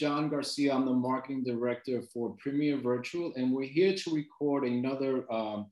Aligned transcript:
John 0.00 0.30
Garcia. 0.30 0.72
I'm 0.72 0.86
the 0.86 0.94
marketing 0.94 1.44
director 1.44 2.00
for 2.00 2.34
Premier 2.38 2.78
Virtual, 2.78 3.34
and 3.36 3.52
we're 3.52 3.68
here 3.68 3.94
to 3.94 4.14
record 4.14 4.64
another 4.64 5.30
um, 5.30 5.66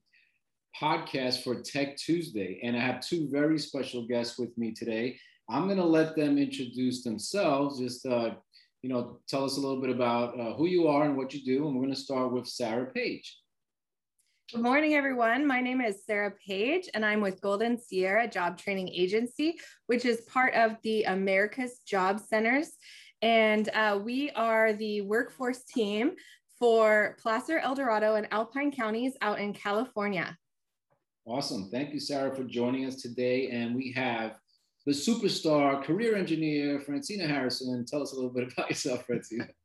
podcast 0.79 1.43
for 1.43 1.59
Tech 1.63 1.97
Tuesday. 1.97 2.59
And 2.61 2.77
I 2.77 2.79
have 2.79 3.01
two 3.01 3.27
very 3.31 3.57
special 3.57 4.05
guests 4.05 4.37
with 4.37 4.55
me 4.55 4.71
today. 4.71 5.17
I'm 5.49 5.65
going 5.65 5.79
to 5.79 5.83
let 5.83 6.15
them 6.15 6.37
introduce 6.37 7.01
themselves. 7.01 7.79
Just 7.79 8.05
uh, 8.05 8.35
you 8.83 8.89
know, 8.91 9.19
tell 9.27 9.45
us 9.45 9.57
a 9.57 9.59
little 9.59 9.81
bit 9.81 9.89
about 9.89 10.39
uh, 10.39 10.53
who 10.53 10.67
you 10.67 10.87
are 10.87 11.05
and 11.05 11.17
what 11.17 11.33
you 11.33 11.43
do. 11.43 11.65
And 11.65 11.75
we're 11.75 11.81
going 11.81 11.95
to 11.95 11.99
start 11.99 12.31
with 12.31 12.45
Sarah 12.45 12.85
Page. 12.85 13.35
Good 14.51 14.61
morning, 14.61 14.93
everyone. 14.93 15.47
My 15.47 15.59
name 15.59 15.81
is 15.81 16.05
Sarah 16.05 16.33
Page, 16.47 16.87
and 16.93 17.03
I'm 17.03 17.21
with 17.21 17.41
Golden 17.41 17.79
Sierra 17.79 18.27
Job 18.27 18.59
Training 18.59 18.89
Agency, 18.89 19.59
which 19.87 20.05
is 20.05 20.21
part 20.21 20.53
of 20.53 20.75
the 20.83 21.03
America's 21.05 21.79
Job 21.79 22.19
Centers. 22.19 22.71
And 23.21 23.69
uh, 23.73 23.99
we 24.03 24.31
are 24.31 24.73
the 24.73 25.01
workforce 25.01 25.63
team 25.63 26.13
for 26.57 27.17
Placer, 27.21 27.59
El 27.59 27.75
Dorado, 27.75 28.15
and 28.15 28.27
Alpine 28.31 28.71
counties 28.71 29.13
out 29.21 29.39
in 29.39 29.53
California. 29.53 30.37
Awesome. 31.25 31.69
Thank 31.69 31.93
you, 31.93 31.99
Sarah, 31.99 32.35
for 32.35 32.43
joining 32.43 32.85
us 32.85 33.01
today. 33.01 33.49
And 33.49 33.75
we 33.75 33.91
have 33.93 34.37
the 34.85 34.91
superstar 34.91 35.83
career 35.83 36.15
engineer, 36.15 36.79
Francina 36.79 37.27
Harrison. 37.27 37.85
Tell 37.85 38.01
us 38.01 38.13
a 38.13 38.15
little 38.15 38.31
bit 38.31 38.51
about 38.51 38.69
yourself, 38.69 39.05
Francina. 39.07 39.49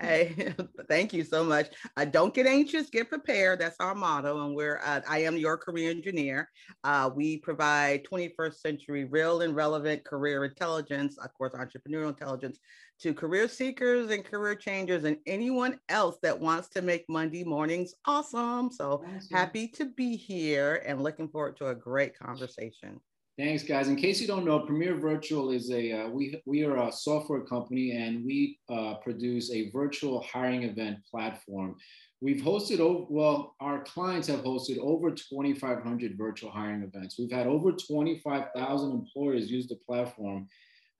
Hey, 0.00 0.54
thank 0.88 1.12
you 1.12 1.24
so 1.24 1.44
much. 1.44 1.68
Uh, 1.94 2.06
don't 2.06 2.32
get 2.32 2.46
anxious, 2.46 2.88
get 2.88 3.10
prepared. 3.10 3.60
That's 3.60 3.76
our 3.80 3.94
motto. 3.94 4.46
And 4.46 4.56
we're, 4.56 4.80
uh, 4.82 5.02
I 5.06 5.24
am 5.24 5.36
your 5.36 5.58
career 5.58 5.90
engineer. 5.90 6.48
Uh, 6.82 7.10
we 7.14 7.36
provide 7.36 8.06
21st 8.10 8.54
century 8.54 9.04
real 9.04 9.42
and 9.42 9.54
relevant 9.54 10.02
career 10.04 10.46
intelligence, 10.46 11.18
of 11.18 11.34
course, 11.34 11.52
entrepreneurial 11.52 12.08
intelligence 12.08 12.58
to 13.00 13.14
career 13.14 13.48
seekers 13.48 14.10
and 14.10 14.24
career 14.24 14.54
changers 14.54 15.04
and 15.04 15.16
anyone 15.26 15.78
else 15.88 16.18
that 16.22 16.38
wants 16.38 16.68
to 16.68 16.82
make 16.82 17.04
Monday 17.08 17.44
mornings 17.44 17.94
awesome. 18.04 18.70
So 18.70 19.04
happy 19.32 19.68
to 19.68 19.86
be 19.86 20.16
here 20.16 20.82
and 20.86 21.02
looking 21.02 21.28
forward 21.28 21.56
to 21.58 21.68
a 21.68 21.74
great 21.74 22.18
conversation. 22.18 23.00
Thanks, 23.38 23.62
guys. 23.62 23.88
In 23.88 23.96
case 23.96 24.20
you 24.20 24.26
don't 24.26 24.44
know, 24.44 24.60
Premier 24.60 24.94
Virtual 24.96 25.50
is 25.50 25.70
a 25.70 25.92
uh, 25.92 26.08
we 26.10 26.42
we 26.44 26.62
are 26.62 26.76
a 26.76 26.92
software 26.92 27.40
company 27.40 27.92
and 27.92 28.22
we 28.22 28.58
uh, 28.68 28.96
produce 28.96 29.50
a 29.50 29.70
virtual 29.70 30.22
hiring 30.30 30.64
event 30.64 30.98
platform. 31.10 31.76
We've 32.20 32.42
hosted 32.42 32.80
over 32.80 33.06
well, 33.08 33.56
our 33.60 33.82
clients 33.84 34.28
have 34.28 34.40
hosted 34.40 34.76
over 34.78 35.10
2,500 35.10 36.18
virtual 36.18 36.50
hiring 36.50 36.82
events. 36.82 37.16
We've 37.18 37.32
had 37.32 37.46
over 37.46 37.72
25,000 37.72 38.90
employers 38.90 39.50
use 39.50 39.68
the 39.68 39.76
platform, 39.76 40.46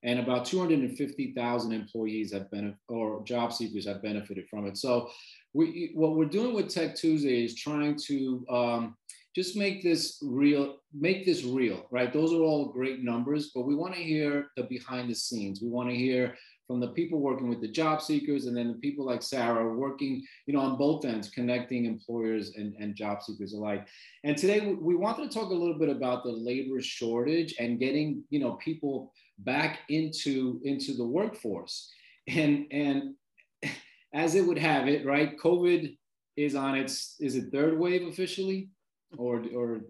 and 0.03 0.19
about 0.19 0.45
250,000 0.45 1.71
employees 1.71 2.33
have 2.33 2.49
been 2.51 2.75
or 2.87 3.23
job 3.23 3.53
seekers 3.53 3.85
have 3.87 4.01
benefited 4.01 4.45
from 4.49 4.65
it. 4.67 4.77
So, 4.77 5.09
we 5.53 5.91
what 5.95 6.15
we're 6.15 6.25
doing 6.25 6.55
with 6.55 6.69
Tech 6.69 6.95
Tuesday 6.95 7.43
is 7.43 7.55
trying 7.55 7.97
to 8.07 8.45
um, 8.49 8.95
just 9.35 9.55
make 9.55 9.81
this 9.81 10.17
real, 10.21 10.77
make 10.93 11.25
this 11.25 11.43
real, 11.43 11.85
right? 11.89 12.11
Those 12.11 12.33
are 12.33 12.41
all 12.41 12.71
great 12.71 13.01
numbers, 13.01 13.51
but 13.55 13.65
we 13.65 13.75
want 13.75 13.93
to 13.95 14.01
hear 14.01 14.47
the 14.57 14.63
behind 14.63 15.09
the 15.09 15.15
scenes. 15.15 15.61
We 15.61 15.69
want 15.69 15.89
to 15.89 15.95
hear 15.95 16.35
from 16.67 16.79
the 16.79 16.89
people 16.89 17.19
working 17.19 17.49
with 17.49 17.61
the 17.61 17.67
job 17.67 18.01
seekers 18.01 18.45
and 18.45 18.55
then 18.55 18.69
the 18.69 18.79
people 18.79 19.05
like 19.05 19.21
Sarah 19.21 19.73
working, 19.73 20.25
you 20.45 20.53
know, 20.53 20.61
on 20.61 20.77
both 20.77 21.05
ends, 21.05 21.29
connecting 21.29 21.85
employers 21.85 22.55
and, 22.55 22.73
and 22.79 22.95
job 22.95 23.21
seekers 23.21 23.53
alike. 23.53 23.87
And 24.23 24.37
today 24.37 24.75
we 24.79 24.95
wanted 24.95 25.29
to 25.29 25.37
talk 25.37 25.49
a 25.49 25.55
little 25.55 25.77
bit 25.77 25.89
about 25.89 26.23
the 26.23 26.31
labor 26.31 26.81
shortage 26.81 27.55
and 27.59 27.79
getting, 27.79 28.23
you 28.29 28.39
know, 28.39 28.53
people 28.53 29.13
back 29.43 29.79
into, 29.89 30.59
into 30.63 30.93
the 30.93 31.05
workforce. 31.05 31.91
And, 32.27 32.65
and 32.71 33.15
as 34.13 34.35
it 34.35 34.45
would 34.45 34.57
have 34.57 34.87
it, 34.87 35.05
right, 35.05 35.37
COVID 35.39 35.97
is 36.37 36.55
on 36.55 36.75
its, 36.75 37.15
is 37.19 37.35
it 37.35 37.51
third 37.51 37.77
wave 37.77 38.07
officially? 38.07 38.69
or 39.17 39.43
or 39.55 39.81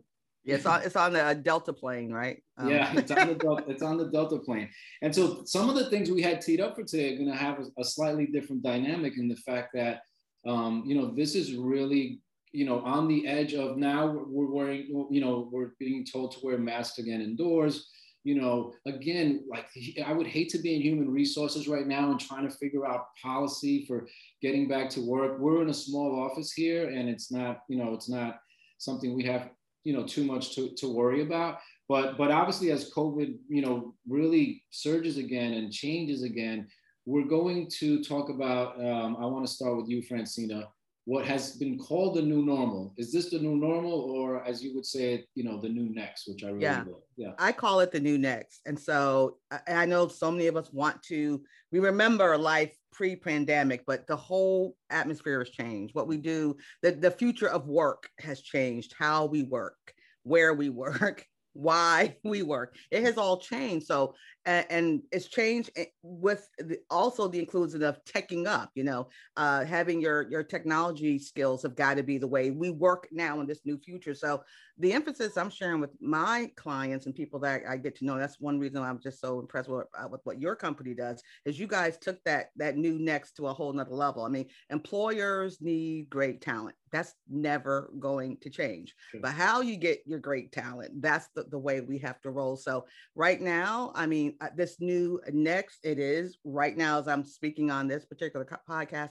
yeah, 0.44 0.56
it's 0.56 0.66
on 0.66 0.82
it's 0.82 0.96
on 0.96 1.14
the 1.14 1.40
Delta 1.44 1.72
plane, 1.72 2.12
right? 2.12 2.42
Um. 2.58 2.70
Yeah, 2.70 2.92
it's 2.96 3.12
on 3.12 3.28
the 3.28 3.36
Delta, 3.40 3.64
it's 3.68 3.84
on 3.84 3.98
the 3.98 4.10
Delta 4.10 4.40
plane. 4.40 4.70
And 5.02 5.14
so 5.14 5.44
some 5.46 5.70
of 5.70 5.76
the 5.76 5.90
things 5.90 6.10
we 6.10 6.22
had 6.22 6.42
teed 6.42 6.60
up 6.60 6.76
for 6.76 6.84
today 6.84 7.14
are 7.14 7.18
going 7.18 7.30
to 7.30 7.36
have 7.36 7.60
a, 7.60 7.82
a, 7.82 7.84
slightly 7.84 8.26
different 8.26 8.64
dynamic 8.64 9.18
in 9.18 9.28
the 9.28 9.36
fact 9.36 9.70
that 9.76 10.02
um, 10.48 10.84
you 10.86 10.96
know 10.96 11.14
this 11.14 11.36
is 11.36 11.56
really 11.56 12.22
you 12.54 12.66
know 12.66 12.80
on 12.82 13.08
the 13.08 13.28
edge 13.28 13.54
of 13.54 13.78
now 13.78 14.08
we're 14.08 14.52
wearing 14.52 15.08
you 15.12 15.22
know 15.22 15.48
we're 15.52 15.74
being 15.80 16.06
told 16.06 16.32
to 16.32 16.40
wear 16.44 16.58
masks 16.58 16.98
again 16.98 17.22
indoors. 17.22 17.90
You 18.24 18.40
know, 18.40 18.74
again, 18.86 19.44
like 19.50 19.66
I 20.06 20.14
would 20.14 20.28
hate 20.28 20.50
to 20.50 20.60
be 20.60 20.76
in 20.76 20.82
human 20.82 21.10
resources 21.10 21.68
right 21.68 21.88
now 21.88 22.12
and 22.12 22.20
trying 22.20 22.48
to 22.48 22.56
figure 22.56 22.86
out 22.86 23.08
policy 23.22 23.86
for 23.88 24.08
getting 24.42 24.68
back 24.68 24.90
to 24.92 25.02
work. 25.02 25.40
We're 25.40 25.64
in 25.64 25.70
a 25.70 25.74
small 25.74 26.20
office 26.20 26.52
here, 26.52 26.90
and 26.90 27.10
it's 27.10 27.32
not 27.32 27.62
you 27.68 27.78
know 27.78 27.94
it's 27.94 28.10
not 28.10 28.40
something 28.78 29.16
we 29.16 29.24
have 29.24 29.50
you 29.84 29.94
know 29.94 30.06
too 30.06 30.24
much 30.24 30.56
to, 30.56 30.74
to 30.76 30.88
worry 30.88 31.22
about 31.22 31.60
but 31.90 32.18
but 32.18 32.32
obviously 32.32 32.72
as 32.72 32.92
covid 32.92 33.38
you 33.48 33.62
know 33.62 33.94
really 34.08 34.64
surges 34.70 35.18
again 35.18 35.54
and 35.54 35.72
changes 35.72 36.24
again 36.24 36.68
we're 37.06 37.28
going 37.28 37.70
to 37.70 38.04
talk 38.04 38.30
about 38.30 38.80
um, 38.80 39.18
i 39.20 39.26
want 39.26 39.46
to 39.46 39.52
start 39.52 39.78
with 39.78 39.88
you 39.88 40.02
francina 40.02 40.66
what 41.12 41.26
has 41.26 41.58
been 41.58 41.78
called 41.78 42.16
the 42.16 42.22
new 42.22 42.42
normal. 42.46 42.94
Is 42.96 43.12
this 43.12 43.32
the 43.32 43.38
new 43.38 43.58
normal 43.58 43.92
or 43.92 44.46
as 44.46 44.64
you 44.64 44.74
would 44.76 44.86
say 44.86 45.16
it 45.16 45.26
you 45.36 45.44
know 45.44 45.60
the 45.60 45.68
new 45.68 45.94
next 45.94 46.26
which 46.26 46.46
i 46.46 46.48
really 46.48 46.62
yeah. 46.62 46.84
Love. 46.88 47.02
yeah. 47.18 47.32
I 47.38 47.52
call 47.52 47.82
it 47.82 47.92
the 47.92 48.00
new 48.00 48.18
next. 48.18 48.62
And 48.66 48.80
so 48.80 49.36
I 49.68 49.86
know 49.86 50.08
so 50.08 50.32
many 50.32 50.48
of 50.48 50.56
us 50.56 50.72
want 50.72 51.04
to 51.10 51.44
we 51.74 51.80
remember 51.80 52.38
life 52.38 52.74
pre-pandemic 52.94 53.84
but 53.86 54.08
the 54.08 54.16
whole 54.16 54.78
atmosphere 54.90 55.40
has 55.40 55.50
changed. 55.50 55.94
What 55.94 56.08
we 56.08 56.16
do 56.16 56.56
the, 56.82 56.92
the 56.92 57.12
future 57.12 57.50
of 57.50 57.68
work 57.68 58.10
has 58.20 58.42
changed 58.42 58.96
how 58.98 59.26
we 59.26 59.44
work 59.44 59.94
where 60.24 60.54
we 60.54 60.70
work 60.70 61.26
why 61.54 62.16
we 62.24 62.42
work. 62.42 62.78
It 62.90 63.04
has 63.04 63.18
all 63.18 63.38
changed. 63.38 63.86
So 63.86 64.16
and, 64.46 64.66
and 64.70 65.02
it's 65.12 65.28
changed 65.28 65.70
eh, 65.76 65.86
with 66.04 66.48
the, 66.58 66.78
also 66.90 67.28
the 67.28 67.40
inclusion 67.40 67.84
of 67.84 68.04
teching 68.06 68.48
up 68.48 68.70
you 68.76 68.84
know 68.84 69.08
uh, 69.38 69.64
having 69.66 70.02
your 70.02 70.30
your 70.30 70.44
technology 70.44 71.20
skills 71.20 71.64
have 71.64 71.76
got 71.76 71.98
to 71.98 72.04
be 72.04 72.18
the 72.18 72.28
way 72.28 72.52
we 72.52 72.70
work 72.70 73.08
now 73.12 73.40
in 73.40 73.48
this 73.48 73.62
new 73.66 73.78
future. 73.78 74.14
So 74.14 74.44
the 74.82 74.94
emphasis 74.94 75.38
i'm 75.38 75.50
sharing 75.50 75.80
with 75.80 75.92
my 76.02 76.50
clients 76.56 77.06
and 77.06 77.16
people 77.16 77.40
that 77.40 77.62
i 77.70 77.78
get 77.78 77.96
to 77.96 78.06
know 78.06 78.18
that's 78.18 78.40
one 78.40 78.60
reason 78.60 78.82
i'm 78.82 79.00
just 79.00 79.22
so 79.22 79.40
impressed 79.40 79.70
with, 79.70 79.86
uh, 79.98 80.08
with 80.08 80.22
what 80.24 80.42
your 80.42 80.56
company 80.56 80.94
does 80.94 81.22
is 81.46 81.60
you 81.60 81.68
guys 81.68 81.98
took 81.98 82.22
that 82.24 82.48
that 82.56 82.78
new 82.78 82.98
next 82.98 83.34
to 83.34 83.48
a 83.48 83.54
whole 83.54 83.72
nother 83.72 83.92
level. 83.92 84.24
I 84.24 84.30
mean 84.30 84.48
employers 84.70 85.62
need 85.62 86.10
great 86.10 86.42
talent. 86.42 86.76
That's 86.92 87.14
never 87.30 87.92
going 88.00 88.38
to 88.42 88.50
change. 88.50 88.94
Sure. 89.12 89.22
but 89.22 89.32
how 89.32 89.62
you 89.62 89.78
get 89.78 90.00
your 90.06 90.20
great 90.20 90.52
talent 90.52 91.02
that's 91.02 91.28
the, 91.36 91.44
the 91.44 91.60
way 91.60 91.82
we 91.82 92.00
have 92.00 92.20
to 92.22 92.32
roll. 92.32 92.56
So 92.56 92.86
right 93.16 93.40
now 93.40 93.92
i 93.96 94.06
mean 94.06 94.31
uh, 94.40 94.48
this 94.56 94.78
new 94.80 95.20
next 95.32 95.80
it 95.84 96.00
is 96.00 96.38
right 96.44 96.78
now 96.78 97.00
as 97.00 97.08
i'm 97.08 97.24
speaking 97.24 97.72
on 97.72 97.88
this 97.88 98.06
particular 98.06 98.46
podcast 98.70 99.10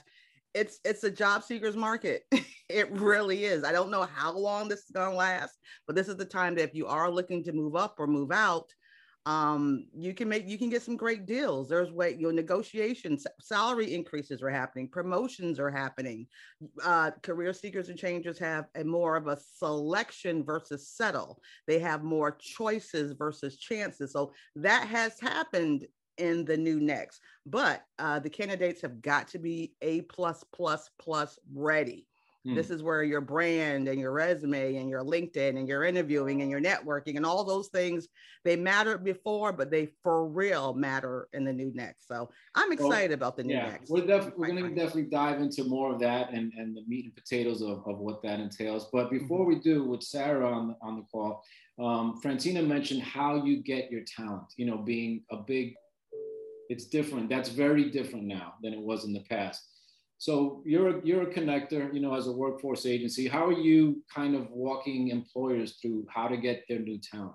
it's 0.53 0.79
it's 0.83 1.03
a 1.03 1.11
job 1.11 1.43
seekers 1.43 1.75
market. 1.75 2.23
It 2.73 2.89
really 2.93 3.43
is. 3.43 3.65
I 3.65 3.73
don't 3.73 3.91
know 3.91 4.07
how 4.15 4.31
long 4.31 4.69
this 4.69 4.79
is 4.79 4.91
going 4.91 5.11
to 5.11 5.17
last 5.17 5.59
but 5.87 5.93
this 5.93 6.07
is 6.07 6.15
the 6.15 6.23
time 6.23 6.55
that 6.55 6.63
if 6.63 6.73
you 6.73 6.87
are 6.87 7.11
looking 7.11 7.43
to 7.43 7.51
move 7.51 7.75
up 7.75 7.95
or 7.99 8.07
move 8.07 8.31
out 8.31 8.73
um, 9.25 9.85
you 9.95 10.13
can 10.13 10.27
make 10.27 10.47
you 10.47 10.57
can 10.57 10.69
get 10.69 10.81
some 10.81 10.97
great 10.97 11.25
deals. 11.27 11.69
There's 11.69 11.91
way 11.91 12.15
your 12.17 12.33
negotiations, 12.33 13.27
salary 13.39 13.93
increases 13.93 14.41
are 14.41 14.49
happening, 14.49 14.87
promotions 14.87 15.59
are 15.59 15.69
happening. 15.69 16.25
Uh, 16.83 17.11
career 17.21 17.53
seekers 17.53 17.89
and 17.89 17.99
changers 17.99 18.39
have 18.39 18.65
a 18.75 18.83
more 18.83 19.15
of 19.15 19.27
a 19.27 19.37
selection 19.37 20.43
versus 20.43 20.87
settle. 20.87 21.39
They 21.67 21.77
have 21.79 22.03
more 22.03 22.37
choices 22.39 23.13
versus 23.13 23.57
chances. 23.57 24.11
So 24.11 24.33
that 24.55 24.87
has 24.87 25.19
happened 25.19 25.85
in 26.17 26.43
the 26.45 26.57
new 26.57 26.79
next. 26.79 27.21
But 27.45 27.83
uh, 27.99 28.19
the 28.19 28.29
candidates 28.29 28.81
have 28.81 29.01
got 29.01 29.27
to 29.29 29.39
be 29.39 29.73
a 29.81 30.01
plus 30.01 30.43
plus 30.51 30.89
plus 30.99 31.37
ready. 31.53 32.07
Mm. 32.45 32.55
This 32.55 32.71
is 32.71 32.81
where 32.81 33.03
your 33.03 33.21
brand 33.21 33.87
and 33.87 33.99
your 33.99 34.11
resume 34.11 34.75
and 34.77 34.89
your 34.89 35.03
LinkedIn 35.03 35.57
and 35.57 35.67
your 35.67 35.83
interviewing 35.83 36.41
and 36.41 36.49
your 36.49 36.61
networking 36.61 37.15
and 37.15 37.25
all 37.25 37.43
those 37.43 37.67
things 37.67 38.07
they 38.43 38.55
mattered 38.55 39.03
before, 39.03 39.53
but 39.53 39.69
they 39.69 39.89
for 40.01 40.27
real 40.27 40.73
matter 40.73 41.27
in 41.33 41.43
the 41.43 41.53
new 41.53 41.71
next. 41.75 42.07
So 42.07 42.29
I'm 42.55 42.71
excited 42.71 43.19
well, 43.19 43.29
about 43.29 43.37
the 43.37 43.43
new 43.43 43.53
yeah, 43.53 43.69
next. 43.69 43.91
We're, 43.91 44.07
def- 44.07 44.33
we're 44.37 44.47
going 44.47 44.63
to 44.63 44.75
definitely 44.75 45.03
dive 45.03 45.39
into 45.39 45.65
more 45.65 45.93
of 45.93 45.99
that 45.99 46.31
and, 46.31 46.51
and 46.57 46.75
the 46.75 46.81
meat 46.87 47.05
and 47.05 47.15
potatoes 47.15 47.61
of, 47.61 47.83
of 47.85 47.99
what 47.99 48.23
that 48.23 48.39
entails. 48.39 48.89
But 48.91 49.11
before 49.11 49.41
mm-hmm. 49.41 49.49
we 49.49 49.59
do, 49.59 49.83
with 49.83 50.01
Sarah 50.01 50.51
on 50.51 50.69
the, 50.69 50.75
on 50.81 50.95
the 50.95 51.03
call, 51.11 51.43
um, 51.79 52.19
Francina 52.23 52.65
mentioned 52.65 53.03
how 53.03 53.43
you 53.45 53.61
get 53.61 53.91
your 53.91 54.01
talent. 54.01 54.53
You 54.57 54.65
know, 54.65 54.77
being 54.77 55.23
a 55.31 55.37
big, 55.37 55.75
it's 56.69 56.85
different. 56.85 57.29
That's 57.29 57.49
very 57.49 57.91
different 57.91 58.25
now 58.25 58.55
than 58.63 58.73
it 58.73 58.81
was 58.81 59.05
in 59.05 59.13
the 59.13 59.23
past. 59.29 59.67
So 60.21 60.61
you're 60.63 60.99
a, 60.99 61.01
you're 61.03 61.23
a 61.23 61.33
connector, 61.33 61.91
you 61.91 61.99
know, 61.99 62.13
as 62.13 62.27
a 62.27 62.31
workforce 62.31 62.85
agency. 62.85 63.27
How 63.27 63.43
are 63.47 63.59
you 63.59 64.03
kind 64.13 64.35
of 64.35 64.51
walking 64.51 65.07
employers 65.07 65.79
through 65.81 66.05
how 66.13 66.27
to 66.27 66.37
get 66.37 66.63
their 66.69 66.77
new 66.77 66.99
talent 66.99 67.33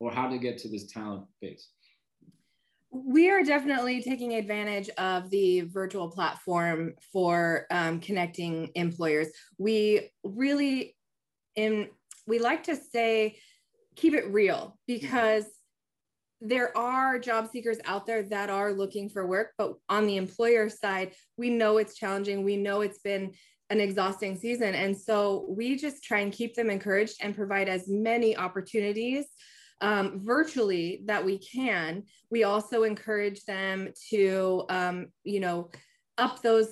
or 0.00 0.10
how 0.10 0.28
to 0.28 0.36
get 0.36 0.58
to 0.58 0.68
this 0.68 0.86
talent 0.86 1.26
base? 1.40 1.68
we 2.90 3.28
are 3.28 3.42
definitely 3.42 4.00
taking 4.00 4.34
advantage 4.34 4.88
of 4.98 5.28
the 5.30 5.62
virtual 5.62 6.08
platform 6.08 6.94
for 7.12 7.66
um, 7.72 7.98
connecting 7.98 8.70
employers. 8.76 9.28
We 9.58 10.10
really, 10.22 10.96
in 11.56 11.88
we 12.26 12.38
like 12.38 12.62
to 12.64 12.76
say, 12.76 13.38
keep 13.96 14.14
it 14.14 14.32
real 14.32 14.78
because 14.86 15.44
there 16.44 16.76
are 16.76 17.18
job 17.18 17.48
seekers 17.50 17.78
out 17.86 18.06
there 18.06 18.22
that 18.24 18.50
are 18.50 18.72
looking 18.72 19.08
for 19.08 19.26
work, 19.26 19.52
but 19.56 19.74
on 19.88 20.06
the 20.06 20.16
employer 20.16 20.68
side, 20.68 21.14
we 21.38 21.48
know 21.50 21.78
it's 21.78 21.96
challenging. 21.96 22.44
We 22.44 22.56
know 22.56 22.82
it's 22.82 22.98
been 22.98 23.32
an 23.70 23.80
exhausting 23.80 24.36
season. 24.36 24.74
And 24.74 24.96
so 24.96 25.46
we 25.48 25.76
just 25.76 26.04
try 26.04 26.20
and 26.20 26.32
keep 26.32 26.54
them 26.54 26.68
encouraged 26.68 27.16
and 27.20 27.34
provide 27.34 27.68
as 27.68 27.88
many 27.88 28.36
opportunities 28.36 29.24
um, 29.80 30.20
virtually 30.22 31.02
that 31.06 31.24
we 31.24 31.38
can. 31.38 32.04
We 32.30 32.44
also 32.44 32.82
encourage 32.82 33.44
them 33.44 33.88
to, 34.10 34.64
um, 34.68 35.06
you 35.24 35.40
know, 35.40 35.70
up 36.18 36.42
those 36.42 36.68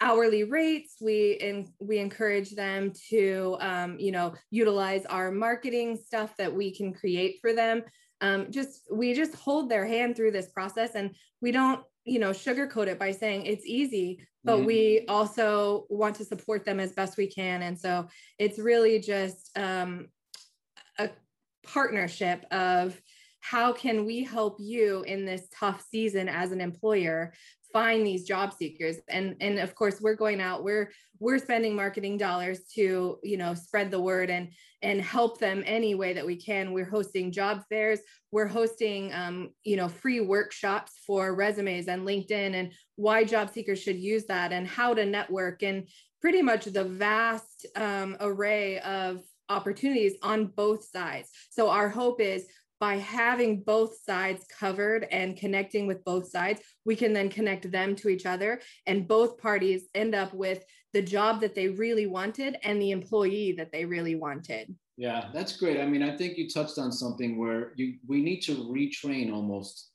hourly 0.00 0.44
rates. 0.44 0.96
We 1.00 1.66
we 1.80 1.98
encourage 1.98 2.50
them 2.50 2.92
to, 3.10 3.56
um, 3.60 3.98
you 3.98 4.12
know, 4.12 4.34
utilize 4.50 5.04
our 5.06 5.32
marketing 5.32 5.96
stuff 5.96 6.36
that 6.36 6.54
we 6.54 6.74
can 6.74 6.92
create 6.92 7.38
for 7.40 7.52
them. 7.52 7.82
Um, 8.20 8.50
just 8.50 8.82
we 8.90 9.14
just 9.14 9.34
hold 9.34 9.68
their 9.68 9.86
hand 9.86 10.16
through 10.16 10.32
this 10.32 10.48
process, 10.48 10.94
and 10.94 11.14
we 11.40 11.52
don't, 11.52 11.82
you 12.04 12.18
know, 12.18 12.30
sugarcoat 12.30 12.88
it 12.88 12.98
by 12.98 13.12
saying 13.12 13.46
it's 13.46 13.66
easy. 13.66 14.20
But 14.44 14.58
mm-hmm. 14.58 14.66
we 14.66 15.04
also 15.08 15.86
want 15.88 16.16
to 16.16 16.24
support 16.24 16.64
them 16.64 16.80
as 16.80 16.92
best 16.92 17.16
we 17.16 17.26
can, 17.26 17.62
and 17.62 17.78
so 17.78 18.08
it's 18.38 18.58
really 18.58 18.98
just 19.00 19.56
um, 19.56 20.08
a 20.98 21.10
partnership 21.64 22.44
of 22.50 23.00
how 23.40 23.72
can 23.72 24.04
we 24.04 24.24
help 24.24 24.56
you 24.58 25.02
in 25.02 25.24
this 25.24 25.48
tough 25.54 25.84
season 25.90 26.28
as 26.28 26.52
an 26.52 26.60
employer 26.60 27.32
find 27.72 28.06
these 28.06 28.24
job 28.24 28.52
seekers 28.52 28.96
and 29.08 29.36
and 29.40 29.58
of 29.58 29.74
course 29.74 30.00
we're 30.00 30.14
going 30.14 30.40
out 30.40 30.64
we're 30.64 30.90
we're 31.20 31.38
spending 31.38 31.76
marketing 31.76 32.16
dollars 32.16 32.60
to 32.74 33.18
you 33.22 33.36
know 33.36 33.54
spread 33.54 33.90
the 33.90 34.00
word 34.00 34.30
and 34.30 34.48
and 34.82 35.00
help 35.00 35.38
them 35.38 35.62
any 35.66 35.94
way 35.94 36.12
that 36.12 36.26
we 36.26 36.36
can 36.36 36.72
we're 36.72 36.88
hosting 36.88 37.32
job 37.32 37.62
fairs 37.68 38.00
we're 38.30 38.46
hosting 38.46 39.12
um, 39.12 39.50
you 39.64 39.76
know 39.76 39.88
free 39.88 40.20
workshops 40.20 40.92
for 41.06 41.34
resumes 41.34 41.88
and 41.88 42.06
linkedin 42.06 42.54
and 42.54 42.72
why 42.96 43.24
job 43.24 43.50
seekers 43.50 43.80
should 43.80 43.96
use 43.96 44.24
that 44.26 44.52
and 44.52 44.66
how 44.66 44.94
to 44.94 45.04
network 45.04 45.62
and 45.62 45.88
pretty 46.20 46.42
much 46.42 46.64
the 46.64 46.84
vast 46.84 47.66
um, 47.76 48.16
array 48.20 48.78
of 48.80 49.20
opportunities 49.48 50.14
on 50.22 50.46
both 50.46 50.84
sides. 50.84 51.30
So 51.50 51.70
our 51.70 51.88
hope 51.88 52.20
is 52.20 52.46
by 52.80 52.96
having 52.96 53.62
both 53.62 53.96
sides 54.04 54.44
covered 54.56 55.06
and 55.10 55.36
connecting 55.36 55.88
with 55.88 56.04
both 56.04 56.30
sides, 56.30 56.60
we 56.84 56.94
can 56.94 57.12
then 57.12 57.28
connect 57.28 57.70
them 57.72 57.96
to 57.96 58.08
each 58.08 58.24
other 58.24 58.60
and 58.86 59.08
both 59.08 59.38
parties 59.38 59.88
end 59.94 60.14
up 60.14 60.32
with 60.32 60.62
the 60.92 61.02
job 61.02 61.40
that 61.40 61.54
they 61.54 61.68
really 61.68 62.06
wanted 62.06 62.56
and 62.62 62.80
the 62.80 62.90
employee 62.90 63.52
that 63.58 63.72
they 63.72 63.84
really 63.84 64.14
wanted. 64.14 64.74
Yeah, 64.96 65.28
that's 65.32 65.56
great. 65.56 65.80
I 65.80 65.86
mean, 65.86 66.02
I 66.02 66.16
think 66.16 66.38
you 66.38 66.48
touched 66.48 66.78
on 66.78 66.90
something 66.90 67.38
where 67.38 67.72
you 67.76 67.98
we 68.06 68.22
need 68.22 68.40
to 68.42 68.52
retrain 68.52 69.32
almost 69.32 69.90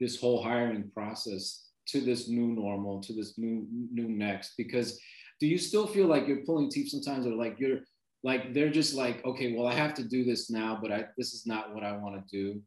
this 0.00 0.20
whole 0.20 0.42
hiring 0.42 0.90
process 0.92 1.68
to 1.88 2.00
this 2.00 2.28
new 2.28 2.48
normal, 2.48 3.00
to 3.02 3.12
this 3.12 3.38
new 3.38 3.66
new 3.70 4.08
next 4.08 4.54
because 4.56 4.98
do 5.40 5.46
you 5.46 5.58
still 5.58 5.86
feel 5.86 6.06
like 6.06 6.28
you're 6.28 6.44
pulling 6.44 6.70
teeth 6.70 6.90
sometimes 6.90 7.26
or 7.26 7.34
like 7.34 7.58
you're 7.58 7.80
like 8.22 8.52
they're 8.52 8.70
just 8.70 8.94
like 8.94 9.24
okay 9.24 9.54
well 9.54 9.66
i 9.66 9.74
have 9.74 9.94
to 9.94 10.04
do 10.04 10.24
this 10.24 10.50
now 10.50 10.78
but 10.80 10.92
i 10.92 11.04
this 11.16 11.32
is 11.32 11.46
not 11.46 11.74
what 11.74 11.82
i 11.82 11.92
want 11.92 12.14
to 12.14 12.36
do 12.36 12.60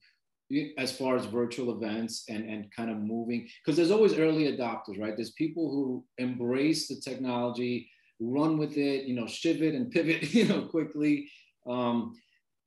as 0.77 0.95
far 0.95 1.15
as 1.15 1.25
virtual 1.25 1.75
events 1.75 2.25
and 2.29 2.49
and 2.49 2.71
kind 2.75 2.89
of 2.89 2.97
moving 2.97 3.47
because 3.59 3.77
there's 3.77 3.91
always 3.91 4.17
early 4.17 4.45
adopters 4.51 4.99
right? 4.99 5.15
There's 5.15 5.31
people 5.31 5.69
who 5.71 6.03
embrace 6.17 6.87
the 6.87 6.99
technology 6.99 7.89
run 8.19 8.57
with 8.57 8.77
it 8.77 9.05
you 9.05 9.15
know 9.15 9.27
shiv 9.27 9.61
it 9.61 9.75
and 9.75 9.91
pivot 9.91 10.33
you 10.37 10.47
know 10.47 10.63
quickly. 10.63 11.29
Um, 11.67 12.15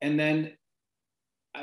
and 0.03 0.19
then 0.19 0.53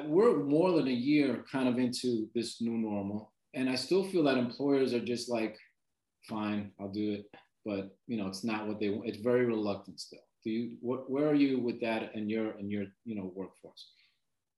we're 0.05 0.43
more 0.43 0.71
than 0.71 0.87
a 0.87 0.91
year 0.91 1.45
kind 1.51 1.67
of 1.67 1.77
into 1.77 2.27
this 2.33 2.61
new 2.61 2.77
normal 2.77 3.31
and 3.53 3.69
i 3.69 3.75
still 3.75 4.03
feel 4.03 4.23
that 4.23 4.37
employers 4.37 4.93
are 4.93 5.03
just 5.03 5.29
like 5.29 5.57
fine 6.27 6.71
i'll 6.79 6.91
do 6.91 7.13
it 7.13 7.25
but 7.65 7.95
you 8.07 8.17
know 8.17 8.27
it's 8.27 8.43
not 8.43 8.67
what 8.67 8.79
they 8.79 8.89
want 8.89 9.07
it's 9.07 9.19
very 9.19 9.45
reluctant 9.45 9.99
still. 9.99 10.19
Do 10.43 10.49
you 10.49 10.77
what, 10.81 11.09
where 11.09 11.29
are 11.29 11.35
you 11.35 11.59
with 11.59 11.79
that 11.81 12.13
in 12.15 12.29
your 12.29 12.51
in 12.59 12.69
your 12.69 12.85
you 13.05 13.15
know 13.15 13.31
workforce 13.33 13.87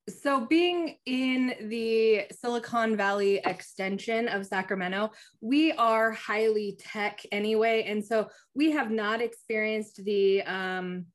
so 0.08 0.46
being 0.46 0.96
in 1.06 1.54
the 1.68 2.24
silicon 2.30 2.96
valley 2.96 3.40
extension 3.44 4.28
of 4.28 4.46
sacramento 4.46 5.10
we 5.40 5.72
are 5.72 6.12
highly 6.12 6.78
tech 6.78 7.20
anyway 7.32 7.84
and 7.86 8.04
so 8.04 8.28
we 8.54 8.70
have 8.70 8.90
not 8.90 9.20
experienced 9.20 10.04
the 10.04 10.42
um, 10.42 11.06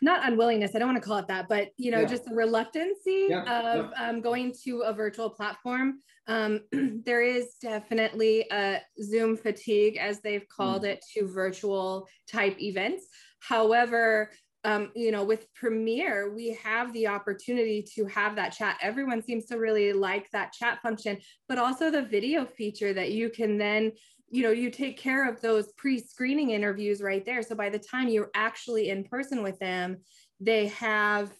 not 0.00 0.26
unwillingness 0.26 0.74
i 0.74 0.78
don't 0.78 0.88
want 0.88 1.02
to 1.02 1.06
call 1.06 1.18
it 1.18 1.28
that 1.28 1.48
but 1.48 1.68
you 1.76 1.90
know 1.90 2.00
yeah. 2.00 2.06
just 2.06 2.24
the 2.24 2.34
reluctancy 2.34 3.26
yeah. 3.28 3.76
of 3.76 3.90
yeah. 3.90 4.08
Um, 4.08 4.20
going 4.20 4.54
to 4.64 4.82
a 4.82 4.92
virtual 4.92 5.30
platform 5.30 6.00
um, 6.28 6.60
there 7.04 7.22
is 7.22 7.54
definitely 7.60 8.46
a 8.52 8.80
zoom 9.02 9.36
fatigue 9.36 9.96
as 9.96 10.20
they've 10.20 10.48
called 10.48 10.82
mm. 10.82 10.90
it 10.90 11.04
to 11.14 11.26
virtual 11.26 12.06
type 12.28 12.60
events 12.60 13.06
However, 13.40 14.30
um, 14.68 14.90
you 14.94 15.10
know, 15.10 15.24
with 15.24 15.46
Premier, 15.54 16.34
we 16.34 16.58
have 16.62 16.92
the 16.92 17.06
opportunity 17.06 17.82
to 17.94 18.04
have 18.04 18.36
that 18.36 18.52
chat. 18.52 18.76
Everyone 18.82 19.22
seems 19.22 19.46
to 19.46 19.56
really 19.56 19.94
like 19.94 20.30
that 20.32 20.52
chat 20.52 20.82
function, 20.82 21.16
but 21.48 21.56
also 21.56 21.90
the 21.90 22.02
video 22.02 22.44
feature 22.44 22.92
that 22.92 23.12
you 23.12 23.30
can 23.30 23.56
then, 23.56 23.92
you 24.28 24.42
know, 24.42 24.50
you 24.50 24.70
take 24.70 24.98
care 24.98 25.26
of 25.26 25.40
those 25.40 25.72
pre 25.78 25.98
screening 25.98 26.50
interviews 26.50 27.00
right 27.00 27.24
there. 27.24 27.42
So 27.42 27.54
by 27.54 27.70
the 27.70 27.78
time 27.78 28.10
you're 28.10 28.30
actually 28.34 28.90
in 28.90 29.04
person 29.04 29.42
with 29.42 29.58
them, 29.58 30.02
they 30.38 30.66
have 30.66 31.32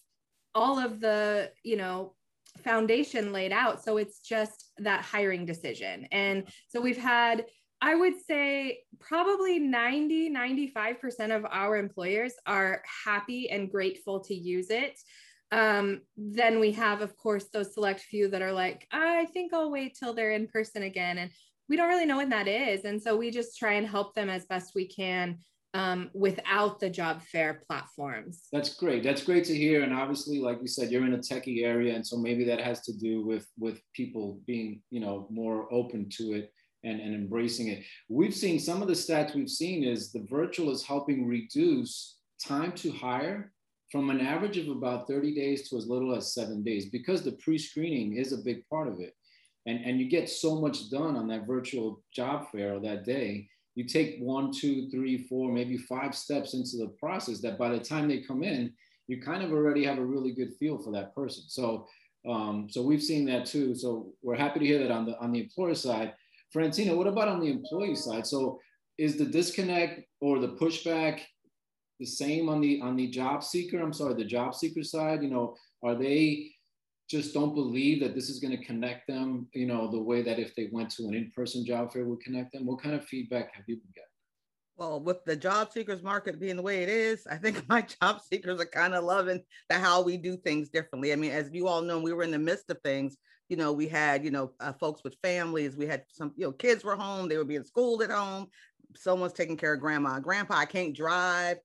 all 0.55 0.79
of 0.79 0.99
the, 0.99 1.51
you 1.63 1.77
know, 1.77 2.15
foundation 2.65 3.31
laid 3.31 3.53
out. 3.53 3.85
So 3.85 3.99
it's 3.99 4.21
just 4.21 4.73
that 4.79 5.05
hiring 5.05 5.45
decision. 5.45 6.09
And 6.13 6.49
so 6.69 6.81
we've 6.81 6.97
had 6.97 7.45
I 7.81 7.95
would 7.95 8.15
say 8.27 8.81
probably 8.99 9.59
90, 9.59 10.31
95% 10.31 11.37
of 11.37 11.47
our 11.51 11.77
employers 11.77 12.33
are 12.47 12.83
happy 13.05 13.51
and 13.51 13.71
grateful 13.71 14.21
to 14.21 14.35
use 14.35 14.71
it. 14.71 14.99
Um, 15.53 16.03
then 16.17 16.61
we 16.61 16.73
have, 16.73 17.01
of 17.01 17.17
course, 17.17 17.47
those 17.53 17.75
select 17.75 18.01
few 18.01 18.29
that 18.29 18.43
are 18.43 18.53
like, 18.53 18.87
I 18.93 19.27
think 19.27 19.55
I'll 19.55 19.71
wait 19.71 19.97
till 19.99 20.13
they're 20.13 20.33
in 20.33 20.49
person 20.49 20.83
again. 20.83 21.19
And 21.19 21.31
we 21.69 21.77
don't 21.77 21.89
really 21.89 22.07
know 22.07 22.17
when 22.17 22.31
that 22.31 22.49
is. 22.49 22.85
And 22.85 23.01
so 23.01 23.17
we 23.17 23.31
just 23.31 23.57
try 23.59 23.75
and 23.75 23.87
help 23.87 24.15
them 24.15 24.29
as 24.29 24.45
best 24.47 24.73
we 24.75 24.89
can 24.89 25.39
um, 25.75 26.11
without 26.15 26.81
the 26.81 26.91
job 26.91 27.23
fair 27.23 27.63
platforms. 27.67 28.49
That's 28.53 28.75
great. 28.75 29.03
That's 29.03 29.23
great 29.23 29.45
to 29.45 29.57
hear. 29.57 29.83
And 29.83 29.93
obviously, 29.95 30.41
like 30.41 30.59
you 30.61 30.69
said, 30.69 30.91
you're 30.91 31.05
in 31.05 31.15
a 31.15 31.19
techie 31.19 31.65
area, 31.65 31.95
and 31.95 32.07
so 32.07 32.17
maybe 32.17 32.45
that 32.45 32.61
has 32.61 32.81
to 32.83 32.97
do 32.97 33.25
with 33.25 33.47
with 33.59 33.81
people 33.95 34.41
being, 34.47 34.83
you 34.91 35.01
know, 35.01 35.27
more 35.31 35.73
open 35.73 36.09
to 36.17 36.33
it 36.33 36.53
and, 36.85 37.01
and 37.01 37.15
embracing 37.15 37.69
it. 37.69 37.85
We've 38.09 38.35
seen 38.35 38.59
some 38.59 38.83
of 38.83 38.89
the 38.89 38.95
stats 38.95 39.35
we've 39.35 39.51
seen 39.51 39.85
is 39.85 40.13
the 40.13 40.27
virtual 40.31 40.71
is 40.71 40.85
helping 40.85 41.27
reduce 41.27 42.17
time 42.45 42.73
to 42.73 42.91
hire 42.93 43.53
from 43.91 44.11
an 44.11 44.21
average 44.21 44.59
of 44.59 44.69
about 44.69 45.09
30 45.09 45.35
days 45.35 45.69
to 45.69 45.77
as 45.77 45.87
little 45.89 46.15
as 46.15 46.35
seven 46.35 46.63
days 46.63 46.87
because 46.87 47.23
the 47.23 47.33
pre-screening 47.33 48.17
is 48.17 48.33
a 48.33 48.45
big 48.45 48.67
part 48.69 48.89
of 48.89 49.01
it. 49.01 49.15
And, 49.67 49.85
and 49.85 49.99
you 49.99 50.09
get 50.09 50.29
so 50.29 50.61
much 50.61 50.91
done 50.91 51.17
on 51.17 51.27
that 51.29 51.47
virtual 51.47 52.03
job 52.15 52.51
fair 52.51 52.77
or 52.77 52.81
that 52.81 53.05
day. 53.05 53.49
You 53.75 53.85
take 53.85 54.19
one, 54.19 54.53
two, 54.53 54.91
three, 54.91 55.27
four, 55.29 55.53
maybe 55.53 55.77
five 55.77 56.15
steps 56.15 56.55
into 56.55 56.77
the 56.77 56.95
process 56.99 57.41
that 57.41 57.59
by 57.59 57.71
the 57.71 57.79
time 57.79 58.09
they 58.09 58.21
come 58.21 58.43
in, 58.43 58.73
you 59.07 59.23
kind 59.23 59.43
of 59.43 59.53
already 59.53 59.85
have 59.85 59.99
a 59.99 60.05
really 60.05 60.33
good 60.33 60.55
feel 60.59 60.79
for 60.79 60.93
that 60.93 61.15
person. 61.15 61.45
So 61.49 61.87
um, 62.29 62.69
so 62.71 62.83
we've 62.83 63.03
seen 63.03 63.25
that 63.27 63.47
too. 63.47 63.75
So 63.75 64.13
we're 64.23 64.37
happy 64.37 64.61
to 64.61 64.67
hear 64.67 64.81
that 64.81 64.91
on 64.91 65.07
the 65.07 65.19
on 65.19 65.33
the 65.33 65.41
employer 65.41 65.75
side. 65.75 66.15
Francina, 66.55 66.97
what 66.97 67.07
about 67.07 67.29
on 67.29 67.41
the 67.41 67.51
employee 67.51 67.97
side? 67.97 68.27
So 68.27 68.59
is 68.97 69.17
the 69.17 69.27
disconnect 69.27 70.03
or 70.21 70.39
the 70.39 70.57
pushback 70.57 71.21
the 72.01 72.07
same 72.07 72.49
on 72.49 72.61
the 72.61 72.81
on 72.81 72.97
the 72.97 73.09
job 73.09 73.45
seeker? 73.45 73.81
I'm 73.81 73.93
sorry, 73.93 74.15
the 74.15 74.25
job 74.25 74.55
seeker 74.55 74.83
side. 74.83 75.23
You 75.23 75.31
know, 75.31 75.57
are 75.83 75.95
they 75.95 76.51
just 77.09 77.33
don't 77.33 77.55
believe 77.55 78.03
that 78.03 78.15
this 78.15 78.29
is 78.29 78.41
going 78.41 78.57
to 78.57 78.65
connect 78.65 79.07
them? 79.07 79.49
You 79.53 79.67
know, 79.67 79.91
the 79.91 80.01
way 80.01 80.23
that 80.23 80.39
if 80.39 80.55
they 80.55 80.69
went 80.73 80.91
to 80.91 81.05
an 81.05 81.15
in-person 81.15 81.65
job 81.65 81.93
fair 81.93 82.05
would 82.05 82.21
connect 82.21 82.53
them. 82.53 82.67
What 82.67 82.83
kind 82.83 82.95
of 82.95 83.05
feedback 83.05 83.55
have 83.55 83.65
you 83.67 83.77
been 83.77 83.93
getting? 83.95 84.09
Well, 84.77 85.01
with 85.01 85.25
the 85.25 85.35
job 85.35 85.73
seekers 85.73 86.05
market 86.05 86.39
being 86.39 86.55
the 86.55 86.63
way 86.63 86.85
it 86.85 86.89
is, 86.89 87.27
I 87.27 87.37
think 87.37 87.65
my 87.69 87.83
job 87.83 88.21
seekers 88.21 88.61
are 88.61 88.67
kind 88.67 88.95
of 88.95 89.05
loving 89.05 89.43
the 89.69 89.77
how 89.77 90.03
we 90.03 90.17
do 90.17 90.37
things 90.37 90.69
differently. 90.69 91.13
I 91.13 91.17
mean, 91.17 91.33
as 91.33 91.51
you 91.53 91.67
all 91.67 91.83
know, 91.83 91.99
we 91.99 92.13
were 92.13 92.23
in 92.23 92.31
the 92.31 92.39
midst 92.39 92.71
of 92.71 92.79
things 92.85 93.17
you 93.49 93.57
know, 93.57 93.73
we 93.73 93.89
had, 93.89 94.25
you 94.25 94.31
know, 94.31 94.53
uh, 94.61 94.73
folks 94.75 95.03
with 95.03 95.17
families. 95.23 95.77
We 95.77 95.87
had 95.87 96.05
some, 96.11 96.33
you 96.37 96.45
know, 96.47 96.53
kids 96.53 96.85
were 96.85 96.97
home. 96.97 97.29
They 97.29 97.39
were 97.39 97.45
being 97.45 97.65
schooled 97.65 98.03
at 98.03 98.11
home. 98.11 98.49
Someone's 98.97 99.33
taking 99.33 99.57
care 99.57 99.75
of 99.75 99.81
grandma 99.81 100.15
and 100.15 100.25
grandpa. 100.25 100.55
I 100.57 100.67
can't 100.67 100.95
drive. 100.95 101.59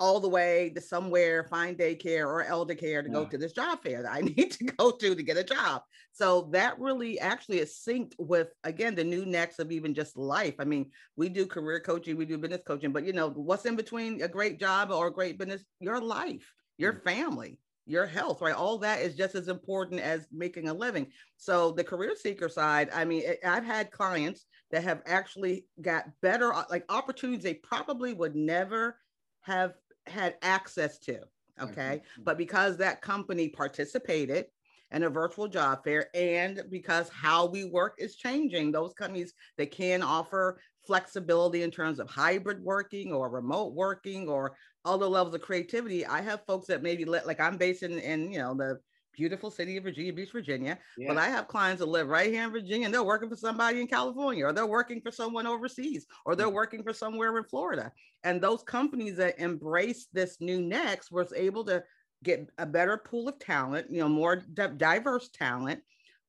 all 0.00 0.18
the 0.18 0.28
way 0.28 0.70
to 0.74 0.80
somewhere, 0.80 1.44
find 1.44 1.78
daycare 1.78 2.26
or 2.26 2.42
elder 2.42 2.74
care 2.74 3.02
to 3.02 3.08
yeah. 3.08 3.14
go 3.14 3.24
to 3.24 3.38
this 3.38 3.52
job 3.52 3.80
fair 3.82 4.02
that 4.02 4.12
I 4.12 4.20
need 4.36 4.50
to 4.52 4.64
go 4.64 4.90
to 4.90 5.14
to 5.14 5.22
get 5.22 5.36
a 5.36 5.44
job. 5.44 5.82
So 6.12 6.48
that 6.52 6.78
really 6.80 7.20
actually 7.20 7.60
is 7.60 7.80
synced 7.86 8.14
with 8.18 8.48
again 8.64 8.94
the 8.96 9.04
new 9.04 9.24
next 9.24 9.60
of 9.60 9.70
even 9.70 9.94
just 9.94 10.16
life. 10.16 10.54
I 10.58 10.64
mean, 10.64 10.90
we 11.16 11.28
do 11.28 11.46
career 11.46 11.80
coaching, 11.80 12.16
we 12.16 12.26
do 12.26 12.36
business 12.36 12.62
coaching, 12.66 12.92
but 12.92 13.04
you 13.04 13.12
know 13.12 13.30
what's 13.30 13.64
in 13.64 13.76
between 13.76 14.22
a 14.22 14.28
great 14.28 14.58
job 14.58 14.90
or 14.90 15.06
a 15.06 15.12
great 15.12 15.38
business? 15.38 15.62
Your 15.78 16.00
life, 16.00 16.52
your 16.78 16.94
family, 16.94 17.58
your 17.92 18.06
health, 18.06 18.40
right? 18.40 18.54
All 18.54 18.78
that 18.78 19.00
is 19.00 19.14
just 19.14 19.34
as 19.34 19.48
important 19.48 20.00
as 20.00 20.26
making 20.32 20.68
a 20.68 20.74
living. 20.74 21.06
So 21.36 21.70
the 21.70 21.84
career 21.84 22.14
seeker 22.16 22.48
side, 22.48 22.88
I 22.92 23.04
mean, 23.04 23.22
I've 23.44 23.64
had 23.64 23.90
clients 23.90 24.46
that 24.70 24.82
have 24.82 25.02
actually 25.06 25.66
got 25.80 26.06
better 26.22 26.52
like 26.70 26.84
opportunities 26.88 27.44
they 27.44 27.54
probably 27.54 28.14
would 28.14 28.34
never 28.34 28.96
have 29.42 29.74
had 30.06 30.36
access 30.42 30.98
to. 31.00 31.20
Okay. 31.60 32.00
Mm-hmm. 32.00 32.22
But 32.24 32.38
because 32.38 32.78
that 32.78 33.02
company 33.02 33.50
participated 33.50 34.46
in 34.90 35.04
a 35.04 35.10
virtual 35.10 35.48
job 35.48 35.84
fair 35.84 36.08
and 36.14 36.62
because 36.70 37.08
how 37.08 37.46
we 37.46 37.64
work 37.64 37.94
is 37.98 38.16
changing, 38.16 38.72
those 38.72 38.92
companies 38.94 39.32
that 39.58 39.70
can 39.70 40.02
offer 40.02 40.60
flexibility 40.86 41.62
in 41.62 41.70
terms 41.70 41.98
of 41.98 42.10
hybrid 42.10 42.62
working 42.62 43.12
or 43.12 43.30
remote 43.30 43.74
working 43.74 44.28
or 44.28 44.56
other 44.84 45.06
levels 45.06 45.34
of 45.34 45.42
creativity. 45.42 46.04
I 46.06 46.20
have 46.22 46.44
folks 46.46 46.66
that 46.68 46.82
maybe 46.82 47.04
let 47.04 47.26
like 47.26 47.40
I'm 47.40 47.56
based 47.56 47.82
in, 47.82 47.98
in 47.98 48.32
you 48.32 48.38
know 48.38 48.54
the 48.54 48.80
beautiful 49.12 49.50
city 49.50 49.76
of 49.76 49.84
Virginia 49.84 50.12
Beach, 50.12 50.32
Virginia. 50.32 50.78
Yeah. 50.96 51.08
But 51.08 51.18
I 51.18 51.28
have 51.28 51.48
clients 51.48 51.80
that 51.80 51.86
live 51.86 52.08
right 52.08 52.30
here 52.30 52.44
in 52.44 52.50
Virginia 52.50 52.86
and 52.86 52.94
they're 52.94 53.02
working 53.02 53.28
for 53.28 53.36
somebody 53.36 53.80
in 53.80 53.86
California 53.86 54.46
or 54.46 54.52
they're 54.52 54.66
working 54.66 55.00
for 55.00 55.10
someone 55.10 55.46
overseas 55.46 56.06
or 56.24 56.34
they're 56.34 56.48
mm. 56.48 56.54
working 56.54 56.82
for 56.82 56.92
somewhere 56.92 57.36
in 57.36 57.44
Florida. 57.44 57.92
And 58.24 58.40
those 58.40 58.62
companies 58.62 59.16
that 59.16 59.38
embrace 59.38 60.08
this 60.12 60.38
new 60.40 60.60
next 60.60 61.12
was 61.12 61.32
able 61.34 61.64
to 61.64 61.84
get 62.24 62.48
a 62.58 62.66
better 62.66 62.96
pool 62.96 63.28
of 63.28 63.38
talent, 63.38 63.88
you 63.90 64.00
know, 64.00 64.08
more 64.08 64.36
diverse 64.36 65.28
talent, 65.28 65.80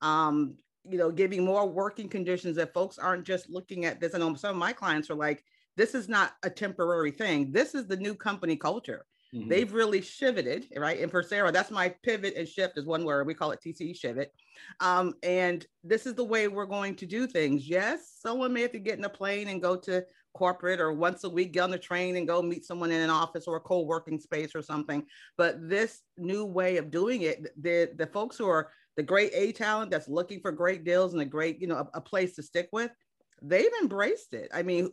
um, 0.02 0.56
you 0.90 0.98
know, 0.98 1.12
giving 1.12 1.46
more 1.46 1.68
working 1.68 2.10
conditions 2.10 2.58
that 2.58 2.74
folks 2.74 2.98
aren't 2.98 3.26
just 3.26 3.50
looking 3.50 3.86
at 3.86 4.02
this. 4.02 4.14
Know 4.14 4.36
some 4.36 4.52
of 4.52 4.58
my 4.58 4.74
clients 4.74 5.10
are 5.10 5.16
like, 5.16 5.44
this 5.76 5.96
is 5.96 6.08
not 6.08 6.34
a 6.44 6.50
temporary 6.50 7.12
thing. 7.12 7.52
This 7.52 7.76
is 7.76 7.88
the 7.88 7.98
new 7.98 8.16
company 8.16 8.56
culture. 8.56 9.06
Mm-hmm. 9.34 9.50
They've 9.50 9.74
really 9.74 10.02
shiveted, 10.02 10.68
right? 10.78 11.00
And 11.00 11.10
for 11.10 11.24
Sarah, 11.24 11.52
that's 11.52 11.72
my 11.72 11.90
pivot 12.04 12.36
and 12.36 12.48
shift 12.48 12.78
is 12.78 12.86
one 12.86 13.04
word. 13.04 13.26
We 13.26 13.34
call 13.34 13.52
it 13.52 13.60
TCE 13.66 13.98
shivet. 13.98 14.32
Um, 14.80 15.16
and 15.24 15.66
this 15.84 16.06
is 16.06 16.14
the 16.14 16.24
way 16.24 16.48
we're 16.48 16.66
going 16.66 16.96
to 16.98 17.06
do 17.06 17.26
things. 17.26 17.68
Yes, 17.68 18.16
someone 18.20 18.54
may 18.54 18.62
have 18.62 18.72
to 18.74 18.80
get 18.80 19.00
in 19.00 19.06
a 19.06 19.10
plane 19.10 19.48
and 19.48 19.62
go 19.62 19.76
to 19.78 20.06
corporate 20.34 20.80
or 20.80 20.92
once 20.92 21.24
a 21.24 21.30
week 21.30 21.54
get 21.54 21.62
on 21.62 21.72
the 21.72 21.78
train 21.78 22.16
and 22.16 22.28
go 22.28 22.42
meet 22.42 22.66
someone 22.66 22.92
in 22.92 23.02
an 23.02 23.10
office 23.10 23.46
or 23.48 23.58
a 23.58 23.62
co-working 23.62 24.20
space 24.20 24.56
or 24.56 24.62
something. 24.62 25.04
But 25.38 25.68
this 25.68 26.02
new 26.18 26.46
way 26.46 26.78
of 26.78 26.92
doing 26.92 27.24
it, 27.24 27.44
the, 27.62 27.92
the 27.98 28.08
folks 28.08 28.38
who 28.38 28.48
are 28.48 28.70
the 28.98 29.04
great 29.04 29.32
A 29.34 29.52
talent 29.52 29.90
that's 29.90 30.08
looking 30.08 30.40
for 30.40 30.52
great 30.52 30.84
deals 30.84 31.14
and 31.14 31.22
a 31.22 31.26
great, 31.26 31.60
you 31.60 31.68
know, 31.68 31.78
a, 31.78 31.98
a 31.98 32.02
place 32.02 32.36
to 32.36 32.44
stick 32.44 32.70
with, 32.72 32.92
they've 33.42 33.72
embraced 33.82 34.34
it. 34.34 34.50
I 34.54 34.64
mean, 34.64 34.92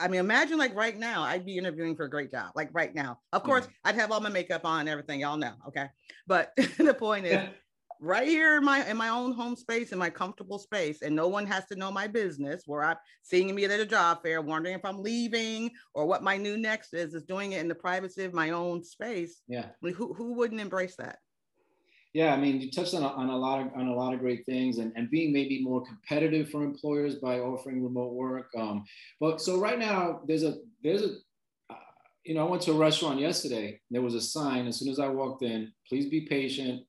I 0.00 0.08
mean, 0.08 0.20
imagine 0.20 0.58
like 0.58 0.74
right 0.74 0.98
now, 0.98 1.22
I'd 1.22 1.46
be 1.46 1.58
interviewing 1.58 1.96
for 1.96 2.04
a 2.04 2.10
great 2.10 2.30
job, 2.30 2.52
like 2.54 2.70
right 2.72 2.94
now. 2.94 3.18
Of 3.32 3.42
course. 3.42 3.68
I'd 3.84 3.94
have 3.94 4.10
all 4.10 4.20
my 4.20 4.28
makeup 4.28 4.64
on 4.64 4.80
and 4.80 4.88
everything, 4.88 5.20
y'all 5.20 5.36
know. 5.36 5.54
Okay. 5.68 5.86
But 6.26 6.52
the 6.78 6.94
point 6.94 7.26
is, 7.26 7.48
right 8.02 8.26
here 8.26 8.56
in 8.56 8.64
my 8.64 8.84
in 8.86 8.96
my 8.96 9.08
own 9.08 9.32
home 9.32 9.56
space, 9.56 9.92
in 9.92 9.98
my 9.98 10.10
comfortable 10.10 10.58
space, 10.58 11.02
and 11.02 11.14
no 11.14 11.28
one 11.28 11.46
has 11.46 11.64
to 11.66 11.76
know 11.76 11.90
my 11.90 12.06
business 12.06 12.64
where 12.66 12.82
I'm 12.82 12.96
seeing 13.22 13.54
me 13.54 13.64
at 13.64 13.70
a 13.70 13.86
job 13.86 14.22
fair, 14.22 14.42
wondering 14.42 14.74
if 14.74 14.84
I'm 14.84 15.02
leaving 15.02 15.70
or 15.94 16.06
what 16.06 16.22
my 16.22 16.36
new 16.36 16.58
next 16.58 16.92
is, 16.92 17.14
is 17.14 17.22
doing 17.22 17.52
it 17.52 17.60
in 17.60 17.68
the 17.68 17.74
privacy 17.74 18.24
of 18.24 18.34
my 18.34 18.50
own 18.50 18.82
space. 18.82 19.42
Yeah. 19.46 19.66
I 19.66 19.86
mean, 19.86 19.94
who, 19.94 20.12
who 20.12 20.34
wouldn't 20.34 20.60
embrace 20.60 20.96
that? 20.96 21.18
Yeah, 22.14 22.34
I 22.34 22.36
mean, 22.36 22.60
you 22.60 22.70
touched 22.70 22.94
on 22.94 23.02
a, 23.02 23.08
on 23.08 23.30
a 23.30 23.36
lot 23.36 23.60
of 23.60 23.72
on 23.74 23.88
a 23.88 23.94
lot 23.94 24.12
of 24.12 24.20
great 24.20 24.44
things, 24.44 24.78
and, 24.78 24.92
and 24.96 25.10
being 25.10 25.32
maybe 25.32 25.62
more 25.62 25.82
competitive 25.82 26.50
for 26.50 26.62
employers 26.62 27.14
by 27.16 27.40
offering 27.40 27.82
remote 27.82 28.12
work. 28.12 28.50
Um, 28.56 28.84
but 29.18 29.40
so 29.40 29.58
right 29.58 29.78
now, 29.78 30.20
there's 30.26 30.42
a 30.42 30.56
there's 30.82 31.02
a 31.02 31.14
uh, 31.70 31.76
you 32.24 32.34
know, 32.34 32.46
I 32.46 32.50
went 32.50 32.62
to 32.62 32.72
a 32.72 32.76
restaurant 32.76 33.18
yesterday. 33.18 33.80
There 33.90 34.02
was 34.02 34.14
a 34.14 34.20
sign 34.20 34.66
as 34.66 34.78
soon 34.78 34.90
as 34.90 34.98
I 34.98 35.08
walked 35.08 35.42
in. 35.42 35.72
Please 35.88 36.06
be 36.06 36.22
patient. 36.22 36.82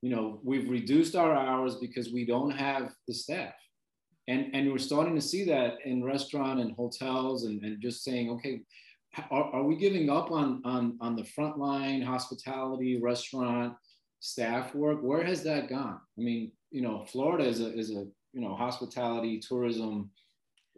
You 0.00 0.10
know, 0.14 0.40
we've 0.44 0.70
reduced 0.70 1.16
our 1.16 1.34
hours 1.34 1.74
because 1.74 2.12
we 2.12 2.24
don't 2.24 2.52
have 2.52 2.92
the 3.08 3.14
staff, 3.14 3.54
and 4.28 4.54
and 4.54 4.70
we're 4.70 4.78
starting 4.78 5.16
to 5.16 5.20
see 5.20 5.44
that 5.46 5.78
in 5.84 6.04
restaurant 6.04 6.60
and 6.60 6.70
hotels, 6.76 7.46
and, 7.46 7.60
and 7.64 7.82
just 7.82 8.04
saying, 8.04 8.30
okay, 8.30 8.60
are, 9.32 9.54
are 9.54 9.64
we 9.64 9.76
giving 9.76 10.08
up 10.08 10.30
on 10.30 10.62
on 10.64 10.96
on 11.00 11.16
the 11.16 11.24
frontline 11.24 12.04
hospitality 12.04 13.00
restaurant? 13.00 13.74
Staff 14.20 14.74
work 14.74 15.00
where 15.02 15.24
has 15.24 15.42
that 15.44 15.68
gone? 15.68 16.00
I 16.18 16.20
mean 16.20 16.52
you 16.70 16.82
know 16.82 17.04
florida 17.10 17.44
is 17.44 17.60
a 17.60 17.76
is 17.76 17.90
a 17.90 18.06
you 18.32 18.40
know 18.40 18.54
hospitality 18.54 19.40
tourism 19.40 20.10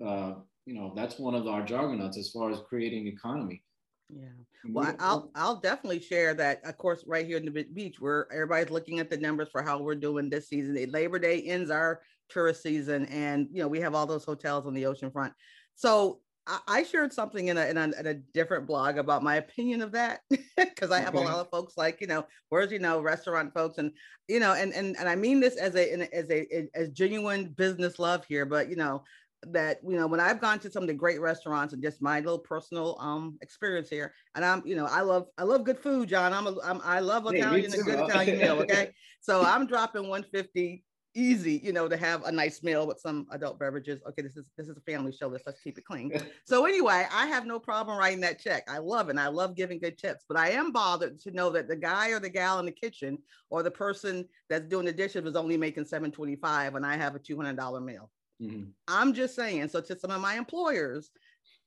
uh, 0.04 0.34
you 0.66 0.74
know 0.74 0.92
that's 0.94 1.18
one 1.18 1.34
of 1.34 1.46
our 1.46 1.62
juggernauts 1.62 2.18
as 2.18 2.30
far 2.30 2.50
as 2.50 2.60
creating 2.68 3.06
economy. 3.06 3.62
Yeah. 4.08 4.26
Well 4.68 4.94
i'll 4.98 5.30
i'll 5.34 5.60
definitely 5.60 6.00
share 6.00 6.34
that 6.34 6.64
of 6.64 6.76
course 6.78 7.04
right 7.06 7.26
here 7.26 7.36
in 7.36 7.44
the 7.44 7.64
beach 7.72 8.00
where 8.00 8.26
everybody's 8.32 8.70
looking 8.70 8.98
at 8.98 9.08
the 9.08 9.16
numbers 9.16 9.48
for 9.50 9.62
how 9.62 9.80
we're 9.80 9.94
doing 9.94 10.28
this 10.28 10.48
season. 10.48 10.76
Labor 10.90 11.18
day 11.18 11.42
ends 11.42 11.70
our 11.70 12.00
tourist 12.28 12.62
season 12.62 13.06
and 13.06 13.48
you 13.52 13.60
know 13.60 13.68
we 13.68 13.80
have 13.80 13.94
all 13.94 14.06
those 14.06 14.24
hotels 14.24 14.66
on 14.66 14.74
the 14.74 14.86
ocean 14.86 15.10
front 15.10 15.32
so 15.74 16.20
I 16.66 16.82
shared 16.82 17.12
something 17.12 17.48
in 17.48 17.58
a, 17.58 17.66
in 17.66 17.76
a, 17.76 17.84
in 17.98 18.06
a 18.06 18.14
different 18.14 18.66
blog 18.66 18.98
about 18.98 19.22
my 19.22 19.36
opinion 19.36 19.82
of 19.82 19.92
that 19.92 20.20
because 20.56 20.90
I 20.90 21.00
have 21.00 21.14
okay. 21.14 21.24
a 21.24 21.28
lot 21.28 21.38
of 21.38 21.50
folks 21.50 21.76
like 21.76 22.00
you 22.00 22.06
know 22.06 22.26
where's 22.48 22.72
you 22.72 22.78
know 22.78 23.00
restaurant 23.00 23.52
folks 23.54 23.78
and 23.78 23.92
you 24.26 24.40
know 24.40 24.54
and 24.54 24.72
and 24.72 24.96
and 24.98 25.08
I 25.08 25.16
mean 25.16 25.40
this 25.40 25.56
as 25.56 25.76
a 25.76 25.92
as 26.14 26.30
a 26.30 26.68
as 26.74 26.90
genuine 26.90 27.54
business 27.56 27.98
love 27.98 28.24
here 28.26 28.46
but 28.46 28.68
you 28.68 28.76
know 28.76 29.04
that 29.42 29.80
you 29.86 29.96
know 29.96 30.06
when 30.06 30.20
I've 30.20 30.40
gone 30.40 30.58
to 30.60 30.70
some 30.70 30.82
of 30.82 30.88
the 30.88 30.94
great 30.94 31.20
restaurants 31.20 31.72
and 31.72 31.82
just 31.82 32.02
my 32.02 32.20
little 32.20 32.38
personal 32.38 32.96
um 33.00 33.38
experience 33.42 33.88
here 33.88 34.12
and 34.34 34.44
I'm 34.44 34.62
you 34.66 34.76
know 34.76 34.86
I 34.86 35.02
love 35.02 35.26
I 35.38 35.44
love 35.44 35.64
good 35.64 35.78
food 35.78 36.08
John 36.08 36.32
I'm 36.32 36.46
a 36.46 36.56
I'm, 36.64 36.80
I 36.84 37.00
love 37.00 37.26
Italian 37.26 37.72
and 37.72 37.84
good 37.84 38.00
Italian 38.00 38.38
meal 38.38 38.60
okay 38.60 38.92
so 39.20 39.42
I'm 39.42 39.66
dropping 39.66 40.08
150 40.08 40.84
easy, 41.14 41.60
you 41.62 41.72
know, 41.72 41.88
to 41.88 41.96
have 41.96 42.24
a 42.24 42.32
nice 42.32 42.62
meal 42.62 42.86
with 42.86 43.00
some 43.00 43.26
adult 43.30 43.58
beverages. 43.58 44.00
Okay, 44.08 44.22
this 44.22 44.36
is 44.36 44.44
this 44.56 44.68
is 44.68 44.76
a 44.76 44.80
family 44.80 45.12
show. 45.12 45.28
Let's 45.28 45.44
let's 45.46 45.60
keep 45.60 45.78
it 45.78 45.84
clean. 45.84 46.12
so 46.44 46.66
anyway, 46.66 47.06
I 47.12 47.26
have 47.26 47.46
no 47.46 47.58
problem 47.58 47.98
writing 47.98 48.20
that 48.20 48.40
check. 48.40 48.64
I 48.68 48.78
love 48.78 49.08
it. 49.08 49.10
And 49.10 49.20
I 49.20 49.28
love 49.28 49.56
giving 49.56 49.78
good 49.78 49.98
tips, 49.98 50.24
but 50.28 50.36
I 50.36 50.50
am 50.50 50.72
bothered 50.72 51.20
to 51.20 51.30
know 51.30 51.50
that 51.50 51.68
the 51.68 51.76
guy 51.76 52.10
or 52.10 52.20
the 52.20 52.28
gal 52.28 52.58
in 52.58 52.66
the 52.66 52.72
kitchen 52.72 53.18
or 53.50 53.62
the 53.62 53.70
person 53.70 54.26
that's 54.48 54.68
doing 54.68 54.86
the 54.86 54.92
dishes 54.92 55.26
is 55.26 55.36
only 55.36 55.56
making 55.56 55.84
725 55.84 56.74
and 56.74 56.86
I 56.86 56.96
have 56.96 57.14
a 57.14 57.18
$200 57.18 57.84
meal. 57.84 58.10
Mm-hmm. 58.42 58.70
I'm 58.88 59.12
just 59.12 59.34
saying. 59.34 59.68
So 59.68 59.80
to 59.80 59.98
some 59.98 60.10
of 60.10 60.20
my 60.20 60.34
employers, 60.34 61.10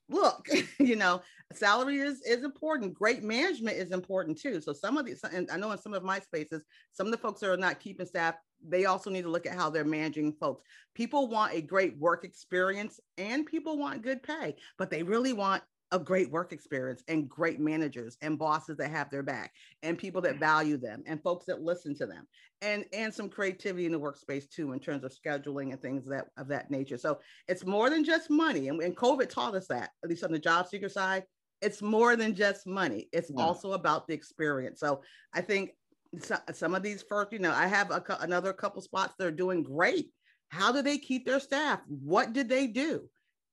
look, 0.09 0.47
you 0.79 0.95
know, 0.95 1.21
salary 1.53 1.99
is 1.99 2.21
is 2.21 2.43
important. 2.43 2.93
Great 2.93 3.23
management 3.23 3.77
is 3.77 3.91
important 3.91 4.39
too. 4.39 4.61
So 4.61 4.73
some 4.73 4.97
of 4.97 5.05
these, 5.05 5.23
and 5.23 5.49
I 5.51 5.57
know 5.57 5.71
in 5.71 5.77
some 5.77 5.93
of 5.93 6.03
my 6.03 6.19
spaces, 6.19 6.63
some 6.91 7.07
of 7.07 7.11
the 7.11 7.17
folks 7.17 7.43
are 7.43 7.57
not 7.57 7.79
keeping 7.79 8.05
staff 8.05 8.35
they 8.67 8.85
also 8.85 9.09
need 9.09 9.23
to 9.23 9.29
look 9.29 9.45
at 9.45 9.55
how 9.55 9.69
they're 9.69 9.83
managing 9.83 10.33
folks. 10.33 10.63
People 10.93 11.27
want 11.27 11.53
a 11.53 11.61
great 11.61 11.97
work 11.97 12.23
experience 12.23 12.99
and 13.17 13.45
people 13.45 13.77
want 13.77 14.01
good 14.01 14.23
pay, 14.23 14.55
but 14.77 14.89
they 14.89 15.03
really 15.03 15.33
want 15.33 15.63
a 15.91 15.99
great 15.99 16.31
work 16.31 16.51
experience 16.51 17.03
and 17.07 17.29
great 17.29 17.59
managers 17.59 18.17
and 18.21 18.39
bosses 18.39 18.77
that 18.77 18.89
have 18.89 19.11
their 19.11 19.21
back 19.21 19.53
and 19.83 19.95
people 19.97 20.21
that 20.21 20.31
mm-hmm. 20.31 20.39
value 20.39 20.75
them 20.75 21.03
and 21.05 21.21
folks 21.21 21.45
that 21.45 21.61
listen 21.61 21.95
to 21.95 22.07
them 22.07 22.27
and 22.63 22.83
and 22.93 23.13
some 23.13 23.29
creativity 23.29 23.85
in 23.85 23.91
the 23.91 23.99
workspace 23.99 24.49
too 24.49 24.73
in 24.73 24.79
terms 24.79 25.03
of 25.03 25.13
scheduling 25.13 25.71
and 25.71 25.79
things 25.81 26.03
that 26.05 26.29
of 26.35 26.47
that 26.47 26.71
nature. 26.71 26.97
So 26.97 27.19
it's 27.47 27.63
more 27.63 27.91
than 27.91 28.03
just 28.03 28.31
money. 28.31 28.69
And, 28.69 28.81
and 28.81 28.97
covid 28.97 29.29
taught 29.29 29.53
us 29.53 29.67
that 29.67 29.91
at 30.03 30.09
least 30.09 30.23
on 30.23 30.31
the 30.31 30.39
job 30.39 30.67
seeker 30.67 30.89
side 30.89 31.25
it's 31.61 31.81
more 31.81 32.17
than 32.17 32.35
just 32.35 32.67
money. 32.67 33.07
It's 33.13 33.31
yeah. 33.33 33.41
also 33.41 33.71
about 33.71 34.07
the 34.07 34.13
experience. 34.13 34.79
So 34.79 35.01
i 35.33 35.41
think 35.41 35.71
so, 36.19 36.37
some 36.53 36.75
of 36.75 36.83
these 36.83 37.03
first, 37.03 37.31
you 37.33 37.39
know, 37.39 37.51
I 37.51 37.67
have 37.67 37.91
a, 37.91 38.03
another 38.21 38.53
couple 38.53 38.81
spots 38.81 39.15
that 39.17 39.27
are 39.27 39.31
doing 39.31 39.63
great. 39.63 40.11
How 40.49 40.71
do 40.71 40.81
they 40.81 40.97
keep 40.97 41.25
their 41.25 41.39
staff? 41.39 41.79
What 41.87 42.33
did 42.33 42.49
they 42.49 42.67
do? 42.67 43.09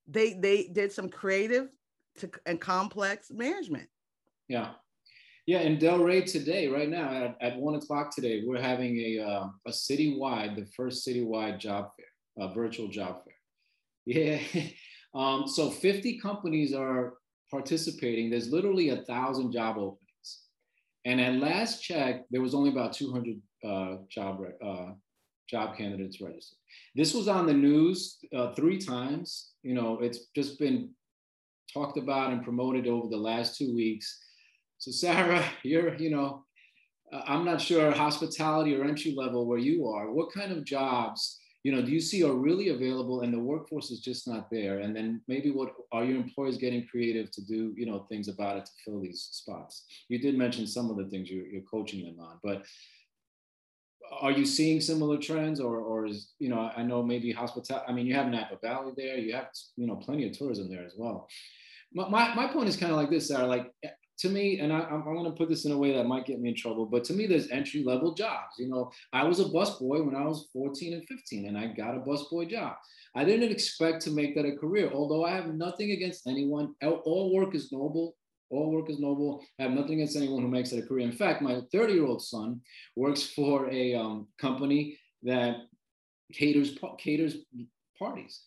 They 0.06 0.34
they 0.34 0.68
did 0.72 0.92
some 0.92 1.08
creative 1.08 1.68
to, 2.18 2.30
and 2.46 2.60
complex 2.60 3.30
management. 3.30 3.88
Yeah, 4.48 4.72
yeah. 5.46 5.60
In 5.60 5.78
Delray 5.78 6.30
today, 6.30 6.68
right 6.68 6.88
now 6.88 7.10
at, 7.10 7.36
at 7.40 7.56
one 7.56 7.76
o'clock 7.76 8.14
today, 8.14 8.42
we're 8.44 8.60
having 8.60 8.98
a 8.98 9.20
uh, 9.20 9.48
a 9.66 9.70
citywide, 9.70 10.56
the 10.56 10.66
first 10.76 11.06
citywide 11.06 11.58
job 11.58 11.90
fair, 11.96 12.46
a 12.46 12.52
virtual 12.54 12.88
job 12.88 13.22
fair. 13.24 13.34
Yeah. 14.06 14.40
um, 15.14 15.46
so 15.46 15.70
50 15.70 16.18
companies 16.18 16.72
are 16.74 17.14
participating. 17.50 18.30
There's 18.30 18.50
literally 18.50 18.88
a 18.88 19.02
thousand 19.02 19.52
job. 19.52 19.76
And 21.04 21.20
at 21.20 21.34
last 21.34 21.82
check, 21.82 22.24
there 22.30 22.42
was 22.42 22.54
only 22.54 22.70
about 22.70 22.92
200 22.92 23.40
uh, 23.64 23.96
job 24.08 24.42
uh, 24.64 24.92
job 25.48 25.76
candidates 25.76 26.20
registered. 26.20 26.58
This 26.94 27.12
was 27.12 27.26
on 27.26 27.46
the 27.46 27.52
news 27.52 28.18
uh, 28.36 28.54
three 28.54 28.78
times. 28.78 29.50
You 29.62 29.74
know, 29.74 29.98
it's 30.00 30.26
just 30.34 30.58
been 30.58 30.90
talked 31.72 31.98
about 31.98 32.32
and 32.32 32.44
promoted 32.44 32.86
over 32.86 33.08
the 33.08 33.16
last 33.16 33.56
two 33.56 33.74
weeks. 33.74 34.20
So 34.78 34.90
Sarah, 34.90 35.44
you're, 35.62 35.96
you 35.96 36.10
know, 36.10 36.44
uh, 37.12 37.22
I'm 37.26 37.44
not 37.44 37.60
sure 37.60 37.90
hospitality 37.90 38.74
or 38.76 38.84
entry 38.84 39.14
level 39.16 39.46
where 39.46 39.58
you 39.58 39.88
are. 39.88 40.12
What 40.12 40.32
kind 40.32 40.52
of 40.52 40.64
jobs, 40.64 41.40
you 41.62 41.72
know, 41.72 41.82
do 41.82 41.92
you 41.92 42.00
see 42.00 42.24
are 42.24 42.32
really 42.32 42.70
available 42.70 43.20
and 43.20 43.32
the 43.32 43.38
workforce 43.38 43.90
is 43.90 44.00
just 44.00 44.26
not 44.26 44.50
there? 44.50 44.78
And 44.78 44.96
then 44.96 45.20
maybe 45.28 45.50
what 45.50 45.72
are 45.92 46.04
your 46.04 46.16
employers 46.16 46.56
getting 46.56 46.86
creative 46.86 47.30
to 47.32 47.44
do, 47.44 47.74
you 47.76 47.86
know, 47.86 48.06
things 48.08 48.28
about 48.28 48.56
it 48.56 48.66
to 48.66 48.72
fill 48.84 49.00
these 49.00 49.28
spots? 49.32 49.84
You 50.08 50.18
did 50.18 50.38
mention 50.38 50.66
some 50.66 50.90
of 50.90 50.96
the 50.96 51.04
things 51.04 51.30
you're, 51.30 51.46
you're 51.46 51.62
coaching 51.62 52.04
them 52.04 52.18
on, 52.18 52.38
but 52.42 52.64
are 54.20 54.32
you 54.32 54.44
seeing 54.44 54.80
similar 54.80 55.18
trends 55.18 55.60
or, 55.60 55.78
or 55.78 56.06
is, 56.06 56.32
you 56.38 56.48
know, 56.48 56.70
I 56.76 56.82
know 56.82 57.02
maybe 57.02 57.30
hospitality, 57.30 57.86
I 57.88 57.92
mean, 57.92 58.06
you 58.06 58.14
have 58.14 58.26
Napa 58.26 58.56
Valley 58.62 58.92
there, 58.96 59.18
you 59.18 59.34
have, 59.34 59.48
you 59.76 59.86
know, 59.86 59.96
plenty 59.96 60.26
of 60.26 60.36
tourism 60.36 60.68
there 60.68 60.84
as 60.84 60.94
well. 60.96 61.28
My, 61.92 62.08
my, 62.08 62.34
my 62.34 62.52
point 62.52 62.68
is 62.68 62.76
kind 62.76 62.90
of 62.90 62.98
like 62.98 63.10
this, 63.10 63.28
Sarah, 63.28 63.46
like 63.46 63.70
to 64.20 64.28
me, 64.28 64.60
and 64.60 64.72
I, 64.72 64.80
am 64.90 65.04
going 65.04 65.24
to 65.24 65.30
put 65.30 65.48
this 65.48 65.64
in 65.64 65.72
a 65.72 65.78
way 65.78 65.92
that 65.94 66.06
might 66.06 66.26
get 66.26 66.40
me 66.40 66.50
in 66.50 66.54
trouble, 66.54 66.86
but 66.86 67.04
to 67.04 67.14
me, 67.14 67.26
there's 67.26 67.48
entry 67.50 67.82
level 67.82 68.14
jobs. 68.14 68.56
You 68.58 68.68
know, 68.68 68.90
I 69.12 69.24
was 69.24 69.40
a 69.40 69.44
busboy 69.44 70.04
when 70.04 70.14
I 70.14 70.24
was 70.24 70.48
14 70.52 70.92
and 70.92 71.08
15, 71.08 71.46
and 71.46 71.56
I 71.56 71.68
got 71.68 71.96
a 71.96 72.00
busboy 72.00 72.50
job. 72.50 72.74
I 73.14 73.24
didn't 73.24 73.50
expect 73.50 74.02
to 74.02 74.10
make 74.10 74.34
that 74.36 74.44
a 74.44 74.56
career, 74.56 74.90
although 74.92 75.24
I 75.24 75.30
have 75.30 75.54
nothing 75.54 75.92
against 75.92 76.26
anyone. 76.26 76.74
All 76.82 77.34
work 77.34 77.54
is 77.54 77.72
noble. 77.72 78.14
All 78.50 78.70
work 78.70 78.90
is 78.90 79.00
noble. 79.00 79.42
I 79.58 79.64
have 79.64 79.72
nothing 79.72 79.94
against 79.94 80.16
anyone 80.16 80.42
who 80.42 80.48
makes 80.48 80.72
it 80.72 80.84
a 80.84 80.86
career. 80.86 81.06
In 81.06 81.12
fact, 81.12 81.40
my 81.40 81.62
30 81.72 81.92
year 81.94 82.06
old 82.06 82.22
son 82.22 82.60
works 82.96 83.22
for 83.22 83.70
a 83.70 83.94
um, 83.94 84.28
company 84.38 84.98
that 85.22 85.56
caters 86.32 86.78
caters 86.98 87.36
parties, 87.98 88.42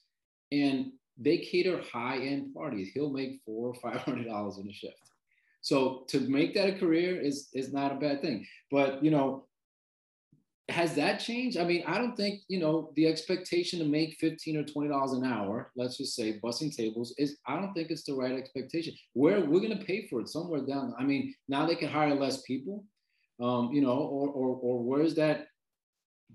and 0.51 0.92
they 1.18 1.38
cater 1.38 1.82
high 1.82 2.20
end 2.20 2.53
parties. 2.53 2.92
He'll 2.94 3.12
make 3.12 3.42
four 3.46 3.70
or 3.70 3.75
five 3.75 4.01
hundred 4.01 4.27
dollars 4.27 4.58
in 4.58 4.70
a 4.70 4.74
shift. 4.74 5.02
So 5.63 6.03
to 6.10 6.20
make 6.20 6.53
that 6.53 6.70
a 6.70 6.77
career 6.77 7.20
is 7.20 7.50
is 7.53 7.74
not 7.74 7.93
a 7.93 7.96
bad 7.96 8.22
thing. 8.22 8.46
But 8.70 9.03
you 9.03 9.12
know, 9.12 9.48
has 10.70 10.93
that 10.96 11.22
changed? 11.22 11.58
I 11.58 11.63
mean, 11.63 11.84
I 11.88 11.98
don't 11.98 12.17
think 12.17 12.41
you 12.50 12.60
know 12.60 12.91
the 12.96 13.08
expectation 13.08 13.79
to 13.79 13.86
make 13.86 14.17
fifteen 14.20 14.58
or 14.58 14.63
twenty 14.63 14.89
dollars 14.89 15.13
an 15.13 15.25
hour. 15.25 15.72
Let's 15.77 15.98
just 15.98 16.15
say 16.15 16.39
bussing 16.43 16.75
tables 16.75 17.15
is. 17.17 17.38
I 17.48 17.55
don't 17.55 17.74
think 17.74 17.91
it's 17.91 18.03
the 18.03 18.13
right 18.13 18.38
expectation. 18.38 18.93
Where 19.13 19.39
we're 19.39 19.62
going 19.62 19.77
to 19.77 19.86
pay 19.86 20.05
for 20.10 20.20
it 20.20 20.27
somewhere 20.27 20.65
down. 20.65 20.93
I 21.00 21.03
mean, 21.03 21.34
now 21.48 21.65
they 21.65 21.75
can 21.75 21.89
hire 21.89 22.13
less 22.13 22.41
people. 22.41 22.84
Um, 23.41 23.72
you 23.72 23.82
know, 23.82 23.98
or 23.98 24.29
or 24.29 24.50
or 24.62 24.84
where's 24.84 25.15
that 25.15 25.48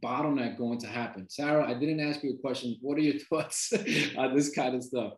bottleneck 0.03 0.57
going 0.57 0.79
to 0.79 0.87
happen? 0.87 1.29
Sarah, 1.29 1.69
I 1.69 1.75
didn't 1.75 2.01
ask 2.01 2.23
you 2.23 2.35
a 2.35 2.39
question. 2.39 2.79
What 2.81 2.97
are 2.97 3.03
your 3.03 3.19
thoughts 3.31 3.73
on 4.17 4.35
this 4.35 4.51
kind 4.51 4.75
of 4.75 4.83
stuff? 4.83 5.13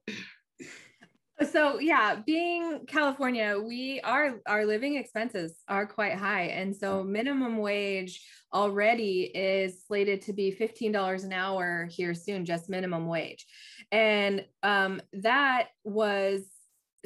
So 1.49 1.81
yeah, 1.81 2.17
being 2.27 2.81
California, 2.87 3.59
we 3.59 4.01
are 4.05 4.41
our 4.47 4.67
living 4.67 4.97
expenses 4.97 5.61
are 5.69 5.87
quite 5.87 6.15
high, 6.15 6.49
and 6.49 6.77
so 6.77 7.03
minimum 7.03 7.57
wage 7.57 8.23
already 8.53 9.23
is 9.35 9.85
slated 9.87 10.21
to 10.23 10.35
be 10.35 10.51
fifteen 10.51 10.93
dollars 10.93 11.25
an 11.25 11.33
hour 11.33 11.89
here 11.91 12.13
soon, 12.13 12.45
just 12.45 12.69
minimum 12.69 13.07
wage, 13.07 13.47
and 13.91 14.45
um, 14.63 15.01
that 15.15 15.69
was 15.83 16.43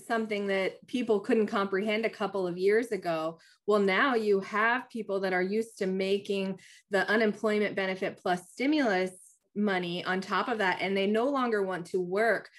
something 0.04 0.48
that 0.48 0.84
people 0.88 1.20
couldn't 1.20 1.46
comprehend 1.46 2.04
a 2.04 2.10
couple 2.10 2.44
of 2.44 2.58
years 2.58 2.90
ago. 2.90 3.38
Well, 3.68 3.78
now 3.78 4.16
you 4.16 4.40
have 4.40 4.90
people 4.90 5.20
that 5.20 5.32
are 5.32 5.42
used 5.42 5.78
to 5.78 5.86
making 5.86 6.58
the 6.90 7.08
unemployment 7.08 7.76
benefit 7.76 8.18
plus 8.20 8.50
stimulus 8.50 9.12
money 9.54 10.04
on 10.04 10.20
top 10.20 10.48
of 10.48 10.58
that, 10.58 10.78
and 10.80 10.96
they 10.96 11.06
no 11.06 11.26
longer 11.28 11.62
want 11.62 11.86
to 11.86 12.00
work 12.00 12.50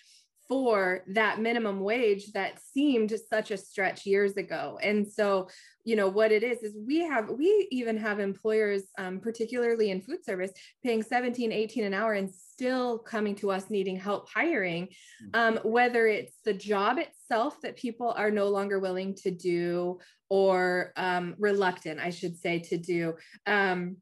for 0.47 1.01
that 1.07 1.39
minimum 1.39 1.79
wage 1.79 2.31
that 2.33 2.59
seemed 2.73 3.11
such 3.29 3.51
a 3.51 3.57
stretch 3.57 4.05
years 4.05 4.37
ago 4.37 4.77
and 4.81 5.07
so 5.07 5.47
you 5.83 5.95
know 5.95 6.07
what 6.07 6.31
it 6.31 6.43
is 6.43 6.63
is 6.63 6.75
we 6.85 6.99
have 6.99 7.29
we 7.29 7.67
even 7.71 7.97
have 7.97 8.19
employers 8.19 8.83
um, 8.97 9.19
particularly 9.19 9.91
in 9.91 10.01
food 10.01 10.23
service 10.23 10.51
paying 10.83 11.01
17 11.01 11.51
18 11.51 11.85
an 11.85 11.93
hour 11.93 12.13
and 12.13 12.33
still 12.33 12.99
coming 12.99 13.35
to 13.35 13.51
us 13.51 13.69
needing 13.69 13.95
help 13.95 14.29
hiring 14.29 14.87
mm. 14.87 15.35
um, 15.39 15.59
whether 15.63 16.07
it's 16.07 16.37
the 16.45 16.53
job 16.53 16.97
itself 16.97 17.59
that 17.61 17.75
people 17.75 18.13
are 18.15 18.31
no 18.31 18.47
longer 18.49 18.79
willing 18.79 19.15
to 19.15 19.31
do 19.31 19.99
or 20.29 20.91
um, 20.95 21.35
reluctant 21.39 21.99
i 21.99 22.09
should 22.09 22.37
say 22.37 22.59
to 22.59 22.77
do 22.77 23.13
um, 23.47 23.97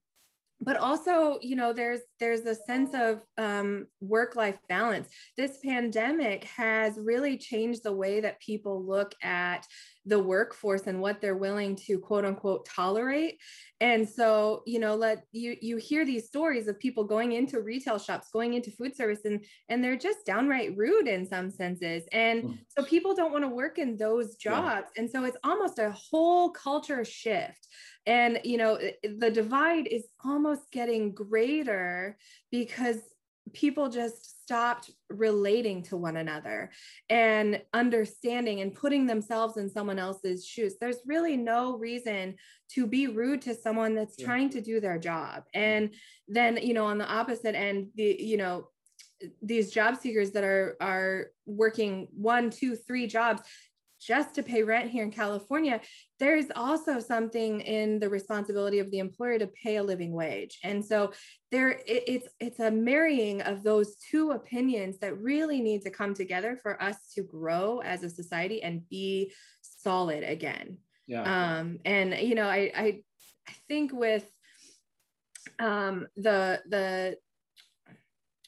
but 0.63 0.78
also 0.78 1.38
you 1.41 1.56
know 1.56 1.73
there's 1.73 1.99
there's 2.19 2.41
a 2.41 2.56
sense 2.56 2.91
of 2.93 3.21
um, 3.38 3.88
work 3.99 4.36
life 4.36 4.58
balance. 4.69 5.10
This 5.38 5.58
pandemic 5.63 6.45
has 6.45 6.97
really 6.97 7.38
changed 7.38 7.84
the 7.84 7.93
way 7.93 8.21
that 8.21 8.39
people 8.39 8.86
look 8.86 9.13
at 9.21 9.67
the 10.06 10.19
workforce 10.19 10.88
and 10.88 10.99
what 10.99 11.21
they're 11.21 11.38
willing 11.38 11.76
to 11.76 11.97
quote 11.97 12.26
unquote 12.26 12.65
tolerate. 12.65 13.39
And 13.82 14.08
so 14.08 14.63
you 14.65 14.80
know 14.80 14.95
let 14.95 15.23
you 15.32 15.56
you 15.62 15.78
hear 15.78 16.06
these 16.06 16.28
stories 16.28 16.67
of 16.67 16.80
people 16.80 17.04
going 17.04 17.34
into 17.34 17.62
retail 17.62 17.99
shops 17.99 18.30
going 18.32 18.54
into 18.54 18.71
food 18.71 18.95
service 18.95 19.26
and 19.26 19.43
and 19.69 19.84
they're 19.84 19.97
just 19.97 20.26
downright 20.26 20.78
rude 20.78 21.08
in 21.08 21.26
some 21.28 21.49
senses. 21.52 22.04
And 22.12 22.43
mm. 22.43 22.58
so 22.69 22.84
people 22.84 23.15
don't 23.15 23.34
want 23.34 23.43
to 23.43 23.49
work 23.49 23.78
in 23.78 23.97
those 23.97 24.36
jobs. 24.36 24.88
Yeah. 24.95 25.02
and 25.02 25.12
so 25.12 25.26
it's 25.26 25.38
almost 25.43 25.80
a 25.80 25.91
whole 25.91 26.52
culture 26.52 27.04
shift 27.04 27.67
and 28.06 28.39
you 28.44 28.58
know 28.58 28.78
the 29.04 29.32
divide 29.32 29.88
is 29.88 30.06
almost 30.24 30.72
getting 30.72 31.13
greater 31.13 32.18
because 32.52 32.98
people 33.52 33.89
just 33.89 34.42
stopped 34.42 34.89
relating 35.10 35.82
to 35.84 35.98
one 35.98 36.18
another 36.18 36.72
and 37.10 37.62
understanding 37.74 38.62
and 38.62 38.74
putting 38.74 39.06
themselves 39.06 39.58
in 39.58 39.70
someone 39.70 40.00
else's 40.00 40.46
shoes. 40.46 40.76
There's 40.80 41.00
really 41.06 41.36
no 41.36 41.78
reason 41.78 42.36
to 42.72 42.88
be 42.88 43.08
rude 43.08 43.42
to 43.44 43.54
someone 43.54 43.96
that's 43.96 44.16
yeah. 44.18 44.26
trying 44.26 44.50
to 44.52 44.62
do 44.62 44.80
their 44.80 44.98
job. 44.98 45.44
Mm-hmm. 45.56 45.62
And 45.62 45.96
then 46.28 46.58
you 46.58 46.74
know 46.74 46.86
on 46.86 46.98
the 46.98 47.08
opposite 47.08 47.56
end 47.56 47.89
the 47.96 48.18
you 48.20 48.38
know 48.38 48.70
these 49.42 49.72
job 49.72 49.98
seekers 49.98 50.32
that 50.32 50.44
are 50.44 50.76
are 50.82 51.28
working 51.46 52.08
one 52.12 52.50
two 52.50 52.76
three 52.76 53.08
jobs 53.08 53.42
just 54.06 54.36
to 54.36 54.44
pay 54.44 54.63
rent 54.63 54.89
here 54.89 55.04
in 55.04 55.12
California, 55.12 55.82
there's 56.20 56.46
also 56.56 57.00
something 57.00 57.62
in 57.62 58.00
the 58.00 58.10
responsibility 58.10 58.80
of 58.80 58.92
the 58.92 59.00
employer 59.00 59.39
to 59.39 59.48
pay 59.48 59.78
a 59.78 59.84
living 59.84 60.12
wage. 60.12 60.60
And 60.63 60.84
so 60.84 61.12
there 61.52 61.70
it, 61.70 62.04
it's 62.08 62.28
it's 62.39 62.60
a 62.60 62.72
marrying 62.72 63.42
of 63.42 63.63
those 63.63 63.96
two 63.96 64.32
opinions 64.32 65.00
that 65.00 65.18
really 65.20 65.62
need 65.62 65.82
to 65.84 65.89
come 65.89 66.13
together 66.13 66.58
for 66.62 66.82
us 66.82 66.98
to 67.16 67.24
grow 67.24 67.80
as 67.80 68.04
a 68.04 68.10
society 68.10 68.62
and 68.63 68.88
be 68.89 69.32
solid 69.62 70.24
again. 70.24 70.78
Yeah. 71.08 71.24
Um, 71.58 71.80
and 71.86 72.13
you 72.13 72.36
know, 72.36 72.48
I 72.48 72.72
I, 72.76 73.02
I 73.48 73.54
think 73.68 73.94
with 73.94 74.30
um, 75.60 76.08
the 76.16 76.62
the 76.70 77.18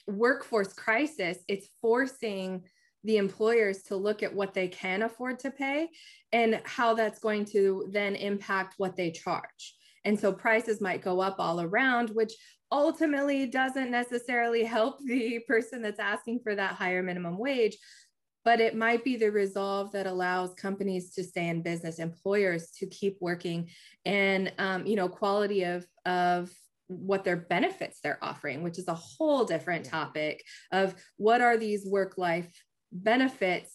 workforce 0.08 0.74
crisis, 0.74 1.38
it's 1.48 1.68
forcing 1.82 2.64
the 3.06 3.18
employers 3.18 3.84
to 3.84 3.96
look 3.96 4.24
at 4.24 4.34
what 4.34 4.54
they 4.54 4.68
can 4.68 5.04
afford 5.04 5.40
to 5.40 5.52
pay 5.52 5.90
and 6.34 6.60
how 6.66 6.94
that's 6.94 7.20
going 7.20 7.46
to 7.46 7.88
then 7.92 8.16
impact 8.16 8.76
what 8.78 8.96
they 8.96 9.12
charge. 9.12 9.76
And 10.04 10.20
so 10.20 10.34
prices 10.34 10.82
might 10.82 11.02
go 11.02 11.20
up 11.20 11.36
all 11.40 11.62
around, 11.62 12.10
which 12.10 12.34
ultimately 12.72 13.46
doesn't 13.46 13.92
necessarily 13.92 14.64
help 14.64 15.00
the 15.06 15.40
person 15.48 15.82
that's 15.82 16.00
asking 16.00 16.40
for 16.44 16.56
that 16.56 16.74
higher 16.74 17.04
minimum 17.04 17.38
wage, 17.38 17.78
but 18.44 18.60
it 18.60 18.76
might 18.76 19.04
be 19.04 19.16
the 19.16 19.32
resolve 19.32 19.92
that 19.92 20.08
allows 20.08 20.54
companies 20.54 21.14
to 21.14 21.24
stay 21.24 21.48
in 21.48 21.62
business, 21.62 22.00
employers 22.00 22.72
to 22.80 22.86
keep 22.88 23.18
working, 23.20 23.70
and 24.06 24.54
um, 24.60 24.86
you 24.86 24.96
know 24.96 25.10
quality 25.10 25.64
of 25.64 25.86
of 26.06 26.52
what 26.88 27.24
their 27.24 27.38
benefits 27.38 28.00
they're 28.00 28.24
offering, 28.24 28.62
which 28.62 28.78
is 28.78 28.88
a 28.88 28.94
whole 28.94 29.44
different 29.44 29.86
topic 29.86 30.44
of 30.72 30.94
what 31.18 31.42
are 31.42 31.58
these 31.58 31.86
work 31.88 32.18
life 32.18 32.48
benefits 33.04 33.72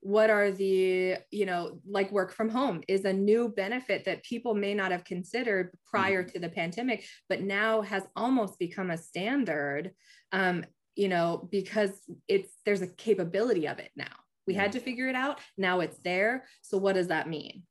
what 0.00 0.30
are 0.30 0.50
the 0.50 1.16
you 1.30 1.46
know 1.46 1.78
like 1.88 2.10
work 2.10 2.32
from 2.32 2.48
home 2.48 2.82
is 2.88 3.04
a 3.04 3.12
new 3.12 3.48
benefit 3.48 4.04
that 4.04 4.24
people 4.24 4.52
may 4.52 4.74
not 4.74 4.90
have 4.90 5.04
considered 5.04 5.70
prior 5.86 6.24
mm-hmm. 6.24 6.32
to 6.32 6.38
the 6.40 6.48
pandemic 6.48 7.04
but 7.28 7.40
now 7.40 7.80
has 7.80 8.02
almost 8.16 8.58
become 8.58 8.90
a 8.90 8.98
standard 8.98 9.92
um, 10.32 10.64
you 10.94 11.08
know 11.08 11.48
because 11.50 11.90
it's 12.28 12.52
there's 12.64 12.82
a 12.82 12.86
capability 12.86 13.66
of 13.66 13.78
it 13.78 13.90
now. 13.96 14.04
We 14.46 14.54
had 14.54 14.72
to 14.72 14.80
figure 14.80 15.08
it 15.08 15.14
out. 15.14 15.38
Now 15.56 15.80
it's 15.80 15.98
there. 15.98 16.46
So 16.62 16.76
what 16.76 16.94
does 16.94 17.06
that 17.08 17.28
mean? 17.28 17.62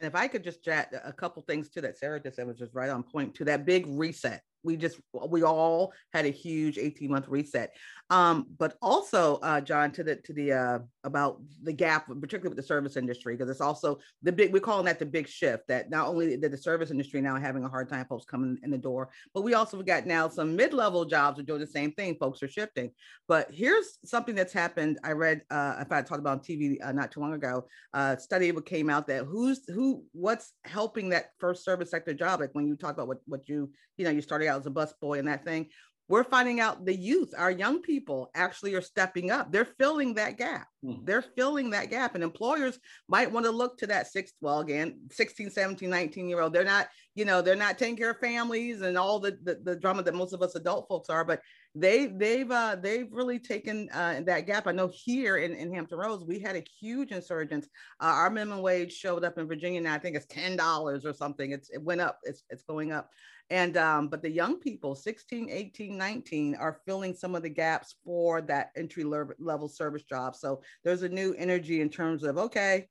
And 0.00 0.06
if 0.06 0.14
i 0.14 0.28
could 0.28 0.44
just 0.44 0.62
chat 0.62 0.92
a 1.04 1.12
couple 1.12 1.42
things 1.42 1.68
to 1.70 1.80
that 1.80 1.98
sarah 1.98 2.20
just 2.20 2.36
said 2.36 2.46
was 2.46 2.56
just 2.56 2.72
right 2.72 2.88
on 2.88 3.02
point 3.02 3.34
to 3.34 3.44
that 3.46 3.66
big 3.66 3.84
reset 3.88 4.42
we 4.62 4.76
just 4.76 5.00
we 5.28 5.42
all 5.42 5.92
had 6.12 6.26
a 6.26 6.30
huge 6.30 6.78
18 6.78 7.10
month 7.10 7.28
reset. 7.28 7.74
Um, 8.10 8.46
but 8.58 8.76
also 8.80 9.36
uh, 9.36 9.60
john 9.60 9.90
to 9.92 10.02
the 10.02 10.16
to 10.16 10.32
the 10.32 10.52
uh, 10.52 10.78
about 11.04 11.40
the 11.62 11.72
gap 11.72 12.06
particularly 12.06 12.48
with 12.48 12.56
the 12.56 12.62
service 12.62 12.96
industry 12.96 13.36
because 13.36 13.50
it's 13.50 13.60
also 13.60 13.98
the 14.22 14.32
big 14.32 14.52
we're 14.52 14.60
calling 14.60 14.86
that 14.86 14.98
the 14.98 15.06
big 15.06 15.28
shift 15.28 15.68
that 15.68 15.90
not 15.90 16.08
only 16.08 16.36
did 16.36 16.50
the 16.50 16.56
service 16.56 16.90
industry 16.90 17.20
now 17.20 17.36
having 17.36 17.64
a 17.64 17.68
hard 17.68 17.88
time 17.88 18.06
folks 18.06 18.24
coming 18.24 18.58
in 18.62 18.70
the 18.70 18.78
door 18.78 19.10
but 19.34 19.42
we 19.42 19.54
also 19.54 19.82
got 19.82 20.06
now 20.06 20.28
some 20.28 20.56
mid-level 20.56 21.04
jobs 21.04 21.38
are 21.38 21.42
doing 21.42 21.60
the 21.60 21.66
same 21.66 21.92
thing 21.92 22.16
folks 22.18 22.42
are 22.42 22.48
shifting. 22.48 22.90
But 23.26 23.48
here's 23.52 23.98
something 24.04 24.34
that's 24.34 24.52
happened. 24.52 24.98
I 25.04 25.12
read 25.12 25.42
uh 25.50 25.84
fact 25.84 25.92
i 25.92 26.02
talked 26.02 26.20
about 26.20 26.44
tv 26.44 26.76
uh, 26.82 26.92
not 26.92 27.10
too 27.10 27.20
long 27.20 27.34
ago 27.34 27.66
uh 27.94 28.16
study 28.16 28.52
came 28.64 28.90
out 28.90 29.06
that 29.06 29.24
who's 29.24 29.68
who 29.68 30.04
what's 30.12 30.52
helping 30.64 31.08
that 31.10 31.30
first 31.38 31.64
service 31.64 31.90
sector 31.90 32.14
job? 32.14 32.40
Like 32.40 32.54
when 32.54 32.66
you 32.66 32.76
talk 32.76 32.94
about 32.94 33.08
what 33.08 33.18
what 33.26 33.48
you 33.48 33.70
you 33.96 34.04
know 34.04 34.10
you 34.10 34.20
started 34.20 34.47
out 34.48 34.60
as 34.60 34.66
a 34.66 34.70
bus 34.70 34.92
boy 35.00 35.18
and 35.18 35.28
that 35.28 35.44
thing 35.44 35.68
we're 36.08 36.24
finding 36.24 36.58
out 36.58 36.84
the 36.84 36.94
youth 36.94 37.34
our 37.36 37.50
young 37.50 37.82
people 37.82 38.30
actually 38.34 38.74
are 38.74 38.80
stepping 38.80 39.30
up. 39.30 39.52
They're 39.52 39.66
filling 39.78 40.14
that 40.14 40.38
gap. 40.38 40.66
Mm-hmm. 40.84 41.04
they're 41.04 41.22
filling 41.22 41.70
that 41.70 41.90
gap 41.90 42.14
and 42.14 42.22
employers 42.22 42.78
might 43.08 43.30
want 43.30 43.44
to 43.46 43.50
look 43.50 43.78
to 43.78 43.86
that 43.88 44.06
six 44.06 44.32
well 44.40 44.60
again 44.60 45.00
16 45.10 45.50
17 45.50 45.90
19 45.90 46.28
year 46.28 46.40
old 46.40 46.52
they're 46.52 46.62
not 46.62 46.86
you 47.16 47.24
know 47.24 47.42
they're 47.42 47.56
not 47.56 47.78
taking 47.78 47.96
care 47.96 48.12
of 48.12 48.18
families 48.20 48.82
and 48.82 48.96
all 48.96 49.18
the 49.18 49.36
the, 49.42 49.58
the 49.64 49.74
drama 49.74 50.04
that 50.04 50.14
most 50.14 50.32
of 50.32 50.40
us 50.40 50.54
adult 50.54 50.86
folks 50.88 51.10
are 51.10 51.24
but 51.24 51.40
they 51.74 52.06
they've 52.06 52.50
uh 52.50 52.76
they've 52.76 53.12
really 53.12 53.38
taken 53.38 53.88
uh 53.92 54.20
that 54.24 54.46
gap 54.46 54.66
i 54.66 54.72
know 54.72 54.90
here 54.92 55.36
in, 55.36 55.54
in 55.54 55.72
hampton 55.72 55.98
roads 55.98 56.24
we 56.24 56.38
had 56.38 56.56
a 56.56 56.64
huge 56.80 57.12
insurgence 57.12 57.66
uh, 58.00 58.06
our 58.06 58.30
minimum 58.30 58.62
wage 58.62 58.92
showed 58.92 59.22
up 59.22 59.38
in 59.38 59.46
virginia 59.46 59.80
now 59.80 59.94
i 59.94 59.98
think 59.98 60.16
it's 60.16 60.26
ten 60.26 60.56
dollars 60.56 61.04
or 61.04 61.12
something 61.12 61.52
it's 61.52 61.68
it 61.70 61.82
went 61.82 62.00
up 62.00 62.18
it's 62.24 62.42
it's 62.50 62.62
going 62.62 62.90
up 62.90 63.10
and 63.50 63.76
um, 63.78 64.08
but 64.08 64.22
the 64.22 64.30
young 64.30 64.60
people, 64.60 64.94
16, 64.94 65.48
18, 65.50 65.96
19, 65.96 66.54
are 66.56 66.80
filling 66.84 67.14
some 67.14 67.34
of 67.34 67.42
the 67.42 67.48
gaps 67.48 67.94
for 68.04 68.42
that 68.42 68.70
entry 68.76 69.04
level 69.04 69.68
service 69.68 70.02
job. 70.02 70.36
So 70.36 70.60
there's 70.84 71.02
a 71.02 71.08
new 71.08 71.34
energy 71.38 71.80
in 71.80 71.88
terms 71.88 72.24
of 72.24 72.36
okay, 72.36 72.88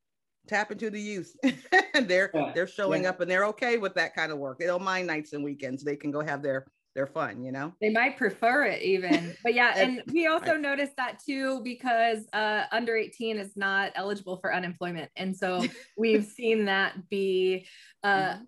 tap 0.48 0.72
into 0.72 0.90
the 0.90 1.00
youth. 1.00 1.36
they're 2.02 2.30
yeah. 2.34 2.52
they're 2.54 2.66
showing 2.66 3.04
yeah. 3.04 3.10
up 3.10 3.20
and 3.20 3.30
they're 3.30 3.46
okay 3.46 3.78
with 3.78 3.94
that 3.94 4.16
kind 4.16 4.32
of 4.32 4.38
work. 4.38 4.58
They 4.58 4.66
don't 4.66 4.82
mind 4.82 5.06
nights 5.06 5.32
and 5.32 5.44
weekends. 5.44 5.84
They 5.84 5.96
can 5.96 6.10
go 6.10 6.22
have 6.22 6.42
their 6.42 6.66
their 6.94 7.06
fun, 7.06 7.42
you 7.42 7.52
know. 7.52 7.72
They 7.80 7.90
might 7.90 8.16
prefer 8.16 8.64
it 8.64 8.82
even. 8.82 9.34
But 9.42 9.54
yeah, 9.54 9.72
and 9.76 10.02
we 10.12 10.26
also 10.26 10.52
right. 10.52 10.60
noticed 10.60 10.96
that 10.96 11.20
too 11.24 11.60
because 11.62 12.26
uh, 12.32 12.64
under 12.72 12.96
18 12.96 13.38
is 13.38 13.56
not 13.56 13.92
eligible 13.94 14.38
for 14.38 14.54
unemployment. 14.54 15.10
And 15.16 15.36
so 15.36 15.64
we've 15.96 16.24
seen 16.24 16.66
that 16.66 17.08
be 17.08 17.66
uh, 18.02 18.08
mm-hmm 18.08 18.42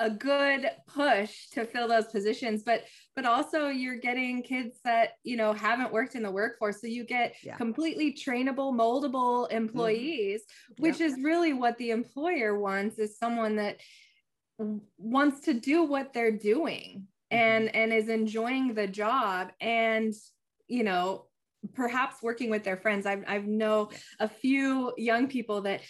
a 0.00 0.10
good 0.10 0.68
push 0.88 1.48
to 1.50 1.64
fill 1.64 1.86
those 1.86 2.06
positions 2.06 2.62
but 2.64 2.84
but 3.14 3.24
also 3.24 3.68
you're 3.68 3.96
getting 3.96 4.42
kids 4.42 4.78
that 4.84 5.10
you 5.22 5.36
know 5.36 5.52
haven't 5.52 5.92
worked 5.92 6.16
in 6.16 6.22
the 6.22 6.30
workforce 6.30 6.80
so 6.80 6.88
you 6.88 7.04
get 7.04 7.34
yeah. 7.44 7.56
completely 7.56 8.12
trainable 8.12 8.74
moldable 8.74 9.44
mm-hmm. 9.44 9.56
employees 9.56 10.42
mm-hmm. 10.42 10.82
which 10.82 11.00
is 11.00 11.14
really 11.22 11.52
what 11.52 11.78
the 11.78 11.90
employer 11.90 12.58
wants 12.58 12.98
is 12.98 13.16
someone 13.18 13.56
that 13.56 13.78
wants 14.98 15.40
to 15.40 15.54
do 15.54 15.84
what 15.84 16.12
they're 16.12 16.36
doing 16.36 17.06
mm-hmm. 17.34 17.66
and 17.66 17.74
and 17.74 17.92
is 17.92 18.08
enjoying 18.08 18.74
the 18.74 18.86
job 18.86 19.50
and 19.60 20.14
you 20.68 20.84
know 20.84 21.26
perhaps 21.72 22.22
working 22.22 22.50
with 22.50 22.62
their 22.62 22.76
friends. 22.76 23.06
I've, 23.06 23.24
I've 23.26 23.46
know 23.46 23.90
a 24.20 24.28
few 24.28 24.92
young 24.98 25.28
people 25.28 25.62
that 25.62 25.80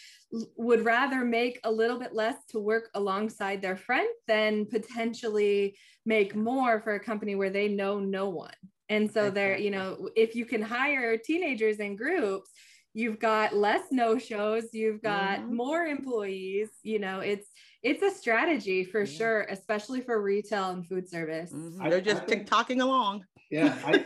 would 0.56 0.84
rather 0.84 1.24
make 1.24 1.58
a 1.64 1.70
little 1.70 1.98
bit 1.98 2.14
less 2.14 2.36
to 2.50 2.60
work 2.60 2.90
alongside 2.94 3.60
their 3.60 3.76
friend 3.76 4.08
than 4.28 4.66
potentially 4.66 5.76
make 6.06 6.36
more 6.36 6.80
for 6.80 6.94
a 6.94 7.00
company 7.00 7.34
where 7.34 7.50
they 7.50 7.68
know 7.68 7.98
no 7.98 8.28
one. 8.28 8.54
And 8.88 9.10
so 9.10 9.30
they're 9.30 9.58
you 9.58 9.70
know 9.70 10.10
if 10.14 10.36
you 10.36 10.44
can 10.44 10.62
hire 10.62 11.16
teenagers 11.16 11.78
in 11.78 11.96
groups 11.96 12.50
you've 12.94 13.18
got 13.18 13.54
less 13.54 13.82
no 13.90 14.16
shows 14.18 14.64
you've 14.72 15.02
got 15.02 15.40
mm-hmm. 15.40 15.56
more 15.56 15.84
employees 15.84 16.68
you 16.82 16.98
know 17.00 17.20
it's 17.20 17.48
it's 17.84 18.02
a 18.02 18.10
strategy 18.10 18.84
for 18.84 19.02
yeah. 19.02 19.16
sure 19.16 19.40
especially 19.42 20.00
for 20.00 20.20
retail 20.20 20.70
and 20.70 20.86
food 20.86 21.08
service 21.08 21.52
mm-hmm. 21.52 21.88
they're 21.88 22.00
just 22.00 22.26
tick 22.26 22.46
tocking 22.46 22.80
along 22.80 23.24
yeah, 23.50 23.78
I, 23.86 24.04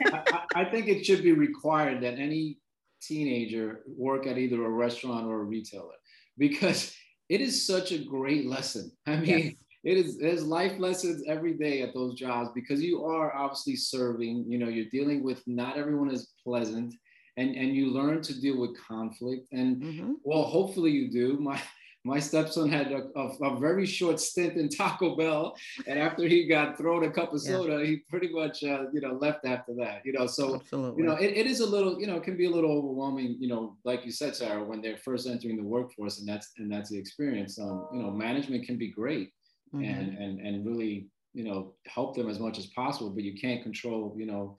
I, 0.55 0.63
I, 0.63 0.65
think 0.67 0.89
it 0.89 1.05
should 1.05 1.23
be 1.23 1.33
required 1.33 2.03
that 2.03 2.19
any 2.19 2.59
teenager 3.01 3.81
work 3.87 4.27
at 4.27 4.37
either 4.39 4.65
a 4.65 4.69
restaurant 4.69 5.27
or 5.27 5.41
a 5.41 5.45
retailer 5.45 5.95
because 6.37 6.95
it 7.29 7.41
is 7.41 7.67
such 7.67 7.93
a 7.93 7.99
great 7.99 8.47
lesson. 8.47 8.93
I 9.07 9.17
mean, 9.17 9.27
yes. 9.27 9.55
it 9.85 9.97
is 9.97 10.19
there's 10.19 10.45
life 10.45 10.79
lessons 10.79 11.25
every 11.27 11.55
day 11.55 11.83
at 11.83 11.95
those 11.95 12.15
jobs 12.15 12.51
because 12.55 12.83
you 12.83 13.05
are 13.05 13.35
obviously 13.35 13.77
serving. 13.77 14.45
You 14.49 14.59
know, 14.59 14.69
you're 14.69 14.91
dealing 14.93 15.23
with 15.23 15.43
not 15.47 15.79
everyone 15.79 16.11
is 16.11 16.33
pleasant. 16.45 16.95
And, 17.37 17.55
and 17.55 17.73
you 17.73 17.93
learn 17.93 18.21
to 18.23 18.41
deal 18.41 18.59
with 18.59 18.77
conflict 18.77 19.47
and 19.53 19.77
mm-hmm. 19.77 20.13
well 20.25 20.43
hopefully 20.43 20.91
you 20.91 21.09
do 21.09 21.39
my 21.39 21.63
my 22.05 22.19
stepson 22.21 22.69
had 22.69 22.93
a, 22.93 23.09
a, 23.17 23.27
a, 23.43 23.59
very 23.59 23.85
short 23.85 24.21
stint 24.21 24.57
in 24.57 24.69
Taco 24.69 25.17
Bell, 25.17 25.57
and 25.87 25.99
after 25.99 26.27
he 26.27 26.47
got 26.47 26.79
thrown 26.79 27.05
a 27.05 27.11
cup 27.11 27.33
of 27.33 27.41
soda, 27.41 27.79
yeah. 27.79 27.87
he 27.87 27.97
pretty 28.09 28.29
much 28.29 28.63
uh, 28.63 28.85
you 28.93 29.01
know 29.01 29.15
left 29.15 29.45
after 29.45 29.75
that. 29.75 30.03
You 30.05 30.13
know, 30.13 30.27
so 30.27 30.57
Absolutely. 30.57 31.03
you 31.03 31.09
know 31.09 31.17
it, 31.17 31.37
it 31.37 31.47
is 31.47 31.61
a 31.61 31.67
little 31.67 32.01
you 32.01 32.07
know 32.07 32.17
it 32.17 32.23
can 32.23 32.37
be 32.37 32.47
a 32.47 32.51
little 32.51 32.71
overwhelming. 32.71 33.37
You 33.41 33.49
know, 33.49 33.77
like 33.85 34.05
you 34.05 34.13
said, 34.13 34.37
Sarah, 34.37 34.65
when 34.65 34.81
they're 34.81 34.97
first 34.97 35.27
entering 35.27 35.57
the 35.57 35.63
workforce, 35.63 36.21
and 36.21 36.29
that's 36.29 36.53
and 36.59 36.73
that's 36.73 36.91
the 36.91 36.99
experience. 36.99 37.59
Um, 37.59 37.89
you 37.93 38.03
know, 38.03 38.11
management 38.11 38.65
can 38.65 38.79
be 38.79 38.91
great, 38.91 39.33
mm-hmm. 39.75 39.85
and 39.85 40.19
and 40.19 40.41
and 40.41 40.67
really 40.67 41.09
you 41.35 41.45
know 41.45 41.75
help 41.87 42.17
them 42.17 42.29
as 42.29 42.39
much 42.39 42.59
as 42.59 42.67
possible, 42.67 43.11
but 43.11 43.25
you 43.25 43.35
can't 43.39 43.63
control 43.63 44.15
you 44.17 44.27
know 44.27 44.57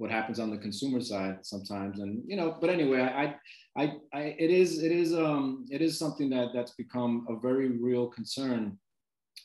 what 0.00 0.10
happens 0.10 0.40
on 0.40 0.50
the 0.50 0.56
consumer 0.56 0.98
side 0.98 1.36
sometimes 1.42 2.00
and 2.00 2.22
you 2.26 2.34
know 2.34 2.56
but 2.58 2.70
anyway 2.70 3.02
I, 3.02 3.34
I 3.80 3.92
i 4.14 4.22
it 4.38 4.50
is 4.50 4.82
it 4.82 4.90
is 4.90 5.12
um 5.12 5.66
it 5.70 5.82
is 5.82 5.98
something 5.98 6.30
that 6.30 6.48
that's 6.54 6.72
become 6.72 7.26
a 7.28 7.36
very 7.38 7.68
real 7.68 8.06
concern 8.08 8.78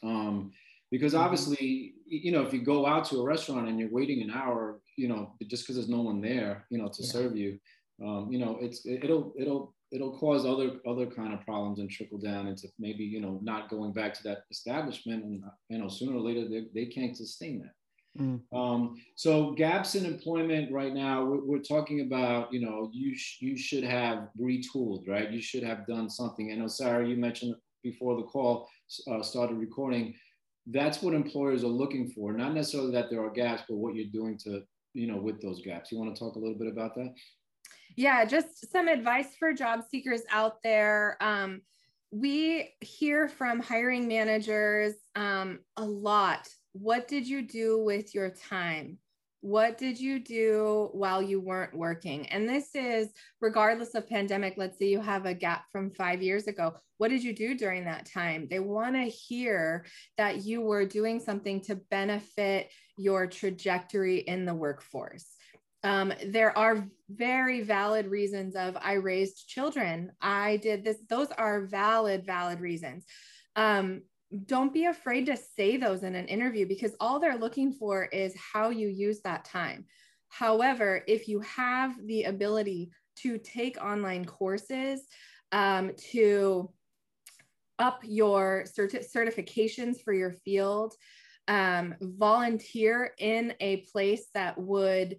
um 0.01 0.51
because 0.91 1.13
mm-hmm. 1.13 1.23
obviously 1.23 1.95
you 2.05 2.31
know 2.31 2.41
if 2.41 2.53
you 2.53 2.61
go 2.61 2.85
out 2.85 3.03
to 3.05 3.19
a 3.19 3.25
restaurant 3.25 3.67
and 3.67 3.77
you're 3.77 3.91
waiting 3.91 4.21
an 4.21 4.31
hour 4.31 4.79
you 4.95 5.09
know 5.09 5.33
just 5.49 5.63
because 5.63 5.75
there's 5.75 5.89
no 5.89 6.01
one 6.01 6.21
there 6.21 6.65
you 6.69 6.77
know 6.77 6.87
to 6.87 7.03
yeah. 7.03 7.11
serve 7.11 7.35
you 7.35 7.59
um 8.05 8.29
you 8.31 8.39
know 8.39 8.57
it's 8.61 8.85
it'll 8.85 9.33
it'll 9.37 9.75
it'll 9.91 10.17
cause 10.17 10.45
other 10.45 10.79
other 10.87 11.05
kind 11.05 11.33
of 11.33 11.41
problems 11.41 11.79
and 11.79 11.89
trickle 11.89 12.17
down 12.17 12.47
into 12.47 12.69
maybe 12.79 13.03
you 13.03 13.19
know 13.19 13.39
not 13.43 13.69
going 13.69 13.91
back 13.91 14.13
to 14.13 14.23
that 14.23 14.43
establishment 14.51 15.21
and 15.25 15.43
you 15.67 15.77
know 15.79 15.89
sooner 15.89 16.15
or 16.15 16.21
later 16.21 16.47
they, 16.47 16.63
they 16.73 16.85
can't 16.85 17.17
sustain 17.17 17.59
that 17.59 17.73
Mm. 18.19 18.41
Um, 18.53 18.95
so 19.15 19.51
gaps 19.51 19.95
in 19.95 20.05
employment 20.05 20.71
right 20.71 20.93
now, 20.93 21.25
we're, 21.25 21.43
we're 21.43 21.59
talking 21.59 22.01
about, 22.01 22.53
you 22.53 22.61
know, 22.61 22.89
you, 22.93 23.15
sh- 23.15 23.41
you 23.41 23.57
should 23.57 23.83
have 23.83 24.29
retooled, 24.39 25.07
right? 25.07 25.29
You 25.29 25.41
should 25.41 25.63
have 25.63 25.85
done 25.85 26.09
something. 26.09 26.51
I 26.51 26.55
know, 26.55 26.67
Sarah, 26.67 27.07
you 27.07 27.17
mentioned 27.17 27.55
before 27.83 28.15
the 28.15 28.23
call 28.23 28.69
uh, 29.11 29.21
started 29.21 29.57
recording, 29.57 30.15
that's 30.67 31.01
what 31.01 31.13
employers 31.13 31.63
are 31.63 31.67
looking 31.67 32.09
for. 32.09 32.33
Not 32.33 32.53
necessarily 32.53 32.91
that 32.93 33.09
there 33.09 33.23
are 33.23 33.29
gaps, 33.29 33.63
but 33.67 33.77
what 33.77 33.95
you're 33.95 34.11
doing 34.11 34.37
to, 34.39 34.63
you 34.93 35.07
know, 35.07 35.17
with 35.17 35.41
those 35.41 35.61
gaps. 35.61 35.91
You 35.91 35.99
want 35.99 36.15
to 36.15 36.19
talk 36.19 36.35
a 36.35 36.39
little 36.39 36.57
bit 36.57 36.71
about 36.71 36.95
that? 36.95 37.13
Yeah, 37.97 38.25
just 38.25 38.71
some 38.71 38.87
advice 38.87 39.35
for 39.37 39.53
job 39.53 39.81
seekers 39.89 40.21
out 40.31 40.63
there. 40.63 41.17
Um, 41.21 41.61
we 42.11 42.73
hear 42.79 43.27
from 43.27 43.59
hiring 43.59 44.07
managers 44.07 44.93
um, 45.15 45.59
a 45.77 45.83
lot 45.83 46.47
what 46.75 47.07
did 47.07 47.25
you 47.25 47.41
do 47.41 47.79
with 47.79 48.13
your 48.13 48.29
time? 48.29 48.97
What 49.39 49.77
did 49.77 49.97
you 49.97 50.19
do 50.19 50.89
while 50.91 51.21
you 51.21 51.39
weren't 51.39 51.73
working? 51.73 52.27
And 52.27 52.49
this 52.49 52.75
is 52.75 53.07
regardless 53.39 53.95
of 53.95 54.09
pandemic. 54.09 54.55
Let's 54.57 54.77
say 54.77 54.87
you 54.87 54.99
have 54.99 55.25
a 55.25 55.33
gap 55.33 55.65
from 55.71 55.91
five 55.91 56.21
years 56.21 56.47
ago. 56.47 56.75
What 56.97 57.11
did 57.11 57.23
you 57.23 57.33
do 57.33 57.55
during 57.55 57.85
that 57.85 58.11
time? 58.11 58.47
They 58.49 58.59
want 58.59 58.95
to 58.95 59.03
hear 59.03 59.85
that 60.17 60.43
you 60.43 60.59
were 60.59 60.85
doing 60.85 61.21
something 61.21 61.61
to 61.61 61.75
benefit 61.89 62.71
your 62.97 63.25
trajectory 63.27 64.17
in 64.17 64.45
the 64.45 64.55
workforce. 64.55 65.27
Um, 65.83 66.11
there 66.25 66.57
are 66.57 66.87
very 67.09 67.61
valid 67.61 68.07
reasons 68.07 68.55
of 68.55 68.75
I 68.81 68.93
raised 68.93 69.47
children. 69.47 70.11
I 70.19 70.57
did 70.57 70.83
this. 70.83 70.97
Those 71.07 71.29
are 71.37 71.61
valid, 71.61 72.25
valid 72.25 72.59
reasons. 72.59 73.05
Um, 73.55 74.01
don't 74.45 74.73
be 74.73 74.85
afraid 74.85 75.25
to 75.27 75.37
say 75.37 75.77
those 75.77 76.03
in 76.03 76.15
an 76.15 76.27
interview 76.27 76.67
because 76.67 76.95
all 76.99 77.19
they're 77.19 77.37
looking 77.37 77.71
for 77.71 78.05
is 78.05 78.35
how 78.35 78.69
you 78.69 78.87
use 78.87 79.21
that 79.21 79.45
time. 79.45 79.85
However, 80.29 81.03
if 81.07 81.27
you 81.27 81.39
have 81.41 81.95
the 82.05 82.23
ability 82.23 82.91
to 83.17 83.37
take 83.37 83.81
online 83.81 84.25
courses, 84.25 85.07
um, 85.51 85.91
to 86.11 86.71
up 87.79 88.01
your 88.03 88.65
certi- 88.65 89.05
certifications 89.09 90.01
for 90.03 90.13
your 90.13 90.31
field, 90.31 90.93
um, 91.47 91.95
volunteer 92.01 93.13
in 93.19 93.53
a 93.59 93.77
place 93.91 94.27
that 94.33 94.57
would 94.57 95.17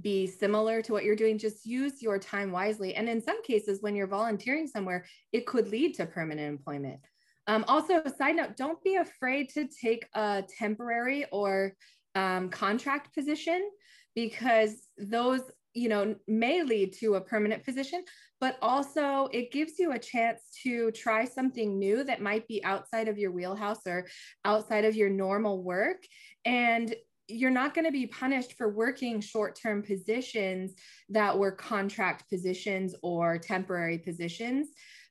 be 0.00 0.26
similar 0.26 0.82
to 0.82 0.92
what 0.92 1.04
you're 1.04 1.16
doing, 1.16 1.38
just 1.38 1.64
use 1.64 2.02
your 2.02 2.18
time 2.18 2.52
wisely. 2.52 2.94
And 2.94 3.08
in 3.08 3.22
some 3.22 3.42
cases, 3.42 3.82
when 3.82 3.94
you're 3.94 4.06
volunteering 4.06 4.66
somewhere, 4.66 5.06
it 5.32 5.46
could 5.46 5.68
lead 5.68 5.94
to 5.94 6.06
permanent 6.06 6.48
employment. 6.48 7.00
Um, 7.48 7.64
also, 7.66 8.02
side 8.16 8.36
note, 8.36 8.56
don't 8.56 8.82
be 8.84 8.96
afraid 8.96 9.48
to 9.54 9.66
take 9.66 10.06
a 10.14 10.44
temporary 10.58 11.24
or 11.32 11.72
um, 12.14 12.50
contract 12.50 13.14
position 13.14 13.68
because 14.14 14.86
those 14.96 15.40
you 15.74 15.88
know 15.88 16.14
may 16.26 16.62
lead 16.62 16.94
to 16.94 17.14
a 17.16 17.20
permanent 17.20 17.62
position 17.64 18.02
but 18.40 18.56
also 18.62 19.28
it 19.32 19.50
gives 19.50 19.78
you 19.78 19.92
a 19.92 19.98
chance 19.98 20.42
to 20.62 20.90
try 20.92 21.24
something 21.24 21.78
new 21.78 22.04
that 22.04 22.22
might 22.22 22.46
be 22.46 22.64
outside 22.64 23.08
of 23.08 23.18
your 23.18 23.32
wheelhouse 23.32 23.86
or 23.86 24.06
outside 24.44 24.84
of 24.84 24.94
your 24.94 25.10
normal 25.10 25.62
work. 25.62 26.04
And 26.44 26.94
you're 27.26 27.50
not 27.50 27.74
going 27.74 27.84
to 27.84 27.92
be 27.92 28.06
punished 28.06 28.54
for 28.56 28.70
working 28.70 29.20
short-term 29.20 29.82
positions 29.82 30.74
that 31.10 31.36
were 31.36 31.52
contract 31.52 32.28
positions 32.30 32.94
or 33.02 33.38
temporary 33.38 33.98
positions 33.98 34.68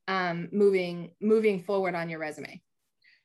um, 0.08 0.50
moving 0.52 1.12
moving 1.22 1.62
forward 1.62 1.96
on 1.96 2.10
your 2.10 2.20
resume? 2.20 2.62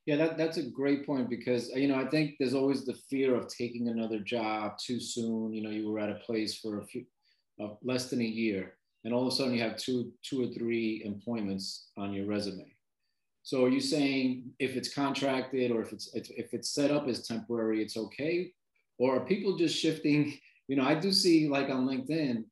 Yeah 0.07 0.17
that, 0.17 0.37
that's 0.37 0.57
a 0.57 0.63
great 0.63 1.07
point 1.07 1.31
because 1.31 1.71
you 1.71 1.89
know 1.89 1.97
i 1.97 2.07
think 2.09 2.35
there's 2.39 2.55
always 2.55 2.85
the 2.85 2.99
fear 3.09 3.35
of 3.37 3.49
taking 3.49 3.89
another 3.89 4.19
job 4.19 4.79
too 4.79 5.01
soon. 5.01 5.53
You 5.53 5.63
know 5.63 5.71
you 5.71 5.89
were 5.89 6.01
at 6.01 6.11
a 6.11 6.17
place 6.27 6.59
for 6.59 6.81
a 6.81 6.85
few 6.85 7.05
uh, 7.63 7.75
less 7.83 8.11
than 8.11 8.21
a 8.21 8.25
year 8.25 8.75
and 9.05 9.13
all 9.13 9.27
of 9.27 9.33
a 9.33 9.37
sudden 9.37 9.55
you 9.55 9.63
have 9.63 9.77
two 9.77 10.13
two 10.23 10.43
or 10.45 10.49
three 10.49 11.03
employments 11.05 11.89
on 11.97 12.13
your 12.13 12.27
resume. 12.27 12.75
So 13.45 13.65
are 13.65 13.69
you 13.69 13.81
saying 13.81 14.53
if 14.61 14.77
it's 14.77 14.93
contracted 14.95 15.71
or 15.73 15.83
if 15.83 15.93
it's 15.93 16.11
if 16.15 16.55
it's 16.55 16.71
set 16.71 16.91
up 16.91 17.09
as 17.09 17.27
temporary 17.27 17.83
it's 17.83 17.97
okay? 17.97 18.53
Or 18.99 19.17
are 19.17 19.25
people 19.25 19.57
just 19.57 19.79
shifting? 19.79 20.39
You 20.69 20.77
know 20.77 20.85
i 20.85 20.95
do 20.95 21.13
see 21.13 21.49
like 21.49 21.69
on 21.69 21.87
linkedin 21.87 22.45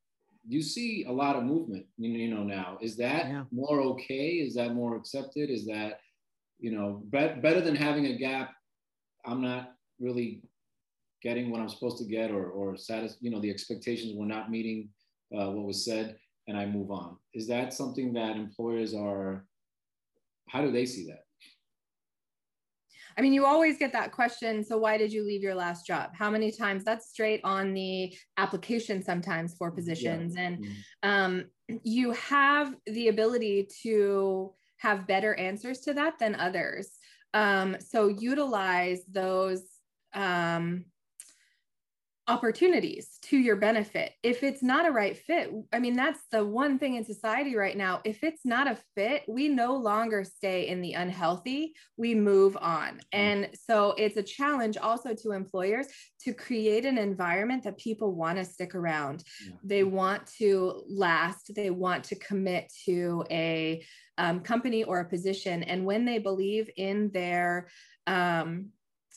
you 0.46 0.62
see 0.62 1.04
a 1.06 1.12
lot 1.12 1.36
of 1.36 1.44
movement 1.44 1.86
you 1.98 2.34
know 2.34 2.42
now 2.42 2.78
is 2.80 2.96
that 2.96 3.28
yeah. 3.28 3.44
more 3.52 3.80
okay 3.80 4.30
is 4.46 4.54
that 4.54 4.74
more 4.74 4.96
accepted 4.96 5.50
is 5.50 5.66
that 5.66 6.00
you 6.58 6.70
know 6.70 7.02
be- 7.10 7.40
better 7.40 7.60
than 7.60 7.76
having 7.76 8.06
a 8.06 8.16
gap 8.16 8.52
i'm 9.26 9.42
not 9.42 9.74
really 9.98 10.42
getting 11.22 11.50
what 11.50 11.60
i'm 11.60 11.68
supposed 11.68 11.98
to 11.98 12.04
get 12.04 12.30
or 12.30 12.46
or 12.50 12.76
satis- 12.76 13.18
you 13.20 13.30
know 13.30 13.40
the 13.40 13.50
expectations 13.50 14.16
were 14.16 14.26
not 14.26 14.50
meeting 14.50 14.88
uh, 15.36 15.50
what 15.50 15.66
was 15.66 15.84
said 15.84 16.16
and 16.50 16.58
I 16.58 16.66
move 16.66 16.90
on. 16.90 17.16
Is 17.32 17.46
that 17.46 17.72
something 17.72 18.12
that 18.14 18.36
employers 18.36 18.92
are, 18.92 19.46
how 20.48 20.62
do 20.62 20.72
they 20.72 20.84
see 20.84 21.06
that? 21.06 21.24
I 23.16 23.20
mean, 23.20 23.32
you 23.32 23.44
always 23.44 23.78
get 23.78 23.92
that 23.92 24.12
question. 24.12 24.64
So, 24.64 24.78
why 24.78 24.96
did 24.98 25.12
you 25.12 25.24
leave 25.24 25.42
your 25.42 25.54
last 25.54 25.86
job? 25.86 26.10
How 26.14 26.30
many 26.30 26.52
times? 26.52 26.84
That's 26.84 27.08
straight 27.08 27.40
on 27.44 27.74
the 27.74 28.14
application 28.36 29.02
sometimes 29.02 29.54
for 29.56 29.70
positions. 29.70 30.34
Yeah. 30.36 30.42
And 30.42 30.58
mm-hmm. 30.58 31.08
um, 31.08 31.44
you 31.82 32.12
have 32.12 32.74
the 32.86 33.08
ability 33.08 33.68
to 33.82 34.52
have 34.78 35.06
better 35.06 35.34
answers 35.34 35.80
to 35.80 35.94
that 35.94 36.18
than 36.18 36.34
others. 36.34 36.90
Um, 37.34 37.76
so, 37.80 38.08
utilize 38.08 39.00
those 39.10 39.62
um, 40.14 40.84
opportunities 42.30 43.18
to 43.22 43.36
your 43.36 43.56
benefit. 43.56 44.12
If 44.22 44.44
it's 44.44 44.62
not 44.62 44.86
a 44.86 44.92
right 44.92 45.16
fit, 45.16 45.50
I 45.72 45.80
mean, 45.80 45.96
that's 45.96 46.20
the 46.30 46.44
one 46.44 46.78
thing 46.78 46.94
in 46.94 47.04
society 47.04 47.56
right 47.56 47.76
now. 47.76 48.00
If 48.04 48.22
it's 48.22 48.46
not 48.46 48.70
a 48.70 48.78
fit, 48.94 49.24
we 49.26 49.48
no 49.48 49.74
longer 49.74 50.22
stay 50.22 50.68
in 50.68 50.80
the 50.80 50.92
unhealthy, 50.92 51.74
we 51.96 52.14
move 52.14 52.56
on. 52.56 52.98
Mm. 52.98 53.00
And 53.12 53.48
so 53.66 53.94
it's 53.98 54.16
a 54.16 54.22
challenge 54.22 54.76
also 54.76 55.12
to 55.12 55.32
employers 55.32 55.88
to 56.20 56.32
create 56.32 56.84
an 56.84 56.98
environment 56.98 57.64
that 57.64 57.78
people 57.78 58.14
want 58.14 58.38
to 58.38 58.44
stick 58.44 58.76
around. 58.76 59.24
Yeah. 59.44 59.56
They 59.64 59.82
want 59.82 60.24
to 60.38 60.84
last, 60.88 61.50
they 61.56 61.70
want 61.70 62.04
to 62.04 62.14
commit 62.14 62.72
to 62.84 63.24
a 63.28 63.84
um, 64.18 64.38
company 64.40 64.84
or 64.84 65.00
a 65.00 65.08
position. 65.08 65.64
And 65.64 65.84
when 65.84 66.04
they 66.04 66.18
believe 66.18 66.70
in 66.76 67.10
their 67.10 67.68
um, 68.06 68.68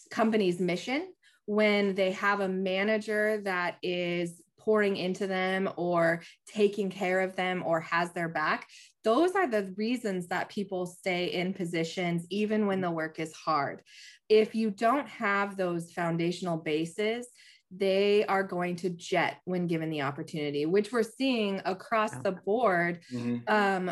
company's 0.09 0.59
mission, 0.59 1.09
when 1.45 1.95
they 1.95 2.11
have 2.11 2.39
a 2.39 2.47
manager 2.47 3.41
that 3.43 3.77
is 3.81 4.41
pouring 4.63 4.95
into 4.95 5.27
them 5.27 5.69
or 5.75 6.21
taking 6.47 6.89
care 6.89 7.19
of 7.19 7.35
them 7.35 7.63
or 7.65 7.81
has 7.81 8.11
their 8.13 8.29
back. 8.29 8.67
Those 9.03 9.35
are 9.35 9.47
the 9.47 9.73
reasons 9.75 10.27
that 10.27 10.49
people 10.49 10.85
stay 10.85 11.25
in 11.33 11.53
positions 11.53 12.25
even 12.29 12.65
when 12.65 12.79
the 12.79 12.91
work 12.91 13.19
is 13.19 13.33
hard. 13.33 13.81
If 14.29 14.55
you 14.55 14.71
don't 14.71 15.07
have 15.09 15.57
those 15.57 15.91
foundational 15.91 16.57
bases, 16.57 17.27
they 17.75 18.25
are 18.25 18.43
going 18.43 18.75
to 18.77 18.89
jet 18.89 19.37
when 19.45 19.67
given 19.67 19.89
the 19.89 20.03
opportunity, 20.03 20.65
which 20.65 20.91
we're 20.91 21.03
seeing 21.03 21.61
across 21.65 22.11
the 22.11 22.31
board. 22.31 23.01
Mm-hmm. 23.11 23.53
Um, 23.53 23.91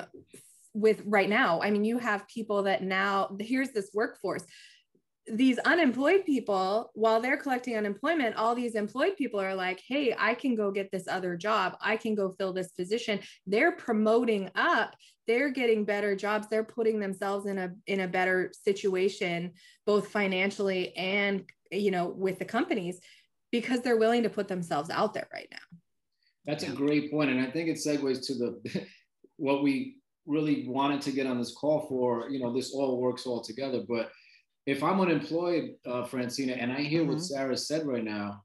with 0.74 1.02
right 1.06 1.28
now, 1.28 1.62
I 1.62 1.70
mean, 1.72 1.84
you 1.84 1.98
have 1.98 2.28
people 2.28 2.64
that 2.64 2.82
now 2.82 3.36
here's 3.42 3.72
this 3.72 3.90
workforce 3.94 4.46
these 5.28 5.60
unemployed 5.60 6.26
people, 6.26 6.90
while 6.94 7.22
they're 7.22 7.38
collecting 7.38 7.78
unemployment, 7.78 8.36
all 8.36 8.56
these 8.56 8.76
employed 8.76 9.16
people 9.18 9.40
are 9.40 9.54
like, 9.54 9.82
hey, 9.88 10.16
I 10.18 10.34
can 10.34 10.56
go 10.56 10.72
get 10.72 10.92
this 10.92 11.08
other 11.08 11.38
job. 11.38 11.78
I 11.80 11.96
can 11.96 12.16
go 12.16 12.34
fill 12.38 12.54
this 12.54 12.72
position. 12.72 13.20
They're 13.46 13.74
promoting 13.74 14.50
up. 14.56 14.96
They're 15.28 15.52
getting 15.52 15.86
better 15.86 16.16
jobs. 16.16 16.48
They're 16.50 16.64
putting 16.64 17.00
themselves 17.00 17.46
in 17.46 17.58
a 17.58 17.72
in 17.86 18.02
a 18.02 18.08
better 18.08 18.52
situation, 18.66 19.52
both 19.86 20.08
financially 20.08 20.96
and 20.98 21.44
you 21.72 21.92
know, 21.92 22.08
with 22.08 22.38
the 22.40 22.46
companies, 22.46 23.00
because 23.52 23.82
they're 23.82 23.98
willing 23.98 24.24
to 24.24 24.30
put 24.30 24.48
themselves 24.48 24.90
out 24.90 25.14
there 25.14 25.28
right 25.34 25.48
now. 25.52 25.78
That's 26.46 26.64
a 26.64 26.72
great 26.72 27.12
point. 27.12 27.30
And 27.30 27.40
I 27.40 27.50
think 27.50 27.70
it 27.70 27.78
segues 27.78 28.26
to 28.28 28.34
the 28.34 28.86
what 29.38 29.64
we 29.64 29.98
really 30.26 30.68
wanted 30.68 31.02
to 31.02 31.12
get 31.12 31.28
on 31.28 31.38
this 31.38 31.54
call 31.54 31.88
for. 31.88 32.30
You 32.30 32.40
know, 32.40 32.54
this 32.54 32.74
all 32.74 33.00
works 33.00 33.26
all 33.26 33.42
together, 33.42 33.84
but 33.88 34.12
if 34.66 34.84
I'm 34.84 35.02
unemployed, 35.02 35.76
uh, 35.86 36.04
Francina, 36.04 36.62
and 36.62 36.72
I 36.72 36.82
hear 36.82 37.02
mm-hmm. 37.02 37.14
what 37.14 37.22
Sarah 37.22 37.58
said 37.58 37.88
right 37.88 38.04
now, 38.04 38.44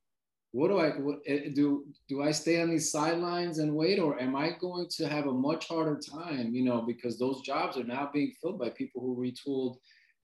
what 0.52 0.68
do 0.68 0.78
I 0.78 0.90
what, 0.90 1.18
eh, 1.26 1.50
do? 1.54 1.84
Do 2.08 2.22
I 2.22 2.30
stay 2.30 2.62
on 2.62 2.70
these 2.70 2.90
sidelines 2.90 3.58
and 3.58 3.74
wait, 3.74 3.98
or 3.98 4.18
am 4.20 4.34
I 4.34 4.52
going 4.58 4.86
to 4.96 5.08
have 5.08 5.26
a 5.26 5.32
much 5.32 5.68
harder 5.68 5.98
time? 5.98 6.54
You 6.54 6.64
know, 6.64 6.80
because 6.80 7.18
those 7.18 7.42
jobs 7.42 7.76
are 7.76 7.84
now 7.84 8.08
being 8.12 8.32
filled 8.40 8.58
by 8.58 8.70
people 8.70 9.02
who 9.02 9.16
retooled, 9.16 9.76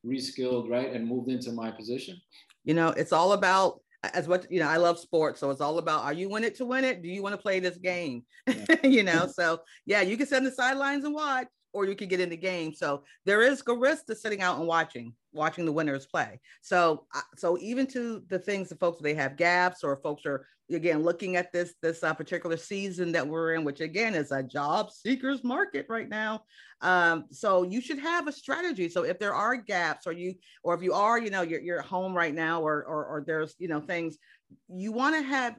reskilled, 0.06 0.70
right, 0.70 0.92
and 0.92 1.06
moved 1.06 1.28
into 1.28 1.52
my 1.52 1.70
position. 1.70 2.16
You 2.64 2.74
know, 2.74 2.88
it's 2.88 3.12
all 3.12 3.32
about 3.32 3.80
as 4.14 4.26
what 4.26 4.50
you 4.50 4.58
know 4.58 4.66
i 4.66 4.76
love 4.76 4.98
sports 4.98 5.38
so 5.38 5.48
it's 5.50 5.60
all 5.60 5.78
about 5.78 6.02
are 6.02 6.12
you 6.12 6.34
in 6.34 6.42
it 6.42 6.56
to 6.56 6.66
win 6.66 6.82
it 6.82 7.02
do 7.02 7.08
you 7.08 7.22
want 7.22 7.32
to 7.32 7.40
play 7.40 7.60
this 7.60 7.76
game 7.76 8.24
yeah. 8.48 8.64
you 8.82 9.04
know 9.04 9.28
so 9.32 9.60
yeah 9.86 10.00
you 10.00 10.16
can 10.16 10.26
sit 10.26 10.38
on 10.38 10.42
the 10.42 10.50
sidelines 10.50 11.04
and 11.04 11.14
watch 11.14 11.46
or 11.72 11.86
you 11.86 11.96
can 11.96 12.08
get 12.08 12.20
in 12.20 12.28
the 12.28 12.36
game. 12.36 12.74
So 12.74 13.04
there 13.24 13.42
is 13.42 13.62
a 13.66 13.74
risk 13.74 14.06
to 14.06 14.14
sitting 14.14 14.42
out 14.42 14.58
and 14.58 14.66
watching, 14.66 15.14
watching 15.32 15.64
the 15.64 15.72
winners 15.72 16.06
play. 16.06 16.40
So, 16.60 17.06
so 17.36 17.58
even 17.60 17.86
to 17.88 18.22
the 18.28 18.38
things 18.38 18.68
the 18.68 18.76
folks 18.76 19.00
they 19.00 19.14
have 19.14 19.36
gaps 19.36 19.82
or 19.82 19.96
folks 19.96 20.26
are 20.26 20.46
again 20.70 21.02
looking 21.02 21.36
at 21.36 21.52
this 21.52 21.74
this 21.82 22.02
uh, 22.02 22.14
particular 22.14 22.56
season 22.56 23.12
that 23.12 23.26
we're 23.26 23.54
in, 23.54 23.64
which 23.64 23.80
again 23.80 24.14
is 24.14 24.32
a 24.32 24.42
job 24.42 24.90
seekers 24.90 25.42
market 25.44 25.86
right 25.88 26.08
now. 26.08 26.42
Um, 26.80 27.26
so 27.30 27.62
you 27.62 27.80
should 27.80 27.98
have 27.98 28.26
a 28.26 28.32
strategy. 28.32 28.88
So 28.88 29.04
if 29.04 29.18
there 29.18 29.34
are 29.34 29.56
gaps, 29.56 30.06
or 30.06 30.12
you, 30.12 30.34
or 30.62 30.74
if 30.74 30.82
you 30.82 30.92
are, 30.92 31.18
you 31.18 31.30
know, 31.30 31.42
you're 31.42 31.60
you're 31.60 31.78
at 31.80 31.86
home 31.86 32.14
right 32.14 32.34
now, 32.34 32.60
or 32.60 32.84
or, 32.84 33.04
or 33.06 33.24
there's 33.26 33.54
you 33.58 33.68
know 33.68 33.80
things 33.80 34.18
you 34.68 34.92
want 34.92 35.14
to 35.16 35.22
have 35.22 35.56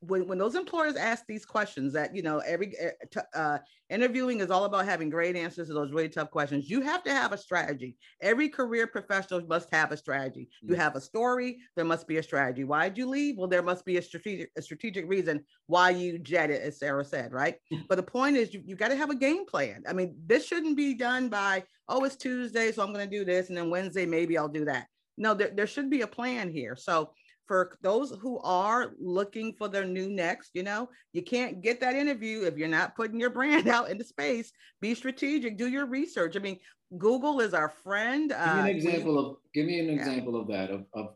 when, 0.00 0.28
when 0.28 0.38
those 0.38 0.54
employers 0.54 0.96
ask 0.96 1.26
these 1.26 1.44
questions 1.44 1.92
that 1.92 2.14
you 2.14 2.22
know 2.22 2.38
every 2.38 2.72
eh, 2.78 2.90
uh, 3.34 3.58
interviewing 3.90 4.40
is 4.40 4.50
all 4.50 4.64
about 4.64 4.84
having 4.84 5.10
great 5.10 5.34
answers 5.34 5.68
to 5.68 5.74
those 5.74 5.90
really 5.90 6.08
tough 6.08 6.30
questions 6.30 6.70
you 6.70 6.80
have 6.80 7.02
to 7.02 7.10
have 7.10 7.32
a 7.32 7.38
strategy. 7.38 7.96
Every 8.20 8.48
career 8.48 8.86
professional 8.86 9.44
must 9.46 9.72
have 9.72 9.90
a 9.90 9.96
strategy. 9.96 10.48
You 10.62 10.74
mm. 10.74 10.78
have 10.78 10.94
a 10.94 11.00
story 11.00 11.58
there 11.74 11.84
must 11.84 12.06
be 12.06 12.18
a 12.18 12.22
strategy. 12.22 12.64
Why 12.64 12.88
did 12.88 12.98
you 12.98 13.08
leave? 13.08 13.36
Well 13.38 13.48
there 13.48 13.62
must 13.62 13.84
be 13.84 13.96
a 13.96 14.02
strategic 14.02 14.50
a 14.56 14.62
strategic 14.62 15.08
reason 15.08 15.44
why 15.66 15.90
you 15.90 16.18
jetted 16.18 16.60
as 16.62 16.78
sarah 16.78 17.04
said 17.04 17.32
right? 17.32 17.56
But 17.88 17.96
the 17.96 18.02
point 18.02 18.36
is 18.36 18.54
you, 18.54 18.62
you 18.64 18.76
got 18.76 18.88
to 18.88 18.96
have 18.96 19.10
a 19.10 19.16
game 19.16 19.46
plan. 19.46 19.82
I 19.88 19.92
mean 19.92 20.14
this 20.26 20.46
shouldn't 20.46 20.76
be 20.76 20.94
done 20.94 21.28
by 21.28 21.64
oh 21.88 22.04
it's 22.04 22.16
tuesday 22.16 22.70
so 22.70 22.82
i'm 22.82 22.92
going 22.92 23.08
to 23.08 23.16
do 23.16 23.24
this 23.24 23.48
and 23.48 23.56
then 23.56 23.70
wednesday 23.70 24.06
maybe 24.06 24.38
i'll 24.38 24.48
do 24.48 24.64
that. 24.66 24.86
No 25.16 25.34
there, 25.34 25.50
there 25.52 25.66
should 25.66 25.90
be 25.90 26.02
a 26.02 26.06
plan 26.06 26.50
here. 26.50 26.76
So 26.76 27.10
for 27.48 27.76
those 27.82 28.14
who 28.20 28.38
are 28.40 28.92
looking 29.00 29.54
for 29.54 29.68
their 29.68 29.86
new 29.86 30.08
next, 30.08 30.50
you 30.54 30.62
know, 30.62 30.88
you 31.12 31.22
can't 31.22 31.62
get 31.62 31.80
that 31.80 31.96
interview 31.96 32.42
if 32.42 32.56
you're 32.56 32.68
not 32.68 32.94
putting 32.94 33.18
your 33.18 33.30
brand 33.30 33.66
out 33.76 33.90
into 33.90 34.04
space. 34.04 34.52
Be 34.80 34.94
strategic, 34.94 35.56
do 35.56 35.68
your 35.68 35.86
research. 35.86 36.36
I 36.36 36.40
mean, 36.40 36.58
Google 36.96 37.40
is 37.40 37.54
our 37.54 37.70
friend. 37.70 38.28
Give 38.28 38.38
me 38.38 38.44
an 38.44 38.60
uh, 38.60 38.66
example 38.66 39.18
of 39.18 39.36
give 39.52 39.66
me 39.66 39.80
an 39.80 39.90
example 39.90 40.34
yeah. 40.34 40.40
of 40.40 40.48
that 40.48 40.70
of, 40.70 40.84
of 40.92 41.14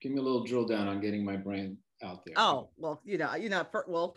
give 0.00 0.12
me 0.12 0.18
a 0.18 0.22
little 0.22 0.44
drill 0.44 0.66
down 0.66 0.88
on 0.88 1.00
getting 1.00 1.24
my 1.24 1.36
brand 1.36 1.76
out 2.02 2.24
there. 2.24 2.34
Oh, 2.36 2.70
well, 2.76 3.00
you 3.04 3.18
know, 3.18 3.34
you 3.34 3.48
know, 3.48 3.66
for, 3.70 3.84
well, 3.88 4.16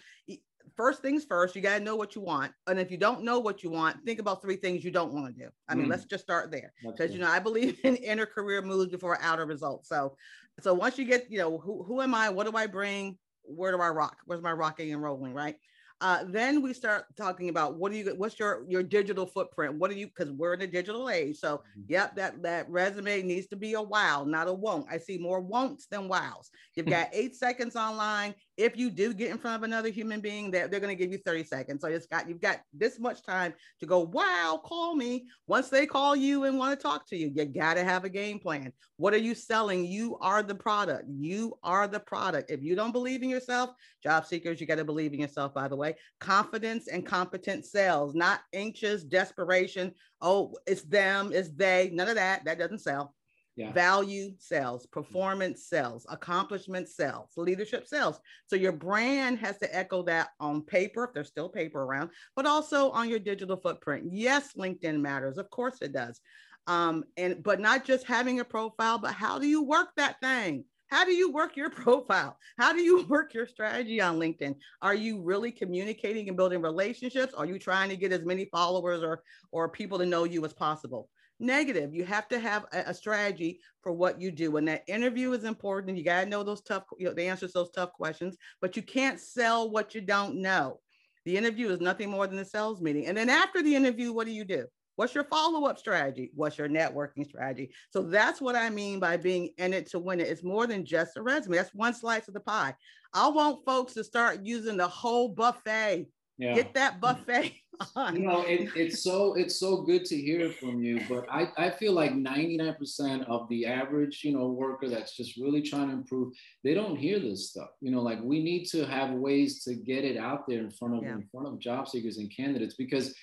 first 0.76 1.02
things 1.02 1.26
first, 1.26 1.56
you 1.56 1.62
got 1.62 1.78
to 1.78 1.84
know 1.84 1.95
what 1.95 2.15
you 2.15 2.21
want. 2.21 2.52
And 2.67 2.80
if 2.80 2.91
you 2.91 2.97
don't 2.97 3.23
know 3.23 3.39
what 3.39 3.63
you 3.63 3.69
want, 3.69 4.04
think 4.06 4.19
about 4.19 4.41
three 4.41 4.56
things 4.56 4.84
you 4.84 4.91
don't 4.91 5.13
want 5.13 5.28
to 5.28 5.43
do. 5.43 5.49
I 5.67 5.76
mean, 5.76 5.88
mm. 5.88 5.89
let's 5.89 6.06
just 6.06 6.23
start 6.23 6.52
there. 6.52 6.73
Because, 6.84 7.12
you 7.12 7.19
know, 7.19 7.30
I 7.30 7.39
believe 7.39 7.80
in 7.84 7.95
inner 7.97 8.26
career 8.26 8.62
moves 8.62 8.91
before 8.91 9.17
outer 9.21 9.45
results. 9.45 9.89
So, 9.89 10.15
so 10.60 10.73
once 10.73 10.97
you 10.97 11.06
get, 11.06 11.32
you 11.32 11.39
know, 11.39 11.58
who, 11.58 11.84
who 11.84 12.02
am 12.02 12.13
I? 12.13 12.30
What 12.30 12.49
do 12.49 12.58
I 12.58 12.67
bring? 12.67 13.17
Where 13.43 13.71
do 13.71 13.82
I 13.82 13.89
rock? 13.89 14.17
Where's 14.26 14.41
my 14.41 14.54
rocking 14.54 14.93
and 14.93 15.02
rolling? 15.02 15.34
Right. 15.34 15.56
Uh, 16.04 16.26
then 16.28 16.62
we 16.62 16.73
start 16.73 17.06
talking 17.15 17.47
about 17.47 17.78
what 17.78 17.89
do 17.89 17.97
you 17.97 18.13
what's 18.17 18.38
your 18.38 18.65
your 18.67 18.84
digital 18.84 19.26
footprint? 19.26 19.76
What 19.76 19.89
are 19.89 19.93
you 19.93 20.08
because 20.08 20.32
we're 20.32 20.54
in 20.54 20.62
a 20.62 20.67
digital 20.67 21.10
age. 21.10 21.38
So 21.38 21.58
mm-hmm. 21.58 21.84
yep, 21.88 22.13
that 22.17 22.43
that 22.43 22.69
resume 22.69 23.21
needs 23.21 23.47
to 23.47 23.56
be 23.56 23.76
a 23.76 23.82
wow, 23.82 24.26
not 24.28 24.49
a 24.49 24.54
won't. 24.54 24.86
I 24.91 24.97
see 24.97 25.17
more 25.17 25.39
won'ts 25.39 25.88
than 25.88 26.10
wows. 26.10 26.52
You've 26.76 26.88
got 26.88 27.08
eight 27.13 27.38
seconds 27.38 27.78
online. 27.78 28.36
If 28.58 28.78
you 28.78 28.89
do 28.89 29.13
get 29.13 29.32
in 29.32 29.38
front 29.38 29.58
of 29.58 29.63
another 29.63 29.89
human 29.89 30.22
being, 30.22 30.52
they're, 30.52 30.68
they're 30.68 30.80
going 30.80 30.96
to 30.96 31.02
give 31.02 31.12
you 31.12 31.20
30 31.26 31.44
seconds. 31.44 31.82
So 31.82 31.88
it's 31.88 32.06
got 32.06 32.30
you've 32.30 32.42
got 32.42 32.62
this 32.74 33.00
much 33.00 33.24
time 33.24 33.54
to 33.80 33.86
go, 33.86 34.00
wow, 34.00 34.62
call 34.63 34.96
me. 34.96 35.26
Once 35.48 35.70
they 35.70 35.86
call 35.86 36.16
you 36.16 36.44
and 36.44 36.58
want 36.58 36.78
to 36.78 36.82
talk 36.82 37.08
to 37.10 37.18
you, 37.18 37.32
you 37.34 37.46
gotta 37.46 37.84
have 37.84 38.04
a 38.04 38.10
game 38.10 38.39
plan. 38.39 38.72
What 38.98 39.13
are 39.13 39.18
you 39.18 39.36
selling? 39.36 39.86
You 39.86 40.18
are 40.22 40.44
the 40.44 40.56
product. 40.56 41.06
You 41.10 41.58
are 41.63 41.88
the 41.88 42.00
product. 42.00 42.52
If 42.52 42.62
you 42.62 42.76
don't 42.76 42.92
believe 42.92 43.24
in 43.24 43.30
yourself, 43.30 43.72
job 44.04 44.26
seekers, 44.26 44.62
you 44.62 44.68
got 44.68 44.76
to 44.76 44.86
believe 44.86 45.13
in 45.13 45.20
yourself, 45.20 45.54
by 45.54 45.68
the 45.68 45.76
way. 45.76 45.96
Confidence 46.20 46.88
and 46.88 47.06
competent 47.06 47.66
sales, 47.66 48.13
not 48.13 48.42
anxious 48.54 49.04
desperation. 49.04 49.92
Oh, 50.22 50.56
it's 50.68 50.84
them, 50.84 51.32
it's 51.34 51.50
they, 51.50 51.89
none 51.94 52.08
of 52.08 52.16
that. 52.16 52.46
That 52.46 52.60
doesn't 52.60 52.80
sell. 52.80 53.13
Yeah. 53.56 53.72
Value 53.72 54.32
sells, 54.39 54.88
performance 54.88 55.68
sells, 55.68 56.08
accomplishment 56.10 56.89
sells, 56.89 57.30
leadership 57.38 57.88
sells. 57.88 58.20
So 58.48 58.56
your 58.56 58.72
brand 58.72 59.38
has 59.39 59.60
to 59.60 59.76
echo 59.76 60.02
that 60.04 60.30
on 60.39 60.63
paper, 60.63 61.04
if 61.04 61.13
there's 61.13 61.28
still 61.28 61.50
paper 61.50 61.84
around, 61.84 62.10
but 62.36 62.48
also 62.48 62.89
on 62.92 63.10
your 63.10 63.20
digital 63.20 63.58
footprint. 63.58 64.08
Yes, 64.12 64.54
LinkedIn 64.58 65.00
matters. 65.00 65.38
Of 65.38 65.52
course 65.52 65.78
it 65.82 65.94
does. 65.94 66.20
Um, 66.66 67.04
and 67.18 67.44
but 67.44 67.60
not 67.60 67.86
just 67.86 68.08
having 68.08 68.39
a 68.39 68.46
profile, 68.46 68.98
but 68.98 69.13
how 69.13 69.38
do 69.38 69.48
you 69.48 69.63
work 69.63 69.89
that 69.98 70.20
thing? 70.22 70.66
How 70.88 71.06
do 71.06 71.12
you 71.12 71.32
work 71.32 71.56
your 71.56 71.70
profile? 71.84 72.38
How 72.58 72.74
do 72.74 72.82
you 72.82 73.06
work 73.08 73.34
your 73.34 73.46
strategy 73.46 74.02
on 74.02 74.20
LinkedIn? 74.20 74.56
Are 74.82 74.96
you 74.96 75.22
really 75.22 75.52
communicating 75.52 76.28
and 76.28 76.38
building 76.38 76.62
relationships? 76.62 77.34
Are 77.34 77.46
you 77.46 77.60
trying 77.60 77.89
to 77.89 77.98
get 77.98 78.13
as 78.13 78.24
many 78.24 78.46
followers 78.46 79.04
or 79.04 79.24
or 79.52 79.70
people 79.70 79.98
to 80.00 80.06
know 80.06 80.24
you 80.24 80.44
as 80.46 80.54
possible? 80.54 81.10
Negative. 81.43 81.93
You 81.93 82.06
have 82.06 82.29
to 82.29 82.39
have 82.39 82.65
a, 82.71 82.84
a 82.88 82.93
strategy 82.93 83.60
for 83.82 83.91
what 83.91 84.19
you 84.21 84.32
do. 84.32 84.56
And 84.56 84.65
that 84.69 84.86
interview 84.88 85.34
is 85.34 85.43
important. 85.43 85.97
You 85.97 86.06
got 86.06 86.23
to 86.23 86.29
know 86.29 86.41
those 86.41 86.62
tough, 86.62 86.86
you 86.97 87.06
know, 87.06 87.13
the 87.13 87.27
answers 87.27 87.51
to 87.51 87.60
those 87.60 87.71
tough 87.71 87.91
questions, 87.91 88.38
but 88.62 88.77
you 88.77 88.82
can't 88.82 89.19
sell 89.19 89.69
what 89.69 89.93
you 89.93 89.99
don't 89.99 90.41
know. 90.41 90.79
The 91.25 91.36
interview 91.36 91.69
is 91.69 91.82
nothing 91.82 92.10
more 92.10 92.27
than 92.27 92.39
a 92.39 92.45
sales 92.45 92.82
meeting. 92.82 93.08
And 93.08 93.17
then 93.17 93.29
after 93.29 93.62
the 93.62 93.75
interview, 93.75 94.13
what 94.13 94.25
do 94.25 94.32
you 94.32 94.45
do? 94.45 94.67
What's 94.95 95.15
your 95.15 95.25
follow 95.25 95.65
up 95.67 95.77
strategy? 95.77 96.32
What's 96.34 96.58
your 96.58 96.69
networking 96.69 97.25
strategy? 97.25 97.71
So 97.89 98.03
that's 98.03 98.39
what 98.39 98.56
I 98.56 98.69
mean 98.69 99.01
by 99.01 99.17
being 99.17 99.49
in 99.58 99.73
it 99.73 99.88
to 99.88 99.99
win 99.99 100.21
it. 100.21 100.27
It's 100.27 100.43
more 100.43 100.65
than 100.65 100.86
just 100.86 101.17
a 101.17 101.21
resume. 101.21 101.58
That's 101.58 101.75
one 101.75 101.93
slice 101.93 102.29
of 102.29 102.36
the 102.36 102.39
pie. 102.39 102.73
I 103.13 103.27
want 103.27 103.65
folks 103.65 103.93
to 103.95 104.03
start 104.06 104.45
using 104.45 104.77
the 104.77 104.88
whole 104.88 105.27
buffet. 105.27 106.08
Yeah. 106.43 106.56
Get 106.56 106.73
that 106.73 106.99
buffet 106.99 107.53
on. 107.95 108.15
You 108.17 108.23
know, 108.23 108.41
it, 108.41 108.69
it's 108.75 109.01
so 109.01 109.34
it's 109.36 109.56
so 109.56 109.82
good 109.82 110.03
to 110.06 110.17
hear 110.17 110.51
from 110.51 110.84
you, 110.84 110.99
but 111.08 111.25
I, 111.32 111.47
I 111.58 111.69
feel 111.69 111.93
like 111.93 112.12
99% 112.12 113.25
of 113.29 113.47
the 113.47 113.65
average, 113.65 114.21
you 114.25 114.34
know, 114.34 114.47
worker 114.47 114.89
that's 114.89 115.15
just 115.15 115.38
really 115.38 115.62
trying 115.62 115.88
to 115.88 115.93
improve, 115.93 116.34
they 116.65 116.73
don't 116.73 116.97
hear 116.97 117.17
this 117.17 117.49
stuff. 117.49 117.69
You 117.79 117.91
know, 117.91 118.01
like 118.01 118.21
we 118.21 118.43
need 118.43 118.65
to 118.71 118.86
have 118.86 119.12
ways 119.12 119.63
to 119.63 119.75
get 119.75 120.03
it 120.03 120.17
out 120.17 120.45
there 120.47 120.60
in 120.60 120.71
front 120.71 120.95
of 120.97 121.03
yeah. 121.03 121.13
in 121.13 121.27
front 121.32 121.47
of 121.47 121.60
job 121.60 121.88
seekers 121.88 122.17
and 122.17 122.36
candidates 122.36 122.75
because 122.75 123.15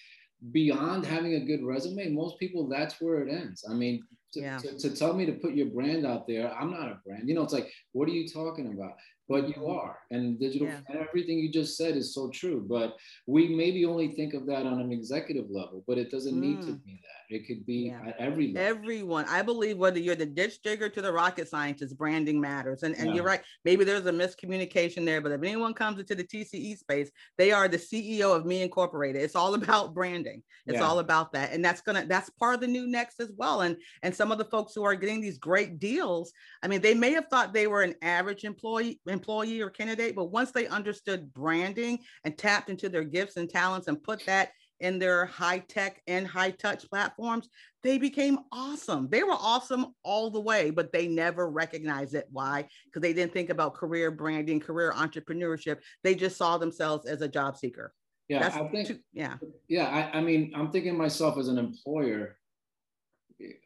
beyond 0.52 1.04
having 1.04 1.34
a 1.34 1.44
good 1.44 1.62
resume, 1.62 2.08
most 2.08 2.38
people 2.38 2.66
that's 2.68 3.00
where 3.02 3.20
it 3.20 3.30
ends. 3.30 3.66
I 3.68 3.74
mean, 3.74 4.02
to, 4.32 4.40
yeah. 4.40 4.56
to, 4.58 4.78
to, 4.78 4.96
tell 4.96 5.12
me 5.12 5.26
to 5.26 5.32
put 5.32 5.54
your 5.54 5.66
brand 5.66 6.06
out 6.06 6.26
there, 6.26 6.50
I'm 6.54 6.70
not 6.70 6.88
a 6.88 7.00
brand. 7.04 7.28
You 7.28 7.34
know, 7.34 7.42
it's 7.42 7.52
like, 7.52 7.70
what 7.92 8.08
are 8.08 8.12
you 8.12 8.26
talking 8.26 8.72
about? 8.72 8.94
But 9.30 9.56
you 9.56 9.66
are, 9.68 9.96
and 10.10 10.40
digital, 10.40 10.66
yeah. 10.66 10.80
and 10.88 10.98
everything 10.98 11.38
you 11.38 11.52
just 11.52 11.76
said 11.76 11.96
is 11.96 12.12
so 12.12 12.30
true. 12.30 12.66
But 12.68 12.96
we 13.26 13.48
maybe 13.48 13.84
only 13.84 14.08
think 14.08 14.34
of 14.34 14.44
that 14.46 14.66
on 14.66 14.80
an 14.80 14.90
executive 14.92 15.48
level, 15.50 15.84
but 15.86 15.98
it 15.98 16.10
doesn't 16.10 16.34
mm. 16.34 16.40
need 16.40 16.62
to 16.62 16.72
mm. 16.72 16.84
be 16.84 17.00
that. 17.00 17.19
It 17.30 17.46
could 17.46 17.64
be 17.64 17.90
yeah. 17.90 18.08
at 18.08 18.16
every 18.18 18.52
level. 18.52 18.68
Everyone. 18.68 19.24
I 19.28 19.42
believe 19.42 19.78
whether 19.78 20.00
you're 20.00 20.16
the 20.16 20.26
ditch 20.26 20.62
digger 20.62 20.88
to 20.88 21.00
the 21.00 21.12
rocket 21.12 21.48
scientist, 21.48 21.96
branding 21.96 22.40
matters. 22.40 22.82
And, 22.82 22.96
and 22.96 23.08
yeah. 23.08 23.14
you're 23.14 23.24
right. 23.24 23.40
Maybe 23.64 23.84
there's 23.84 24.06
a 24.06 24.12
miscommunication 24.12 25.04
there, 25.04 25.20
but 25.20 25.30
if 25.30 25.42
anyone 25.42 25.72
comes 25.72 26.00
into 26.00 26.16
the 26.16 26.24
TCE 26.24 26.76
space, 26.76 27.10
they 27.38 27.52
are 27.52 27.68
the 27.68 27.76
CEO 27.76 28.34
of 28.34 28.46
Me 28.46 28.62
Incorporated. 28.62 29.22
It's 29.22 29.36
all 29.36 29.54
about 29.60 29.94
branding. 29.94 30.42
It's 30.66 30.78
yeah. 30.78 30.84
all 30.84 30.98
about 30.98 31.32
that. 31.32 31.52
And 31.52 31.64
that's 31.64 31.80
gonna 31.80 32.04
that's 32.06 32.30
part 32.30 32.54
of 32.54 32.60
the 32.60 32.66
new 32.66 32.86
next 32.86 33.20
as 33.20 33.30
well. 33.36 33.62
And 33.62 33.76
and 34.02 34.14
some 34.14 34.32
of 34.32 34.38
the 34.38 34.44
folks 34.44 34.74
who 34.74 34.84
are 34.84 34.94
getting 34.94 35.20
these 35.20 35.38
great 35.38 35.78
deals, 35.78 36.32
I 36.62 36.68
mean, 36.68 36.80
they 36.80 36.94
may 36.94 37.12
have 37.12 37.28
thought 37.28 37.52
they 37.52 37.66
were 37.68 37.82
an 37.82 37.94
average 38.02 38.44
employee 38.44 39.00
employee 39.06 39.60
or 39.60 39.70
candidate, 39.70 40.16
but 40.16 40.26
once 40.26 40.50
they 40.50 40.66
understood 40.66 41.32
branding 41.32 42.00
and 42.24 42.36
tapped 42.36 42.70
into 42.70 42.88
their 42.88 43.04
gifts 43.04 43.36
and 43.36 43.48
talents 43.48 43.86
and 43.86 44.02
put 44.02 44.24
that 44.26 44.50
in 44.80 44.98
their 44.98 45.26
high 45.26 45.58
tech 45.58 46.02
and 46.06 46.26
high 46.26 46.50
touch 46.50 46.88
platforms, 46.88 47.48
they 47.82 47.98
became 47.98 48.38
awesome. 48.52 49.08
They 49.10 49.22
were 49.22 49.32
awesome 49.32 49.94
all 50.02 50.30
the 50.30 50.40
way, 50.40 50.70
but 50.70 50.92
they 50.92 51.06
never 51.06 51.48
recognized 51.48 52.14
it. 52.14 52.26
Why? 52.30 52.66
Because 52.86 53.02
they 53.02 53.12
didn't 53.12 53.32
think 53.32 53.50
about 53.50 53.74
career 53.74 54.10
branding, 54.10 54.60
career 54.60 54.92
entrepreneurship. 54.96 55.78
They 56.02 56.14
just 56.14 56.36
saw 56.36 56.58
themselves 56.58 57.06
as 57.06 57.22
a 57.22 57.28
job 57.28 57.56
seeker. 57.56 57.92
Yeah, 58.28 58.40
That's 58.40 58.56
I 58.56 58.68
think. 58.68 58.88
Too, 58.88 58.98
yeah, 59.12 59.36
yeah. 59.68 59.88
I, 59.88 60.18
I 60.18 60.20
mean, 60.20 60.52
I'm 60.54 60.70
thinking 60.70 60.96
myself 60.96 61.36
as 61.36 61.48
an 61.48 61.58
employer. 61.58 62.36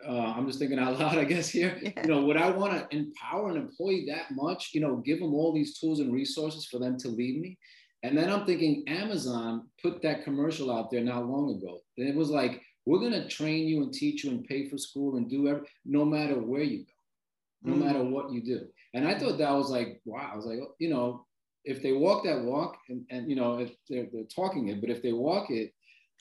Uh, 0.08 0.32
I'm 0.36 0.46
just 0.46 0.58
thinking 0.58 0.78
out 0.78 0.98
loud, 0.98 1.18
I 1.18 1.24
guess 1.24 1.50
here. 1.50 1.78
Yeah. 1.82 1.90
You 2.02 2.08
know, 2.08 2.24
would 2.24 2.38
I 2.38 2.50
want 2.50 2.72
to 2.72 2.96
empower 2.96 3.50
an 3.50 3.56
employee 3.56 4.06
that 4.08 4.30
much? 4.30 4.70
You 4.72 4.80
know, 4.80 4.96
give 4.96 5.18
them 5.18 5.34
all 5.34 5.52
these 5.52 5.78
tools 5.78 6.00
and 6.00 6.12
resources 6.12 6.66
for 6.66 6.78
them 6.78 6.96
to 7.00 7.08
lead 7.08 7.40
me? 7.40 7.58
And 8.04 8.18
then 8.18 8.30
I'm 8.30 8.44
thinking 8.44 8.84
Amazon 8.86 9.66
put 9.82 10.02
that 10.02 10.24
commercial 10.24 10.70
out 10.70 10.90
there 10.90 11.00
not 11.00 11.26
long 11.26 11.56
ago. 11.56 11.80
And 11.96 12.06
it 12.06 12.14
was 12.14 12.28
like, 12.28 12.60
we're 12.84 12.98
going 12.98 13.12
to 13.12 13.26
train 13.28 13.66
you 13.66 13.82
and 13.82 13.94
teach 13.94 14.24
you 14.24 14.30
and 14.30 14.44
pay 14.44 14.68
for 14.68 14.76
school 14.76 15.16
and 15.16 15.28
do 15.28 15.48
every, 15.48 15.62
no 15.86 16.04
matter 16.04 16.34
where 16.34 16.62
you 16.62 16.84
go, 16.84 17.70
no 17.70 17.76
mm. 17.76 17.86
matter 17.86 18.04
what 18.04 18.30
you 18.30 18.42
do. 18.42 18.66
And 18.92 19.08
I 19.08 19.18
thought 19.18 19.38
that 19.38 19.50
was 19.52 19.70
like, 19.70 20.02
wow. 20.04 20.30
I 20.30 20.36
was 20.36 20.44
like, 20.44 20.58
you 20.78 20.90
know, 20.90 21.24
if 21.64 21.82
they 21.82 21.92
walk 21.92 22.24
that 22.24 22.42
walk 22.42 22.76
and, 22.90 23.06
and 23.08 23.30
you 23.30 23.36
know, 23.36 23.58
if 23.58 23.70
they're, 23.88 24.06
they're 24.12 24.24
talking 24.24 24.68
it, 24.68 24.82
but 24.82 24.90
if 24.90 25.02
they 25.02 25.12
walk 25.12 25.50
it, 25.50 25.72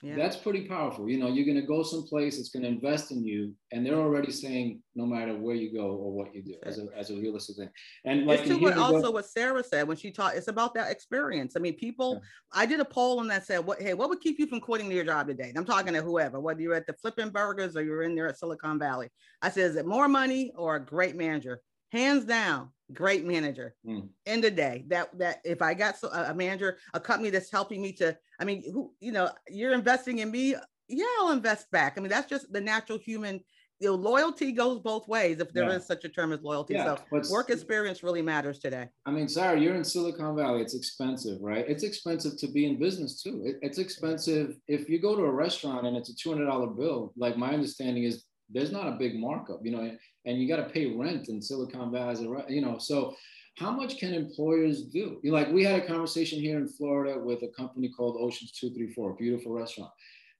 yeah. 0.02 0.16
that's 0.16 0.36
pretty 0.36 0.62
powerful. 0.62 1.08
You 1.08 1.18
know, 1.18 1.28
you're 1.28 1.44
going 1.44 1.60
to 1.60 1.66
go 1.66 1.82
someplace, 1.82 2.38
it's 2.38 2.50
going 2.50 2.62
to 2.62 2.68
invest 2.68 3.10
in 3.10 3.24
you, 3.24 3.54
and 3.72 3.84
they're 3.84 3.94
already 3.94 4.32
saying 4.32 4.82
no 4.94 5.06
matter 5.06 5.36
where 5.36 5.54
you 5.54 5.72
go 5.72 5.86
or 5.86 6.12
what 6.12 6.34
you 6.34 6.42
do 6.42 6.54
as 6.64 6.78
a, 6.78 6.86
as 6.96 7.10
a 7.10 7.14
realistic 7.14 7.56
thing. 7.56 7.70
And 8.04 8.26
like 8.26 8.46
it's 8.46 8.60
what 8.60 8.76
also 8.76 9.10
what 9.10 9.26
Sarah 9.26 9.62
said 9.62 9.88
when 9.88 9.96
she 9.96 10.10
taught, 10.10 10.36
it's 10.36 10.48
about 10.48 10.74
that 10.74 10.90
experience. 10.90 11.54
I 11.56 11.60
mean, 11.60 11.74
people, 11.74 12.14
yeah. 12.14 12.60
I 12.60 12.66
did 12.66 12.80
a 12.80 12.84
poll 12.84 13.20
and 13.20 13.30
that 13.30 13.46
said, 13.46 13.64
what, 13.64 13.80
hey, 13.80 13.94
what 13.94 14.08
would 14.08 14.20
keep 14.20 14.38
you 14.38 14.46
from 14.46 14.60
quitting 14.60 14.90
your 14.90 15.04
job 15.04 15.26
today? 15.28 15.48
And 15.48 15.58
I'm 15.58 15.64
talking 15.64 15.94
to 15.94 16.02
whoever, 16.02 16.40
whether 16.40 16.60
you're 16.60 16.74
at 16.74 16.86
the 16.86 16.94
flipping 16.94 17.30
burgers 17.30 17.76
or 17.76 17.82
you're 17.82 18.02
in 18.02 18.14
there 18.14 18.28
at 18.28 18.38
Silicon 18.38 18.78
Valley. 18.78 19.08
I 19.42 19.50
said, 19.50 19.70
is 19.70 19.76
it 19.76 19.86
more 19.86 20.08
money 20.08 20.52
or 20.56 20.76
a 20.76 20.84
great 20.84 21.16
manager? 21.16 21.60
Hands 21.92 22.24
down, 22.24 22.70
great 22.94 23.24
manager. 23.24 23.74
Mm. 23.86 24.08
End 24.26 24.44
of 24.44 24.56
day, 24.56 24.84
that 24.88 25.16
that 25.18 25.40
if 25.44 25.60
I 25.60 25.74
got 25.74 25.98
so, 25.98 26.08
a 26.08 26.34
manager, 26.34 26.78
a 26.94 27.00
company 27.00 27.30
that's 27.30 27.50
helping 27.50 27.82
me 27.82 27.92
to, 27.94 28.16
I 28.40 28.44
mean, 28.44 28.62
who 28.72 28.92
you 29.00 29.12
know, 29.12 29.30
you're 29.48 29.74
investing 29.74 30.20
in 30.20 30.30
me, 30.30 30.54
yeah, 30.88 31.04
I'll 31.20 31.32
invest 31.32 31.70
back. 31.70 31.94
I 31.96 32.00
mean, 32.00 32.10
that's 32.10 32.28
just 32.28 32.52
the 32.52 32.60
natural 32.60 32.98
human. 32.98 33.40
You 33.80 33.88
know, 33.88 33.96
loyalty 33.96 34.52
goes 34.52 34.78
both 34.78 35.08
ways 35.08 35.40
if 35.40 35.52
there 35.52 35.68
yeah. 35.68 35.76
is 35.76 35.84
such 35.84 36.04
a 36.04 36.08
term 36.08 36.32
as 36.32 36.40
loyalty. 36.42 36.74
Yeah, 36.74 36.96
so 37.10 37.32
work 37.32 37.50
experience 37.50 38.04
really 38.04 38.22
matters 38.22 38.60
today. 38.60 38.88
I 39.04 39.10
mean, 39.10 39.28
Sarah, 39.28 39.60
you're 39.60 39.74
in 39.74 39.84
Silicon 39.84 40.36
Valley. 40.36 40.62
It's 40.62 40.76
expensive, 40.76 41.38
right? 41.40 41.64
It's 41.68 41.82
expensive 41.82 42.38
to 42.38 42.46
be 42.46 42.66
in 42.66 42.78
business 42.78 43.20
too. 43.20 43.42
It, 43.44 43.56
it's 43.62 43.78
expensive 43.78 44.56
if 44.68 44.88
you 44.88 45.00
go 45.00 45.16
to 45.16 45.22
a 45.22 45.30
restaurant 45.30 45.86
and 45.86 45.96
it's 45.96 46.08
a 46.08 46.14
two 46.14 46.30
hundred 46.30 46.46
dollar 46.46 46.68
bill. 46.68 47.12
Like 47.16 47.36
my 47.36 47.52
understanding 47.52 48.04
is 48.04 48.24
there's 48.54 48.72
not 48.72 48.88
a 48.88 48.92
big 48.92 49.16
markup, 49.16 49.60
you 49.64 49.72
know, 49.72 49.96
and 50.24 50.40
you 50.40 50.48
got 50.48 50.56
to 50.56 50.72
pay 50.72 50.94
rent 50.94 51.28
in 51.28 51.42
Silicon 51.42 51.92
Valley, 51.92 52.26
you 52.48 52.62
know, 52.62 52.78
so 52.78 53.14
how 53.56 53.70
much 53.70 53.98
can 53.98 54.14
employers 54.14 54.82
do? 54.82 55.20
You 55.22 55.30
know, 55.30 55.36
like 55.36 55.52
we 55.52 55.64
had 55.64 55.80
a 55.80 55.86
conversation 55.86 56.40
here 56.40 56.58
in 56.58 56.68
Florida 56.68 57.18
with 57.18 57.42
a 57.42 57.48
company 57.48 57.88
called 57.88 58.16
Oceans 58.18 58.52
234, 58.52 59.10
a 59.10 59.14
beautiful 59.14 59.52
restaurant. 59.52 59.90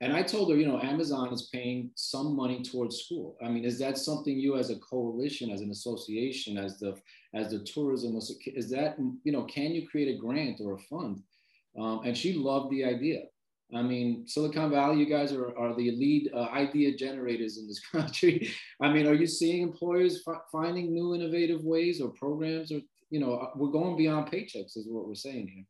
And 0.00 0.12
I 0.12 0.22
told 0.22 0.50
her, 0.50 0.56
you 0.56 0.66
know, 0.66 0.80
Amazon 0.80 1.32
is 1.32 1.48
paying 1.52 1.90
some 1.94 2.34
money 2.34 2.62
towards 2.62 3.02
school. 3.02 3.36
I 3.42 3.48
mean, 3.48 3.64
is 3.64 3.78
that 3.78 3.96
something 3.96 4.36
you 4.36 4.56
as 4.56 4.70
a 4.70 4.78
coalition, 4.80 5.50
as 5.50 5.60
an 5.60 5.70
association, 5.70 6.58
as 6.58 6.78
the 6.78 6.96
as 7.32 7.50
the 7.50 7.60
tourism, 7.60 8.16
is 8.16 8.70
that, 8.70 8.96
you 9.24 9.32
know, 9.32 9.44
can 9.44 9.72
you 9.72 9.88
create 9.88 10.14
a 10.14 10.18
grant 10.18 10.60
or 10.60 10.74
a 10.74 10.78
fund? 10.78 11.22
Um, 11.78 12.02
and 12.04 12.16
she 12.16 12.34
loved 12.34 12.70
the 12.70 12.84
idea. 12.84 13.22
I 13.76 13.82
mean, 13.82 14.26
Silicon 14.26 14.70
Valley, 14.70 14.98
you 14.98 15.06
guys 15.06 15.32
are, 15.32 15.56
are 15.58 15.74
the 15.74 15.90
lead 15.90 16.30
uh, 16.34 16.48
idea 16.52 16.96
generators 16.96 17.58
in 17.58 17.66
this 17.66 17.80
country. 17.92 18.50
I 18.80 18.92
mean, 18.92 19.06
are 19.06 19.14
you 19.14 19.26
seeing 19.26 19.62
employers 19.62 20.22
f- 20.26 20.42
finding 20.52 20.92
new 20.92 21.14
innovative 21.14 21.62
ways 21.64 22.00
or 22.00 22.10
programs 22.10 22.70
or, 22.72 22.80
you 23.10 23.20
know, 23.20 23.34
uh, 23.34 23.50
we're 23.56 23.70
going 23.70 23.96
beyond 23.96 24.30
paychecks 24.30 24.76
is 24.76 24.86
what 24.88 25.06
we're 25.06 25.14
saying 25.14 25.48
here. 25.48 25.64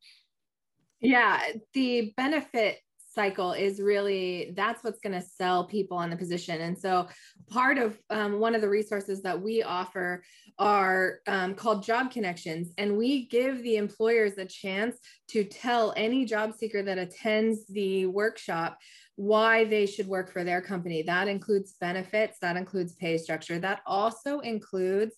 Yeah, 1.01 1.41
the 1.73 2.13
benefits 2.17 2.81
cycle 3.15 3.53
is 3.53 3.81
really 3.81 4.53
that's 4.57 4.83
what's 4.83 5.01
going 5.01 5.19
to 5.19 5.27
sell 5.27 5.65
people 5.65 5.97
on 5.97 6.11
the 6.11 6.17
position. 6.17 6.61
And 6.61 6.77
so 6.79 7.09
part 7.49 7.79
of 7.79 7.99
um, 8.11 8.39
one 8.41 8.55
of 8.55 8.61
the 8.61 8.69
resources 8.69 9.23
that 9.23 9.41
we 9.41 9.63
offer 9.63 10.23
are 10.59 11.21
um, 11.27 11.55
called 11.55 11.83
job 11.83 12.11
connections. 12.11 12.73
And 12.79 12.97
we 12.97 13.27
give 13.27 13.63
the 13.63 13.77
employers 13.77 14.39
a 14.39 14.45
chance 14.45 14.97
to 15.29 15.45
tell 15.45 15.93
any 15.97 16.25
job 16.25 16.55
seeker 16.55 16.83
that 16.83 16.99
attends 16.99 17.67
the 17.69 18.07
workshop 18.07 18.79
why 19.17 19.65
they 19.65 19.87
should 19.87 20.09
work 20.09 20.31
for 20.31 20.45
their 20.45 20.61
company. 20.61 21.03
That 21.03 21.29
includes 21.29 21.75
benefits 21.81 22.39
that 22.41 22.57
includes 22.57 22.95
pay 22.95 23.17
structure 23.19 23.59
that 23.61 23.81
also 23.87 24.41
includes 24.41 25.15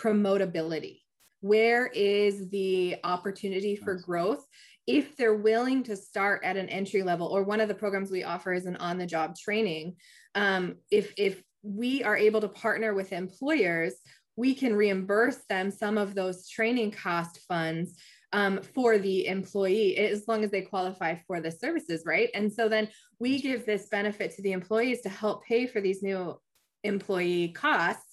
promotability. 0.00 1.00
Where 1.40 1.86
is 1.86 2.48
the 2.50 2.96
opportunity 3.04 3.76
for 3.76 3.94
growth 3.94 4.44
if 4.86 5.16
they're 5.16 5.34
willing 5.34 5.82
to 5.82 5.96
start 5.96 6.42
at 6.44 6.56
an 6.56 6.68
entry 6.68 7.02
level 7.02 7.26
or 7.26 7.42
one 7.42 7.60
of 7.60 7.68
the 7.68 7.74
programs 7.74 8.10
we 8.10 8.24
offer 8.24 8.52
is 8.52 8.66
an 8.66 8.76
on 8.76 8.98
the 8.98 9.06
job 9.06 9.36
training 9.36 9.96
um, 10.34 10.76
if 10.90 11.12
if 11.16 11.42
we 11.62 12.02
are 12.04 12.16
able 12.16 12.40
to 12.40 12.48
partner 12.48 12.94
with 12.94 13.12
employers 13.12 13.94
we 14.36 14.54
can 14.54 14.76
reimburse 14.76 15.38
them 15.48 15.70
some 15.70 15.98
of 15.98 16.14
those 16.14 16.48
training 16.48 16.90
cost 16.90 17.40
funds 17.48 17.94
um, 18.32 18.60
for 18.74 18.98
the 18.98 19.26
employee 19.26 19.96
as 19.96 20.28
long 20.28 20.44
as 20.44 20.50
they 20.50 20.62
qualify 20.62 21.16
for 21.26 21.40
the 21.40 21.50
services 21.50 22.02
right 22.06 22.30
and 22.34 22.52
so 22.52 22.68
then 22.68 22.88
we 23.18 23.40
give 23.40 23.66
this 23.66 23.88
benefit 23.88 24.34
to 24.34 24.42
the 24.42 24.52
employees 24.52 25.00
to 25.00 25.08
help 25.08 25.44
pay 25.44 25.66
for 25.66 25.80
these 25.80 26.02
new 26.02 26.38
employee 26.84 27.48
costs 27.48 28.06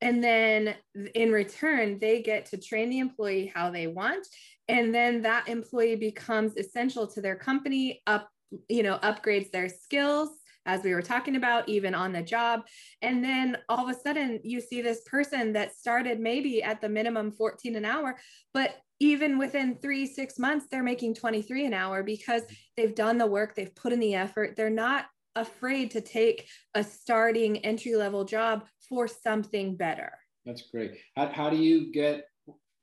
and 0.00 0.22
then 0.22 0.74
in 1.14 1.32
return, 1.32 1.98
they 1.98 2.22
get 2.22 2.46
to 2.46 2.56
train 2.56 2.90
the 2.90 3.00
employee 3.00 3.50
how 3.52 3.70
they 3.70 3.86
want. 3.86 4.26
And 4.68 4.94
then 4.94 5.22
that 5.22 5.48
employee 5.48 5.96
becomes 5.96 6.56
essential 6.56 7.06
to 7.08 7.20
their 7.20 7.36
company, 7.36 8.02
up, 8.06 8.28
you 8.68 8.82
know, 8.82 8.98
upgrades 8.98 9.50
their 9.50 9.68
skills, 9.68 10.30
as 10.66 10.82
we 10.82 10.92
were 10.92 11.02
talking 11.02 11.36
about, 11.36 11.68
even 11.68 11.94
on 11.94 12.12
the 12.12 12.22
job. 12.22 12.60
And 13.00 13.24
then 13.24 13.56
all 13.68 13.88
of 13.88 13.96
a 13.96 13.98
sudden, 13.98 14.38
you 14.44 14.60
see 14.60 14.82
this 14.82 15.00
person 15.06 15.52
that 15.54 15.74
started 15.74 16.20
maybe 16.20 16.62
at 16.62 16.80
the 16.80 16.88
minimum 16.88 17.32
14 17.32 17.74
an 17.76 17.86
hour, 17.86 18.18
but 18.52 18.76
even 19.00 19.38
within 19.38 19.76
three, 19.76 20.06
six 20.06 20.38
months, 20.38 20.66
they're 20.70 20.82
making 20.82 21.14
23 21.14 21.66
an 21.66 21.74
hour 21.74 22.02
because 22.02 22.42
they've 22.76 22.94
done 22.94 23.16
the 23.16 23.26
work, 23.26 23.54
they've 23.54 23.74
put 23.74 23.92
in 23.92 24.00
the 24.00 24.14
effort, 24.14 24.56
they're 24.56 24.68
not 24.68 25.06
afraid 25.36 25.90
to 25.92 26.00
take 26.00 26.48
a 26.74 26.82
starting 26.82 27.58
entry 27.58 27.94
level 27.94 28.24
job 28.24 28.64
for 28.88 29.06
something 29.06 29.76
better. 29.76 30.12
That's 30.44 30.62
great. 30.70 30.98
How, 31.16 31.28
how 31.28 31.50
do 31.50 31.56
you 31.56 31.92
get 31.92 32.24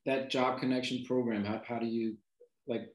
that 0.06 0.30
job 0.30 0.60
connection 0.60 1.04
program? 1.06 1.44
How, 1.44 1.62
how 1.68 1.80
do 1.80 1.86
you 1.86 2.18
like 2.68 2.90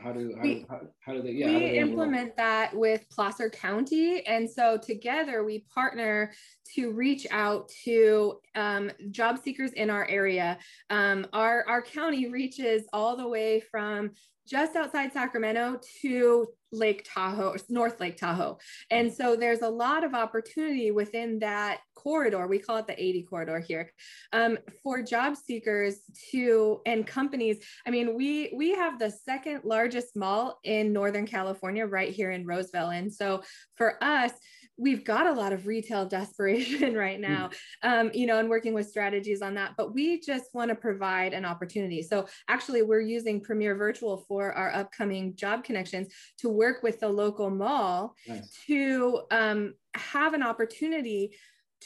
how 0.00 0.12
do 0.12 0.34
how, 0.36 0.42
we, 0.42 0.66
how, 0.68 0.80
how 1.00 1.12
do 1.12 1.22
they 1.22 1.30
yeah 1.30 1.46
we 1.46 1.58
they 1.60 1.78
implement 1.78 2.36
that 2.36 2.74
with 2.74 3.08
placer 3.10 3.48
county 3.48 4.26
and 4.26 4.50
so 4.50 4.76
together 4.76 5.44
we 5.44 5.64
partner 5.72 6.32
to 6.74 6.90
reach 6.90 7.26
out 7.30 7.70
to 7.84 8.40
um, 8.54 8.90
job 9.10 9.38
seekers 9.42 9.72
in 9.72 9.90
our 9.90 10.06
area 10.08 10.58
um, 10.90 11.26
our 11.32 11.64
our 11.68 11.82
county 11.82 12.28
reaches 12.28 12.82
all 12.92 13.16
the 13.16 13.28
way 13.28 13.60
from 13.70 14.10
just 14.46 14.76
outside 14.76 15.12
Sacramento 15.12 15.80
to 16.00 16.46
Lake 16.72 17.08
Tahoe, 17.08 17.56
North 17.68 18.00
Lake 18.00 18.16
Tahoe. 18.16 18.58
And 18.90 19.12
so 19.12 19.36
there's 19.36 19.60
a 19.60 19.68
lot 19.68 20.04
of 20.04 20.14
opportunity 20.14 20.90
within 20.90 21.38
that 21.40 21.80
corridor. 22.02 22.46
We 22.46 22.58
call 22.58 22.78
it 22.78 22.86
the 22.86 23.00
80 23.00 23.22
corridor 23.24 23.60
here 23.60 23.92
um, 24.32 24.58
for 24.82 25.02
job 25.02 25.36
seekers 25.36 26.00
to 26.30 26.80
and 26.86 27.06
companies. 27.06 27.58
I 27.86 27.90
mean, 27.90 28.16
we 28.16 28.52
we 28.56 28.74
have 28.74 28.98
the 28.98 29.10
second 29.10 29.62
largest 29.64 30.16
mall 30.16 30.58
in 30.64 30.92
Northern 30.92 31.26
California 31.26 31.86
right 31.86 32.12
here 32.12 32.30
in 32.30 32.46
Roseville. 32.46 32.90
And 32.90 33.12
so 33.12 33.42
for 33.76 34.02
us, 34.02 34.32
we've 34.76 35.04
got 35.04 35.26
a 35.26 35.32
lot 35.32 35.52
of 35.52 35.66
retail 35.66 36.06
desperation 36.18 36.94
right 36.94 37.16
hmm. 37.16 37.22
now, 37.22 37.50
um, 37.82 38.10
you 38.12 38.26
know, 38.26 38.38
and 38.38 38.48
working 38.48 38.74
with 38.74 38.88
strategies 38.88 39.42
on 39.42 39.54
that. 39.54 39.74
But 39.76 39.94
we 39.94 40.20
just 40.20 40.46
want 40.54 40.70
to 40.70 40.74
provide 40.74 41.32
an 41.32 41.44
opportunity. 41.44 42.02
So 42.02 42.26
actually, 42.48 42.82
we're 42.82 43.00
using 43.00 43.40
Premier 43.40 43.74
Virtual 43.76 44.24
for 44.28 44.52
our 44.52 44.72
upcoming 44.74 45.36
job 45.36 45.64
connections 45.64 46.08
to 46.38 46.48
work 46.48 46.82
with 46.82 47.00
the 47.00 47.08
local 47.08 47.50
mall 47.50 48.14
nice. 48.26 48.50
to 48.66 49.22
um, 49.30 49.74
have 49.94 50.34
an 50.34 50.42
opportunity 50.42 51.36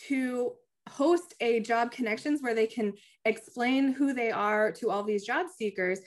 to 0.08 0.52
host 0.88 1.34
a 1.40 1.60
job 1.60 1.90
connections 1.90 2.42
where 2.42 2.54
they 2.54 2.66
can 2.66 2.92
explain 3.24 3.92
who 3.92 4.12
they 4.12 4.30
are 4.30 4.70
to 4.70 4.90
all 4.90 5.02
these 5.02 5.24
job 5.24 5.46
seekers 5.54 6.00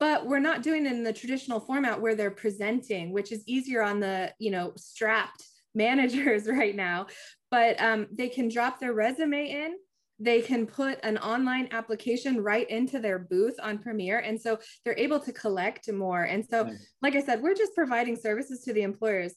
but 0.00 0.26
we're 0.26 0.40
not 0.40 0.62
doing 0.62 0.86
it 0.86 0.92
in 0.92 1.04
the 1.04 1.12
traditional 1.12 1.60
format 1.60 2.00
where 2.00 2.14
they're 2.14 2.30
presenting 2.30 3.12
which 3.12 3.32
is 3.32 3.42
easier 3.46 3.82
on 3.82 4.00
the 4.00 4.32
you 4.38 4.50
know 4.50 4.72
strapped 4.76 5.44
managers 5.74 6.46
right 6.46 6.74
now, 6.74 7.06
but 7.50 7.80
um, 7.80 8.06
they 8.12 8.28
can 8.28 8.48
drop 8.48 8.78
their 8.80 8.92
resume 8.92 9.50
in. 9.50 9.74
They 10.20 10.40
can 10.40 10.66
put 10.66 11.00
an 11.02 11.18
online 11.18 11.68
application 11.72 12.40
right 12.40 12.68
into 12.70 13.00
their 13.00 13.18
booth 13.18 13.56
on 13.60 13.78
Premier 13.78 14.20
And 14.20 14.40
so 14.40 14.60
they're 14.84 14.96
able 14.96 15.18
to 15.18 15.32
collect 15.32 15.92
more. 15.92 16.22
And 16.22 16.46
so, 16.46 16.64
nice. 16.64 16.86
like 17.02 17.16
I 17.16 17.22
said, 17.22 17.42
we're 17.42 17.54
just 17.54 17.74
providing 17.74 18.14
services 18.14 18.62
to 18.62 18.72
the 18.72 18.82
employers. 18.82 19.34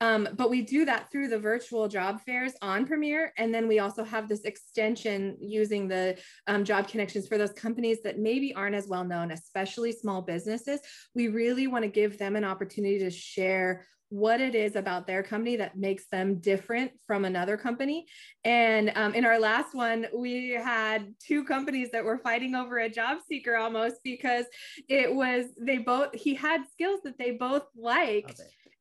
Um, 0.00 0.28
but 0.36 0.50
we 0.50 0.62
do 0.62 0.84
that 0.86 1.10
through 1.10 1.28
the 1.28 1.38
virtual 1.38 1.86
job 1.88 2.20
fairs 2.22 2.52
on 2.62 2.86
Premier. 2.86 3.32
And 3.36 3.54
then 3.54 3.68
we 3.68 3.80
also 3.80 4.02
have 4.02 4.28
this 4.28 4.42
extension 4.42 5.36
using 5.40 5.88
the 5.88 6.18
um, 6.46 6.64
job 6.64 6.88
connections 6.88 7.28
for 7.28 7.36
those 7.36 7.52
companies 7.52 7.98
that 8.04 8.18
maybe 8.18 8.54
aren't 8.54 8.74
as 8.74 8.88
well 8.88 9.04
known, 9.04 9.30
especially 9.30 9.92
small 9.92 10.22
businesses. 10.22 10.80
We 11.14 11.28
really 11.28 11.66
want 11.66 11.84
to 11.84 11.90
give 11.90 12.18
them 12.18 12.36
an 12.36 12.44
opportunity 12.44 12.98
to 13.00 13.10
share 13.10 13.84
what 14.10 14.40
it 14.40 14.56
is 14.56 14.74
about 14.74 15.06
their 15.06 15.22
company 15.22 15.54
that 15.54 15.78
makes 15.78 16.08
them 16.08 16.40
different 16.40 16.90
from 17.06 17.24
another 17.24 17.56
company. 17.56 18.06
And 18.44 18.90
um, 18.96 19.14
in 19.14 19.24
our 19.24 19.38
last 19.38 19.72
one, 19.72 20.06
we 20.12 20.50
had 20.50 21.14
two 21.24 21.44
companies 21.44 21.90
that 21.92 22.04
were 22.04 22.18
fighting 22.18 22.56
over 22.56 22.78
a 22.78 22.88
job 22.88 23.18
seeker 23.28 23.56
almost 23.56 23.96
because 24.02 24.46
it 24.88 25.14
was, 25.14 25.46
they 25.60 25.78
both, 25.78 26.12
he 26.12 26.34
had 26.34 26.62
skills 26.72 27.00
that 27.04 27.18
they 27.18 27.30
both 27.30 27.62
liked 27.76 28.40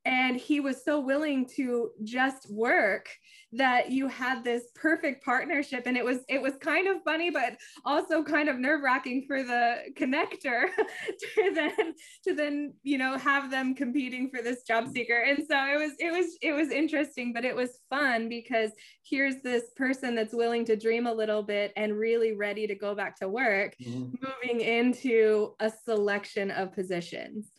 and 0.09 0.37
he 0.37 0.59
was 0.59 0.83
so 0.83 0.99
willing 0.99 1.45
to 1.45 1.91
just 2.03 2.51
work 2.51 3.07
that 3.53 3.91
you 3.91 4.07
had 4.07 4.43
this 4.43 4.63
perfect 4.73 5.23
partnership. 5.23 5.83
And 5.85 5.95
it 5.95 6.03
was 6.03 6.19
it 6.27 6.41
was 6.41 6.53
kind 6.59 6.87
of 6.87 7.03
funny 7.03 7.29
but 7.29 7.57
also 7.85 8.23
kind 8.23 8.49
of 8.49 8.57
nerve-wracking 8.57 9.25
for 9.27 9.43
the 9.43 9.77
connector 9.95 10.65
to 11.35 11.51
then 11.53 11.93
to 12.27 12.33
then 12.33 12.73
you 12.81 12.97
know 12.97 13.17
have 13.17 13.51
them 13.51 13.75
competing 13.75 14.31
for 14.31 14.41
this 14.41 14.63
job 14.63 14.87
seeker. 14.87 15.25
And 15.27 15.45
so 15.47 15.57
it 15.65 15.77
was 15.77 15.91
it 15.99 16.11
was 16.11 16.37
it 16.41 16.53
was 16.53 16.69
interesting 16.69 17.31
but 17.31 17.45
it 17.45 17.55
was 17.55 17.79
fun 17.89 18.29
because 18.29 18.71
here's 19.07 19.41
this 19.43 19.63
person 19.75 20.15
that's 20.15 20.33
willing 20.33 20.65
to 20.65 20.75
dream 20.75 21.05
a 21.05 21.13
little 21.13 21.43
bit 21.43 21.71
and 21.75 21.95
really 21.95 22.33
ready 22.33 22.65
to 22.65 22.75
go 22.75 22.95
back 22.95 23.15
to 23.17 23.29
work 23.29 23.75
mm-hmm. 23.79 24.15
moving 24.21 24.61
into 24.61 25.53
a 25.59 25.71
selection 25.85 26.49
of 26.49 26.73
positions 26.73 27.51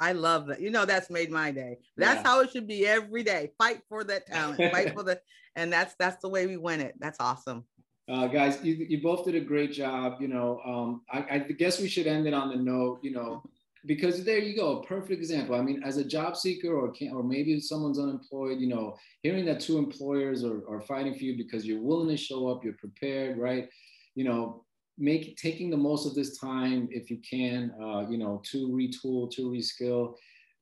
I 0.00 0.12
love 0.12 0.46
that. 0.46 0.60
You 0.60 0.70
know, 0.70 0.84
that's 0.84 1.10
made 1.10 1.30
my 1.30 1.50
day. 1.50 1.78
That's 1.96 2.22
yeah. 2.22 2.28
how 2.28 2.40
it 2.40 2.50
should 2.50 2.66
be 2.66 2.86
every 2.86 3.22
day. 3.22 3.52
Fight 3.58 3.80
for 3.88 4.04
that 4.04 4.26
talent. 4.26 4.58
Fight 4.72 4.94
for 4.94 5.02
the, 5.02 5.20
and 5.56 5.72
that's 5.72 5.94
that's 5.98 6.20
the 6.22 6.28
way 6.28 6.46
we 6.46 6.56
win 6.56 6.80
it. 6.80 6.94
That's 6.98 7.18
awesome. 7.20 7.64
Uh, 8.08 8.26
guys, 8.26 8.58
you, 8.62 8.74
you 8.74 9.02
both 9.02 9.26
did 9.26 9.34
a 9.34 9.40
great 9.40 9.72
job. 9.72 10.16
You 10.20 10.28
know, 10.28 10.60
um, 10.64 11.02
I, 11.12 11.26
I 11.30 11.38
guess 11.38 11.80
we 11.80 11.88
should 11.88 12.06
end 12.06 12.26
it 12.26 12.34
on 12.34 12.48
the 12.48 12.56
note. 12.56 13.00
You 13.02 13.12
know, 13.12 13.42
because 13.86 14.24
there 14.24 14.38
you 14.38 14.56
go, 14.56 14.80
perfect 14.80 15.20
example. 15.20 15.54
I 15.54 15.62
mean, 15.62 15.82
as 15.84 15.96
a 15.96 16.04
job 16.04 16.36
seeker, 16.36 16.74
or 16.74 16.90
can, 16.90 17.10
or 17.12 17.22
maybe 17.22 17.60
someone's 17.60 17.98
unemployed. 17.98 18.60
You 18.60 18.68
know, 18.68 18.96
hearing 19.22 19.44
that 19.46 19.60
two 19.60 19.78
employers 19.78 20.44
are, 20.44 20.62
are 20.68 20.80
fighting 20.80 21.14
for 21.14 21.24
you 21.24 21.36
because 21.36 21.66
you're 21.66 21.82
willing 21.82 22.08
to 22.08 22.16
show 22.16 22.48
up, 22.48 22.64
you're 22.64 22.74
prepared, 22.74 23.38
right? 23.38 23.68
You 24.14 24.24
know, 24.24 24.64
make 24.98 25.36
taking 25.36 25.70
the 25.70 25.76
most 25.76 26.06
of 26.06 26.14
this 26.14 26.38
time 26.38 26.88
if 26.90 27.10
you 27.10 27.18
can, 27.28 27.72
uh, 27.80 28.08
you 28.08 28.18
know, 28.18 28.42
to 28.46 28.68
retool, 28.68 29.30
to 29.30 29.50
reskill. 29.50 30.14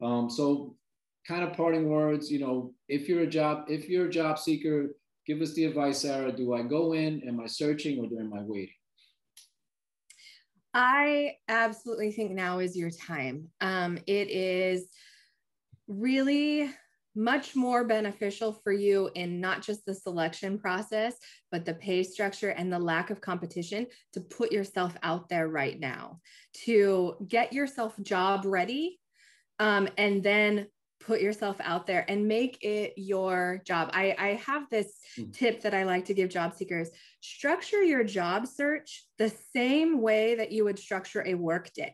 Um, 0.02 0.28
so 0.28 0.76
kind 1.26 1.42
of 1.42 1.54
parting 1.54 1.88
words, 1.88 2.30
you 2.30 2.38
know, 2.38 2.72
if 2.88 3.08
you're 3.08 3.22
a 3.22 3.26
job, 3.26 3.64
if 3.68 3.88
you're 3.88 4.06
a 4.06 4.10
job 4.10 4.38
seeker, 4.38 4.94
give 5.26 5.40
us 5.40 5.54
the 5.54 5.64
advice, 5.64 6.02
Sarah. 6.02 6.32
Do 6.32 6.54
I 6.54 6.62
go 6.62 6.92
in? 6.92 7.26
Am 7.26 7.40
I 7.40 7.46
searching 7.46 7.98
or 7.98 8.20
am 8.20 8.32
I 8.32 8.42
waiting? 8.42 8.74
I 10.74 11.36
absolutely 11.48 12.12
think 12.12 12.32
now 12.32 12.58
is 12.58 12.76
your 12.76 12.90
time. 12.90 13.48
Um, 13.62 13.98
it 14.06 14.28
is 14.28 14.88
really 15.88 16.70
much 17.16 17.56
more 17.56 17.84
beneficial 17.84 18.52
for 18.52 18.72
you 18.72 19.10
in 19.14 19.40
not 19.40 19.62
just 19.62 19.84
the 19.86 19.94
selection 19.94 20.58
process, 20.58 21.14
but 21.50 21.64
the 21.64 21.74
pay 21.74 22.02
structure 22.02 22.50
and 22.50 22.72
the 22.72 22.78
lack 22.78 23.10
of 23.10 23.20
competition 23.20 23.86
to 24.12 24.20
put 24.20 24.52
yourself 24.52 24.96
out 25.02 25.28
there 25.28 25.48
right 25.48 25.80
now, 25.80 26.20
to 26.64 27.16
get 27.26 27.52
yourself 27.52 27.94
job 28.02 28.44
ready, 28.44 29.00
um, 29.58 29.88
and 29.96 30.22
then 30.22 30.66
put 31.00 31.20
yourself 31.20 31.56
out 31.60 31.86
there 31.86 32.04
and 32.08 32.26
make 32.26 32.58
it 32.62 32.94
your 32.96 33.62
job. 33.64 33.90
I, 33.92 34.14
I 34.18 34.28
have 34.46 34.68
this 34.70 34.92
mm. 35.18 35.32
tip 35.32 35.62
that 35.62 35.74
I 35.74 35.84
like 35.84 36.06
to 36.06 36.14
give 36.14 36.30
job 36.30 36.54
seekers 36.54 36.90
structure 37.20 37.82
your 37.82 38.04
job 38.04 38.46
search 38.46 39.04
the 39.18 39.32
same 39.54 40.00
way 40.00 40.34
that 40.36 40.52
you 40.52 40.64
would 40.64 40.78
structure 40.78 41.22
a 41.26 41.34
work 41.34 41.72
day. 41.74 41.92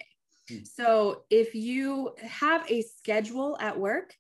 Mm. 0.51 0.67
So 0.67 1.25
if 1.31 1.55
you 1.55 2.15
have 2.19 2.65
a 2.71 2.83
schedule 2.83 3.57
at 3.61 3.79
work, 3.79 4.15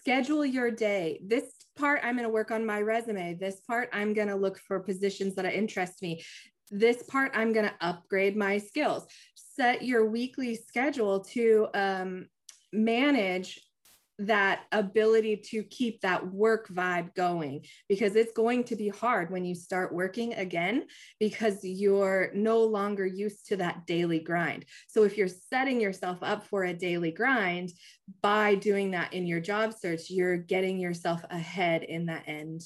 schedule 0.00 0.46
your 0.46 0.70
day. 0.70 1.20
This 1.22 1.44
part, 1.76 2.00
I'm 2.02 2.16
going 2.16 2.26
to 2.26 2.32
work 2.32 2.50
on 2.50 2.64
my 2.64 2.80
resume. 2.80 3.34
This 3.34 3.60
part, 3.60 3.90
I'm 3.92 4.14
going 4.14 4.28
to 4.28 4.34
look 4.34 4.58
for 4.58 4.80
positions 4.80 5.34
that 5.34 5.44
interest 5.44 6.00
me. 6.02 6.24
This 6.70 7.02
part, 7.02 7.32
I'm 7.34 7.52
going 7.52 7.66
to 7.66 7.74
upgrade 7.86 8.36
my 8.36 8.58
skills. 8.58 9.06
Set 9.34 9.82
your 9.82 10.06
weekly 10.06 10.54
schedule 10.54 11.20
to 11.34 11.68
um, 11.74 12.26
manage 12.72 13.60
that 14.20 14.64
ability 14.72 15.36
to 15.36 15.62
keep 15.64 16.00
that 16.00 16.26
work 16.32 16.68
vibe 16.68 17.14
going 17.14 17.64
because 17.88 18.16
it's 18.16 18.32
going 18.32 18.64
to 18.64 18.76
be 18.76 18.88
hard 18.88 19.30
when 19.30 19.44
you 19.44 19.54
start 19.54 19.94
working 19.94 20.34
again 20.34 20.86
because 21.18 21.58
you're 21.62 22.30
no 22.34 22.58
longer 22.58 23.06
used 23.06 23.46
to 23.46 23.56
that 23.56 23.86
daily 23.86 24.20
grind. 24.20 24.64
So 24.88 25.04
if 25.04 25.16
you're 25.16 25.28
setting 25.28 25.80
yourself 25.80 26.18
up 26.22 26.46
for 26.46 26.64
a 26.64 26.74
daily 26.74 27.10
grind 27.10 27.72
by 28.22 28.56
doing 28.56 28.90
that 28.90 29.14
in 29.14 29.26
your 29.26 29.40
job 29.40 29.72
search, 29.72 30.10
you're 30.10 30.36
getting 30.36 30.78
yourself 30.78 31.24
ahead 31.30 31.82
in 31.82 32.06
that 32.06 32.24
end 32.26 32.62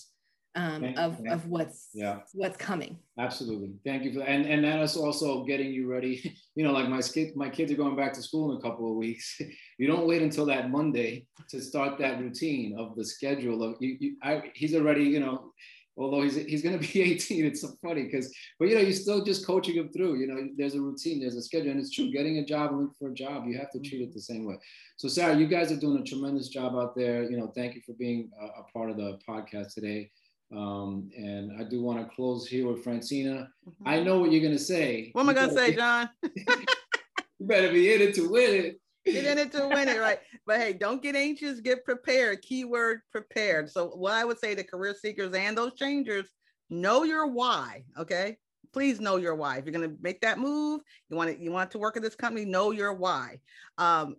um, 0.56 0.80
thank, 0.80 0.98
of, 0.98 1.16
thank 1.16 1.30
of 1.30 1.46
what's 1.48 1.88
yeah. 1.94 2.20
what's 2.32 2.56
coming. 2.56 2.98
Absolutely. 3.18 3.72
Thank 3.84 4.04
you 4.04 4.12
for 4.12 4.20
that. 4.20 4.28
And, 4.28 4.46
and 4.46 4.64
that 4.64 4.80
is 4.80 4.96
also 4.96 5.44
getting 5.44 5.72
you 5.72 5.90
ready. 5.90 6.36
You 6.56 6.62
know, 6.62 6.70
like 6.70 6.88
my 6.88 7.02
kids, 7.02 7.34
my 7.34 7.48
kids 7.48 7.72
are 7.72 7.76
going 7.76 7.96
back 7.96 8.12
to 8.12 8.22
school 8.22 8.52
in 8.52 8.58
a 8.58 8.60
couple 8.60 8.88
of 8.88 8.96
weeks. 8.96 9.40
you 9.78 9.88
don't 9.88 10.06
wait 10.06 10.22
until 10.22 10.46
that 10.46 10.70
Monday 10.70 11.26
to 11.48 11.60
start 11.60 11.98
that 11.98 12.20
routine 12.20 12.78
of 12.78 12.94
the 12.94 13.04
schedule 13.04 13.64
of 13.64 13.74
you, 13.80 13.96
you 13.98 14.16
I, 14.22 14.52
he's 14.54 14.72
already, 14.72 15.02
you 15.02 15.18
know, 15.18 15.52
although 15.96 16.22
he's 16.22 16.36
he's 16.36 16.62
going 16.62 16.78
to 16.78 16.92
be 16.92 17.02
18 17.12 17.44
it's 17.44 17.60
so 17.60 17.70
funny 17.82 18.04
because 18.04 18.32
but 18.58 18.68
you 18.68 18.74
know 18.74 18.80
you're 18.80 18.92
still 18.92 19.24
just 19.24 19.46
coaching 19.46 19.76
him 19.76 19.90
through 19.90 20.16
you 20.16 20.26
know 20.26 20.48
there's 20.56 20.74
a 20.74 20.80
routine 20.80 21.20
there's 21.20 21.36
a 21.36 21.42
schedule 21.42 21.70
and 21.70 21.80
it's 21.80 21.90
true 21.90 22.10
getting 22.10 22.38
a 22.38 22.44
job 22.44 22.70
and 22.70 22.80
looking 22.80 22.94
for 22.98 23.08
a 23.10 23.14
job 23.14 23.46
you 23.46 23.56
have 23.56 23.70
to 23.70 23.80
treat 23.80 24.02
it 24.02 24.12
the 24.12 24.20
same 24.20 24.44
way 24.44 24.56
so 24.96 25.08
sarah 25.08 25.36
you 25.36 25.46
guys 25.46 25.70
are 25.70 25.80
doing 25.80 26.00
a 26.00 26.04
tremendous 26.04 26.48
job 26.48 26.74
out 26.74 26.94
there 26.96 27.22
you 27.24 27.36
know 27.36 27.52
thank 27.54 27.74
you 27.74 27.82
for 27.86 27.94
being 27.94 28.30
a, 28.40 28.60
a 28.60 28.64
part 28.72 28.90
of 28.90 28.96
the 28.96 29.18
podcast 29.28 29.74
today 29.74 30.10
um, 30.52 31.10
and 31.16 31.60
I 31.60 31.64
do 31.64 31.82
want 31.82 31.98
to 31.98 32.14
close 32.14 32.46
here 32.46 32.68
with 32.68 32.84
Francina. 32.84 33.48
Mm-hmm. 33.68 33.88
I 33.88 34.00
know 34.00 34.18
what 34.18 34.32
you're 34.32 34.40
going 34.40 34.52
to 34.52 34.58
say. 34.58 35.10
What 35.12 35.22
am 35.22 35.30
I 35.30 35.34
going 35.34 35.48
to 35.48 35.54
say, 35.54 35.74
John? 35.74 36.08
you 36.22 37.46
better 37.46 37.72
be 37.72 37.92
in 37.92 38.00
it 38.00 38.14
to 38.16 38.28
win 38.28 38.54
it. 38.54 38.80
Get 39.04 39.24
in 39.26 39.38
it 39.38 39.52
to 39.52 39.68
win 39.68 39.88
it, 39.88 40.00
right? 40.00 40.18
But 40.46 40.60
hey, 40.60 40.72
don't 40.72 41.02
get 41.02 41.14
anxious, 41.14 41.60
get 41.60 41.84
prepared. 41.84 42.40
Keyword 42.42 43.00
prepared. 43.10 43.70
So, 43.70 43.88
what 43.88 44.14
I 44.14 44.24
would 44.24 44.38
say 44.38 44.54
to 44.54 44.64
career 44.64 44.94
seekers 44.94 45.34
and 45.34 45.56
those 45.56 45.74
changers, 45.74 46.26
know 46.70 47.02
your 47.02 47.26
why. 47.26 47.84
Okay. 47.98 48.38
Please 48.72 49.00
know 49.00 49.16
your 49.16 49.34
why. 49.34 49.58
If 49.58 49.66
you're 49.66 49.74
going 49.74 49.88
to 49.88 49.96
make 50.00 50.20
that 50.22 50.38
move, 50.38 50.80
you 51.08 51.16
want 51.16 51.30
to 51.30 51.42
you 51.42 51.52
want 51.52 51.70
to 51.72 51.78
work 51.78 51.96
at 51.96 52.02
this 52.02 52.16
company, 52.16 52.44
know 52.44 52.70
your 52.70 52.94
why. 52.94 53.40
Um, 53.78 54.16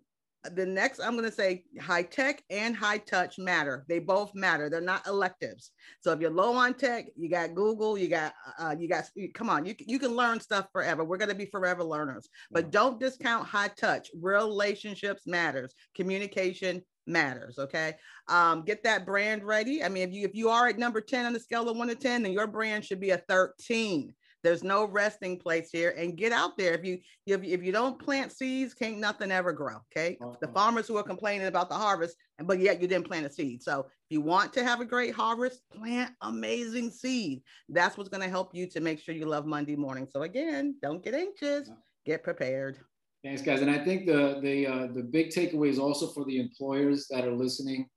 the 0.53 0.65
next 0.65 0.99
i'm 0.99 1.13
going 1.13 1.29
to 1.29 1.31
say 1.31 1.63
high 1.79 2.03
tech 2.03 2.43
and 2.49 2.75
high 2.75 2.97
touch 2.97 3.37
matter. 3.37 3.85
They 3.87 3.99
both 3.99 4.33
matter. 4.35 4.69
They're 4.69 4.81
not 4.81 5.07
electives. 5.07 5.71
So 6.01 6.11
if 6.11 6.19
you're 6.19 6.31
low 6.31 6.53
on 6.53 6.73
tech 6.73 7.07
you 7.15 7.29
got 7.29 7.55
google 7.55 7.97
you 7.97 8.07
got 8.07 8.33
uh, 8.59 8.75
you 8.77 8.87
got 8.87 9.05
come 9.33 9.49
on 9.49 9.65
you, 9.65 9.75
you 9.79 9.99
can 9.99 10.15
learn 10.15 10.39
stuff 10.39 10.67
forever. 10.71 11.03
We're 11.03 11.17
going 11.17 11.29
to 11.29 11.35
be 11.35 11.45
forever 11.45 11.83
learners. 11.83 12.29
But 12.51 12.71
don't 12.71 12.99
discount 12.99 13.47
high 13.47 13.69
touch. 13.69 14.09
Relationships 14.19 15.23
matters. 15.25 15.73
Communication 15.95 16.81
matters 17.07 17.59
okay? 17.59 17.95
Um, 18.27 18.63
get 18.63 18.83
that 18.83 19.05
brand 19.05 19.43
ready. 19.43 19.83
I 19.83 19.89
mean 19.89 20.07
if 20.07 20.13
you 20.13 20.25
if 20.25 20.35
you 20.35 20.49
are 20.49 20.67
at 20.67 20.79
number 20.79 21.01
10 21.01 21.25
on 21.25 21.33
the 21.33 21.39
scale 21.39 21.69
of 21.69 21.77
1 21.77 21.87
to 21.87 21.95
10 21.95 22.23
then 22.23 22.31
your 22.31 22.47
brand 22.47 22.85
should 22.85 22.99
be 22.99 23.11
a 23.11 23.17
13 23.17 24.13
there's 24.45 24.63
no 24.63 24.85
resting 24.85 25.39
place 25.39 25.71
here 25.71 25.95
and 25.97 26.15
get 26.15 26.31
out 26.31 26.55
there. 26.55 26.73
If 26.75 26.85
you 26.85 26.99
if, 27.25 27.43
if 27.43 27.63
you 27.63 27.71
don't 27.71 27.97
plant 27.97 28.31
seeds, 28.31 28.75
can't 28.75 28.99
nothing 28.99 29.31
ever 29.31 29.51
grow. 29.51 29.77
Okay. 29.91 30.17
Uh-huh. 30.21 30.35
The 30.39 30.47
farmers 30.49 30.87
who 30.87 30.97
are 30.97 31.03
complaining 31.03 31.47
about 31.47 31.67
the 31.67 31.75
harvest, 31.75 32.15
but 32.43 32.59
yet 32.59 32.79
you 32.79 32.87
didn't 32.87 33.07
plant 33.07 33.25
a 33.25 33.31
seed. 33.31 33.63
So 33.63 33.79
if 33.79 34.11
you 34.11 34.21
want 34.21 34.53
to 34.53 34.63
have 34.63 34.81
a 34.81 34.85
great 34.85 35.15
harvest, 35.15 35.61
plant 35.73 36.11
amazing 36.21 36.91
seed. 36.91 37.41
That's 37.69 37.97
what's 37.97 38.09
going 38.09 38.21
to 38.21 38.29
help 38.29 38.53
you 38.53 38.67
to 38.69 38.79
make 38.79 38.99
sure 38.99 39.15
you 39.15 39.25
love 39.25 39.47
Monday 39.47 39.75
morning. 39.75 40.07
So 40.11 40.21
again, 40.21 40.75
don't 40.79 41.03
get 41.03 41.15
anxious, 41.15 41.71
get 42.05 42.23
prepared. 42.23 42.77
Thanks, 43.23 43.41
guys. 43.41 43.61
And 43.61 43.71
I 43.71 43.83
think 43.83 44.05
the 44.05 44.39
the 44.43 44.67
uh, 44.67 44.87
the 44.93 45.01
big 45.01 45.29
takeaway 45.29 45.69
is 45.69 45.79
also 45.79 46.07
for 46.09 46.23
the 46.25 46.39
employers 46.39 47.07
that 47.09 47.25
are 47.25 47.33
listening. 47.33 47.89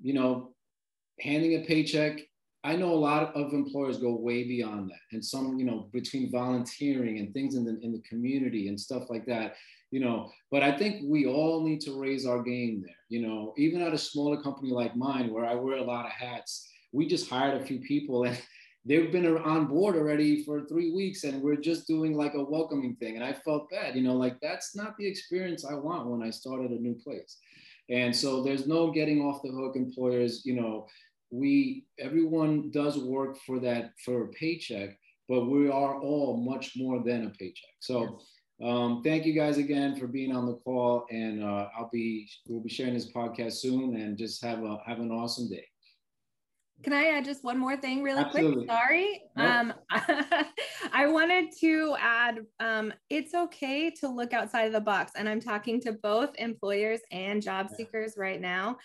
You 0.00 0.12
know, 0.12 0.54
handing 1.18 1.60
a 1.60 1.66
paycheck 1.66 2.20
I 2.68 2.76
know 2.76 2.92
a 2.92 3.04
lot 3.10 3.34
of 3.34 3.54
employers 3.54 3.96
go 3.96 4.14
way 4.14 4.44
beyond 4.44 4.90
that, 4.90 5.00
and 5.12 5.24
some, 5.24 5.58
you 5.58 5.64
know, 5.64 5.88
between 5.90 6.30
volunteering 6.30 7.18
and 7.18 7.32
things 7.32 7.54
in 7.54 7.64
the 7.64 7.78
in 7.80 7.92
the 7.92 8.02
community 8.02 8.68
and 8.68 8.78
stuff 8.78 9.04
like 9.08 9.24
that, 9.24 9.54
you 9.90 10.00
know. 10.00 10.30
But 10.50 10.62
I 10.62 10.76
think 10.76 11.02
we 11.06 11.24
all 11.24 11.64
need 11.66 11.80
to 11.82 11.98
raise 11.98 12.26
our 12.26 12.42
game 12.42 12.82
there. 12.84 13.02
You 13.08 13.26
know, 13.26 13.54
even 13.56 13.80
at 13.80 13.94
a 13.94 13.98
smaller 13.98 14.42
company 14.42 14.70
like 14.70 14.94
mine, 14.94 15.32
where 15.32 15.46
I 15.46 15.54
wear 15.54 15.78
a 15.78 15.82
lot 15.82 16.04
of 16.04 16.12
hats, 16.12 16.68
we 16.92 17.06
just 17.06 17.30
hired 17.30 17.58
a 17.58 17.64
few 17.64 17.80
people 17.80 18.24
and 18.24 18.38
they've 18.84 19.10
been 19.10 19.26
on 19.38 19.66
board 19.66 19.96
already 19.96 20.44
for 20.44 20.66
three 20.66 20.92
weeks, 20.92 21.24
and 21.24 21.42
we're 21.42 21.56
just 21.56 21.86
doing 21.86 22.18
like 22.18 22.34
a 22.34 22.44
welcoming 22.44 22.96
thing. 22.96 23.16
And 23.16 23.24
I 23.24 23.32
felt 23.32 23.70
bad, 23.70 23.96
you 23.96 24.02
know, 24.02 24.16
like 24.16 24.36
that's 24.42 24.76
not 24.76 24.94
the 24.98 25.06
experience 25.06 25.64
I 25.64 25.72
want 25.72 26.10
when 26.10 26.22
I 26.22 26.28
started 26.28 26.70
a 26.70 26.82
new 26.82 26.96
place. 27.02 27.38
And 27.90 28.14
so 28.14 28.42
there's 28.42 28.66
no 28.66 28.90
getting 28.90 29.22
off 29.22 29.42
the 29.42 29.50
hook, 29.50 29.74
employers. 29.74 30.44
You 30.44 30.60
know, 30.60 30.86
we 31.30 31.86
everyone 31.98 32.70
does 32.70 32.98
work 32.98 33.38
for 33.46 33.58
that 33.58 33.92
for 34.04 34.24
a 34.24 34.28
paycheck 34.28 34.98
but 35.28 35.44
we 35.44 35.68
are 35.68 36.00
all 36.00 36.36
much 36.36 36.72
more 36.76 37.02
than 37.04 37.26
a 37.26 37.30
paycheck 37.30 37.74
so 37.80 38.18
um, 38.64 39.02
thank 39.04 39.24
you 39.24 39.34
guys 39.34 39.58
again 39.58 39.94
for 39.94 40.06
being 40.06 40.34
on 40.34 40.46
the 40.46 40.54
call 40.64 41.06
and 41.10 41.42
uh, 41.42 41.68
i'll 41.76 41.90
be 41.92 42.28
we'll 42.48 42.62
be 42.62 42.68
sharing 42.68 42.94
this 42.94 43.12
podcast 43.12 43.54
soon 43.54 43.96
and 43.96 44.16
just 44.16 44.42
have 44.42 44.62
a 44.64 44.78
have 44.86 45.00
an 45.00 45.10
awesome 45.10 45.48
day 45.48 45.64
can 46.82 46.92
I 46.92 47.06
add 47.06 47.24
just 47.24 47.42
one 47.42 47.58
more 47.58 47.76
thing 47.76 48.02
really 48.02 48.20
Absolutely. 48.20 48.66
quick? 48.66 48.70
Sorry. 48.70 49.22
Nope. 49.36 49.50
Um, 49.50 49.74
I 50.92 51.06
wanted 51.08 51.50
to 51.60 51.96
add 51.98 52.38
um, 52.60 52.92
it's 53.10 53.34
okay 53.34 53.90
to 53.98 54.08
look 54.08 54.32
outside 54.32 54.66
of 54.66 54.72
the 54.72 54.80
box. 54.80 55.12
And 55.16 55.28
I'm 55.28 55.40
talking 55.40 55.80
to 55.82 55.92
both 55.92 56.30
employers 56.38 57.00
and 57.10 57.42
job 57.42 57.68
seekers 57.68 58.14
right 58.16 58.40
now 58.40 58.78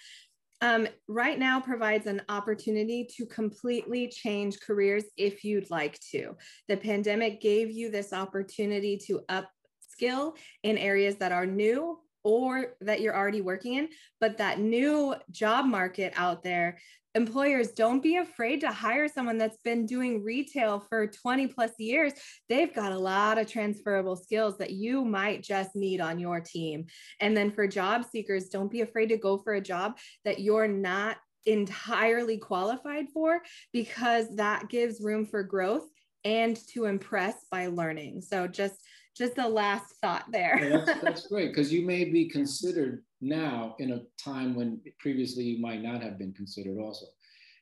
um, 0.64 0.88
right 1.09 1.38
now 1.38 1.59
provides 1.59 2.07
an 2.07 2.22
opportunity 2.30 3.05
to 3.18 3.26
completely 3.26 4.07
change 4.07 4.61
careers 4.61 5.03
if 5.18 5.43
you'd 5.43 5.70
like 5.70 5.99
to. 6.11 6.38
The 6.70 6.78
pandemic 6.78 7.41
gave 7.41 7.70
you 7.70 7.91
this 7.91 8.14
opportunity 8.14 8.97
to 9.07 9.20
upskill 9.28 10.38
in 10.64 10.78
areas 10.78 11.18
that 11.18 11.34
are 11.34 11.45
new 11.45 11.99
or 12.24 12.76
that 12.80 13.01
you're 13.01 13.16
already 13.16 13.41
working 13.41 13.74
in, 13.74 13.89
but 14.22 14.38
that 14.38 14.61
new 14.61 15.14
job 15.32 15.66
market 15.66 16.14
out 16.16 16.43
there 16.43 16.78
employers 17.16 17.72
don't 17.72 18.01
be 18.01 18.18
afraid 18.18 18.61
to 18.61 18.72
hire 18.72 19.07
someone 19.07 19.38
that's 19.38 19.57
been 19.64 19.86
doing 19.86 20.24
retail 20.24 20.80
for 20.89 21.07
20 21.07 21.47
plus 21.47 21.72
years. 21.78 22.14
They've 22.49 22.74
got 22.74 22.91
a 22.91 22.97
lot 22.97 23.38
of 23.38 23.47
transferable 23.47 24.16
skills 24.16 24.57
that 24.57 24.72
you 24.72 25.05
might 25.05 25.43
just 25.43 25.76
need 25.76 26.01
on 26.01 26.20
your 26.20 26.39
team. 26.39 26.86
And 27.20 27.36
then 27.36 27.51
for 27.51 27.68
job 27.68 28.05
seekers 28.11 28.49
don't 28.49 28.72
be 28.72 28.82
afraid 28.82 29.07
to 29.09 29.18
go 29.18 29.38
for 29.38 29.53
a 29.53 29.61
job 29.61 29.97
that 30.26 30.39
you're 30.39 30.68
not 30.68 31.18
entirely 31.45 32.38
qualified 32.38 33.09
for 33.14 33.41
because 33.74 34.36
that 34.36 34.70
gives 34.70 35.01
room 35.01 35.26
for 35.26 35.43
growth 35.43 35.86
and 36.24 36.57
to 36.70 36.86
impress 36.86 37.45
by 37.51 37.68
learning. 37.68 38.22
So 38.22 38.47
just 38.47 38.76
just 39.16 39.36
the 39.36 39.47
last 39.47 39.93
thought 40.01 40.26
there. 40.32 40.59
Yeah, 40.59 40.84
that's, 40.86 41.01
that's 41.01 41.28
great 41.28 41.49
because 41.49 41.72
you 41.72 41.86
may 41.86 42.05
be 42.05 42.28
considered 42.28 43.03
now 43.24 43.76
in 43.80 43.92
a 43.94 44.02
time 44.22 44.56
when 44.56 44.82
previously 45.00 45.44
you 45.44 45.62
might 45.62 45.82
not 45.82 46.02
have 46.02 46.18
been 46.18 46.34
considered 46.34 46.80
also. 46.80 47.06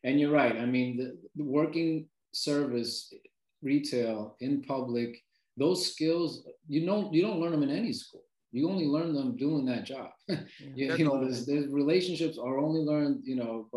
And 0.04 0.20
you're 0.20 0.32
right. 0.32 0.58
I 0.58 0.66
mean, 0.66 0.98
the, 0.98 1.18
the 1.36 1.44
working 1.44 2.08
service, 2.34 3.14
retail, 3.62 4.36
in 4.40 4.64
public, 4.64 5.18
those 5.58 5.92
skills, 5.92 6.44
you 6.68 6.86
know, 6.86 7.10
you 7.14 7.22
don't 7.22 7.40
learn 7.40 7.52
them 7.52 7.64
in 7.64 7.70
any 7.70 7.94
school. 7.94 8.24
You 8.52 8.70
only 8.70 8.86
learn 8.86 9.14
them 9.14 9.38
doing 9.38 9.66
that 9.66 9.86
job. 9.86 10.10
you, 10.28 10.96
you, 10.96 11.06
know, 11.06 11.24
there's, 11.24 11.46
there's, 11.46 11.68
relationships 11.68 12.38
are 12.38 12.58
only 12.58 12.82
learned, 12.82 13.22
you 13.24 13.36
know, 13.36 13.70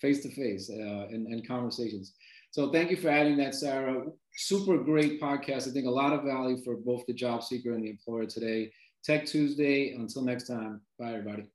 face 0.00 0.22
to 0.22 0.30
face 0.34 0.68
and 0.68 1.46
conversations. 1.46 2.14
So 2.50 2.72
thank 2.72 2.90
you 2.90 2.96
for 2.96 3.08
adding 3.08 3.36
that, 3.38 3.54
Sarah. 3.54 4.04
Super 4.36 4.78
great 4.78 5.20
podcast. 5.20 5.68
I 5.68 5.72
think 5.72 5.86
a 5.86 5.90
lot 5.90 6.12
of 6.12 6.24
value 6.24 6.62
for 6.64 6.76
both 6.76 7.06
the 7.06 7.14
job 7.14 7.44
seeker 7.44 7.72
and 7.72 7.84
the 7.84 7.90
employer 7.90 8.26
today. 8.26 8.72
Tech 9.02 9.26
Tuesday. 9.26 9.94
Until 9.94 10.22
next 10.22 10.46
time, 10.46 10.80
bye, 10.98 11.14
everybody. 11.14 11.50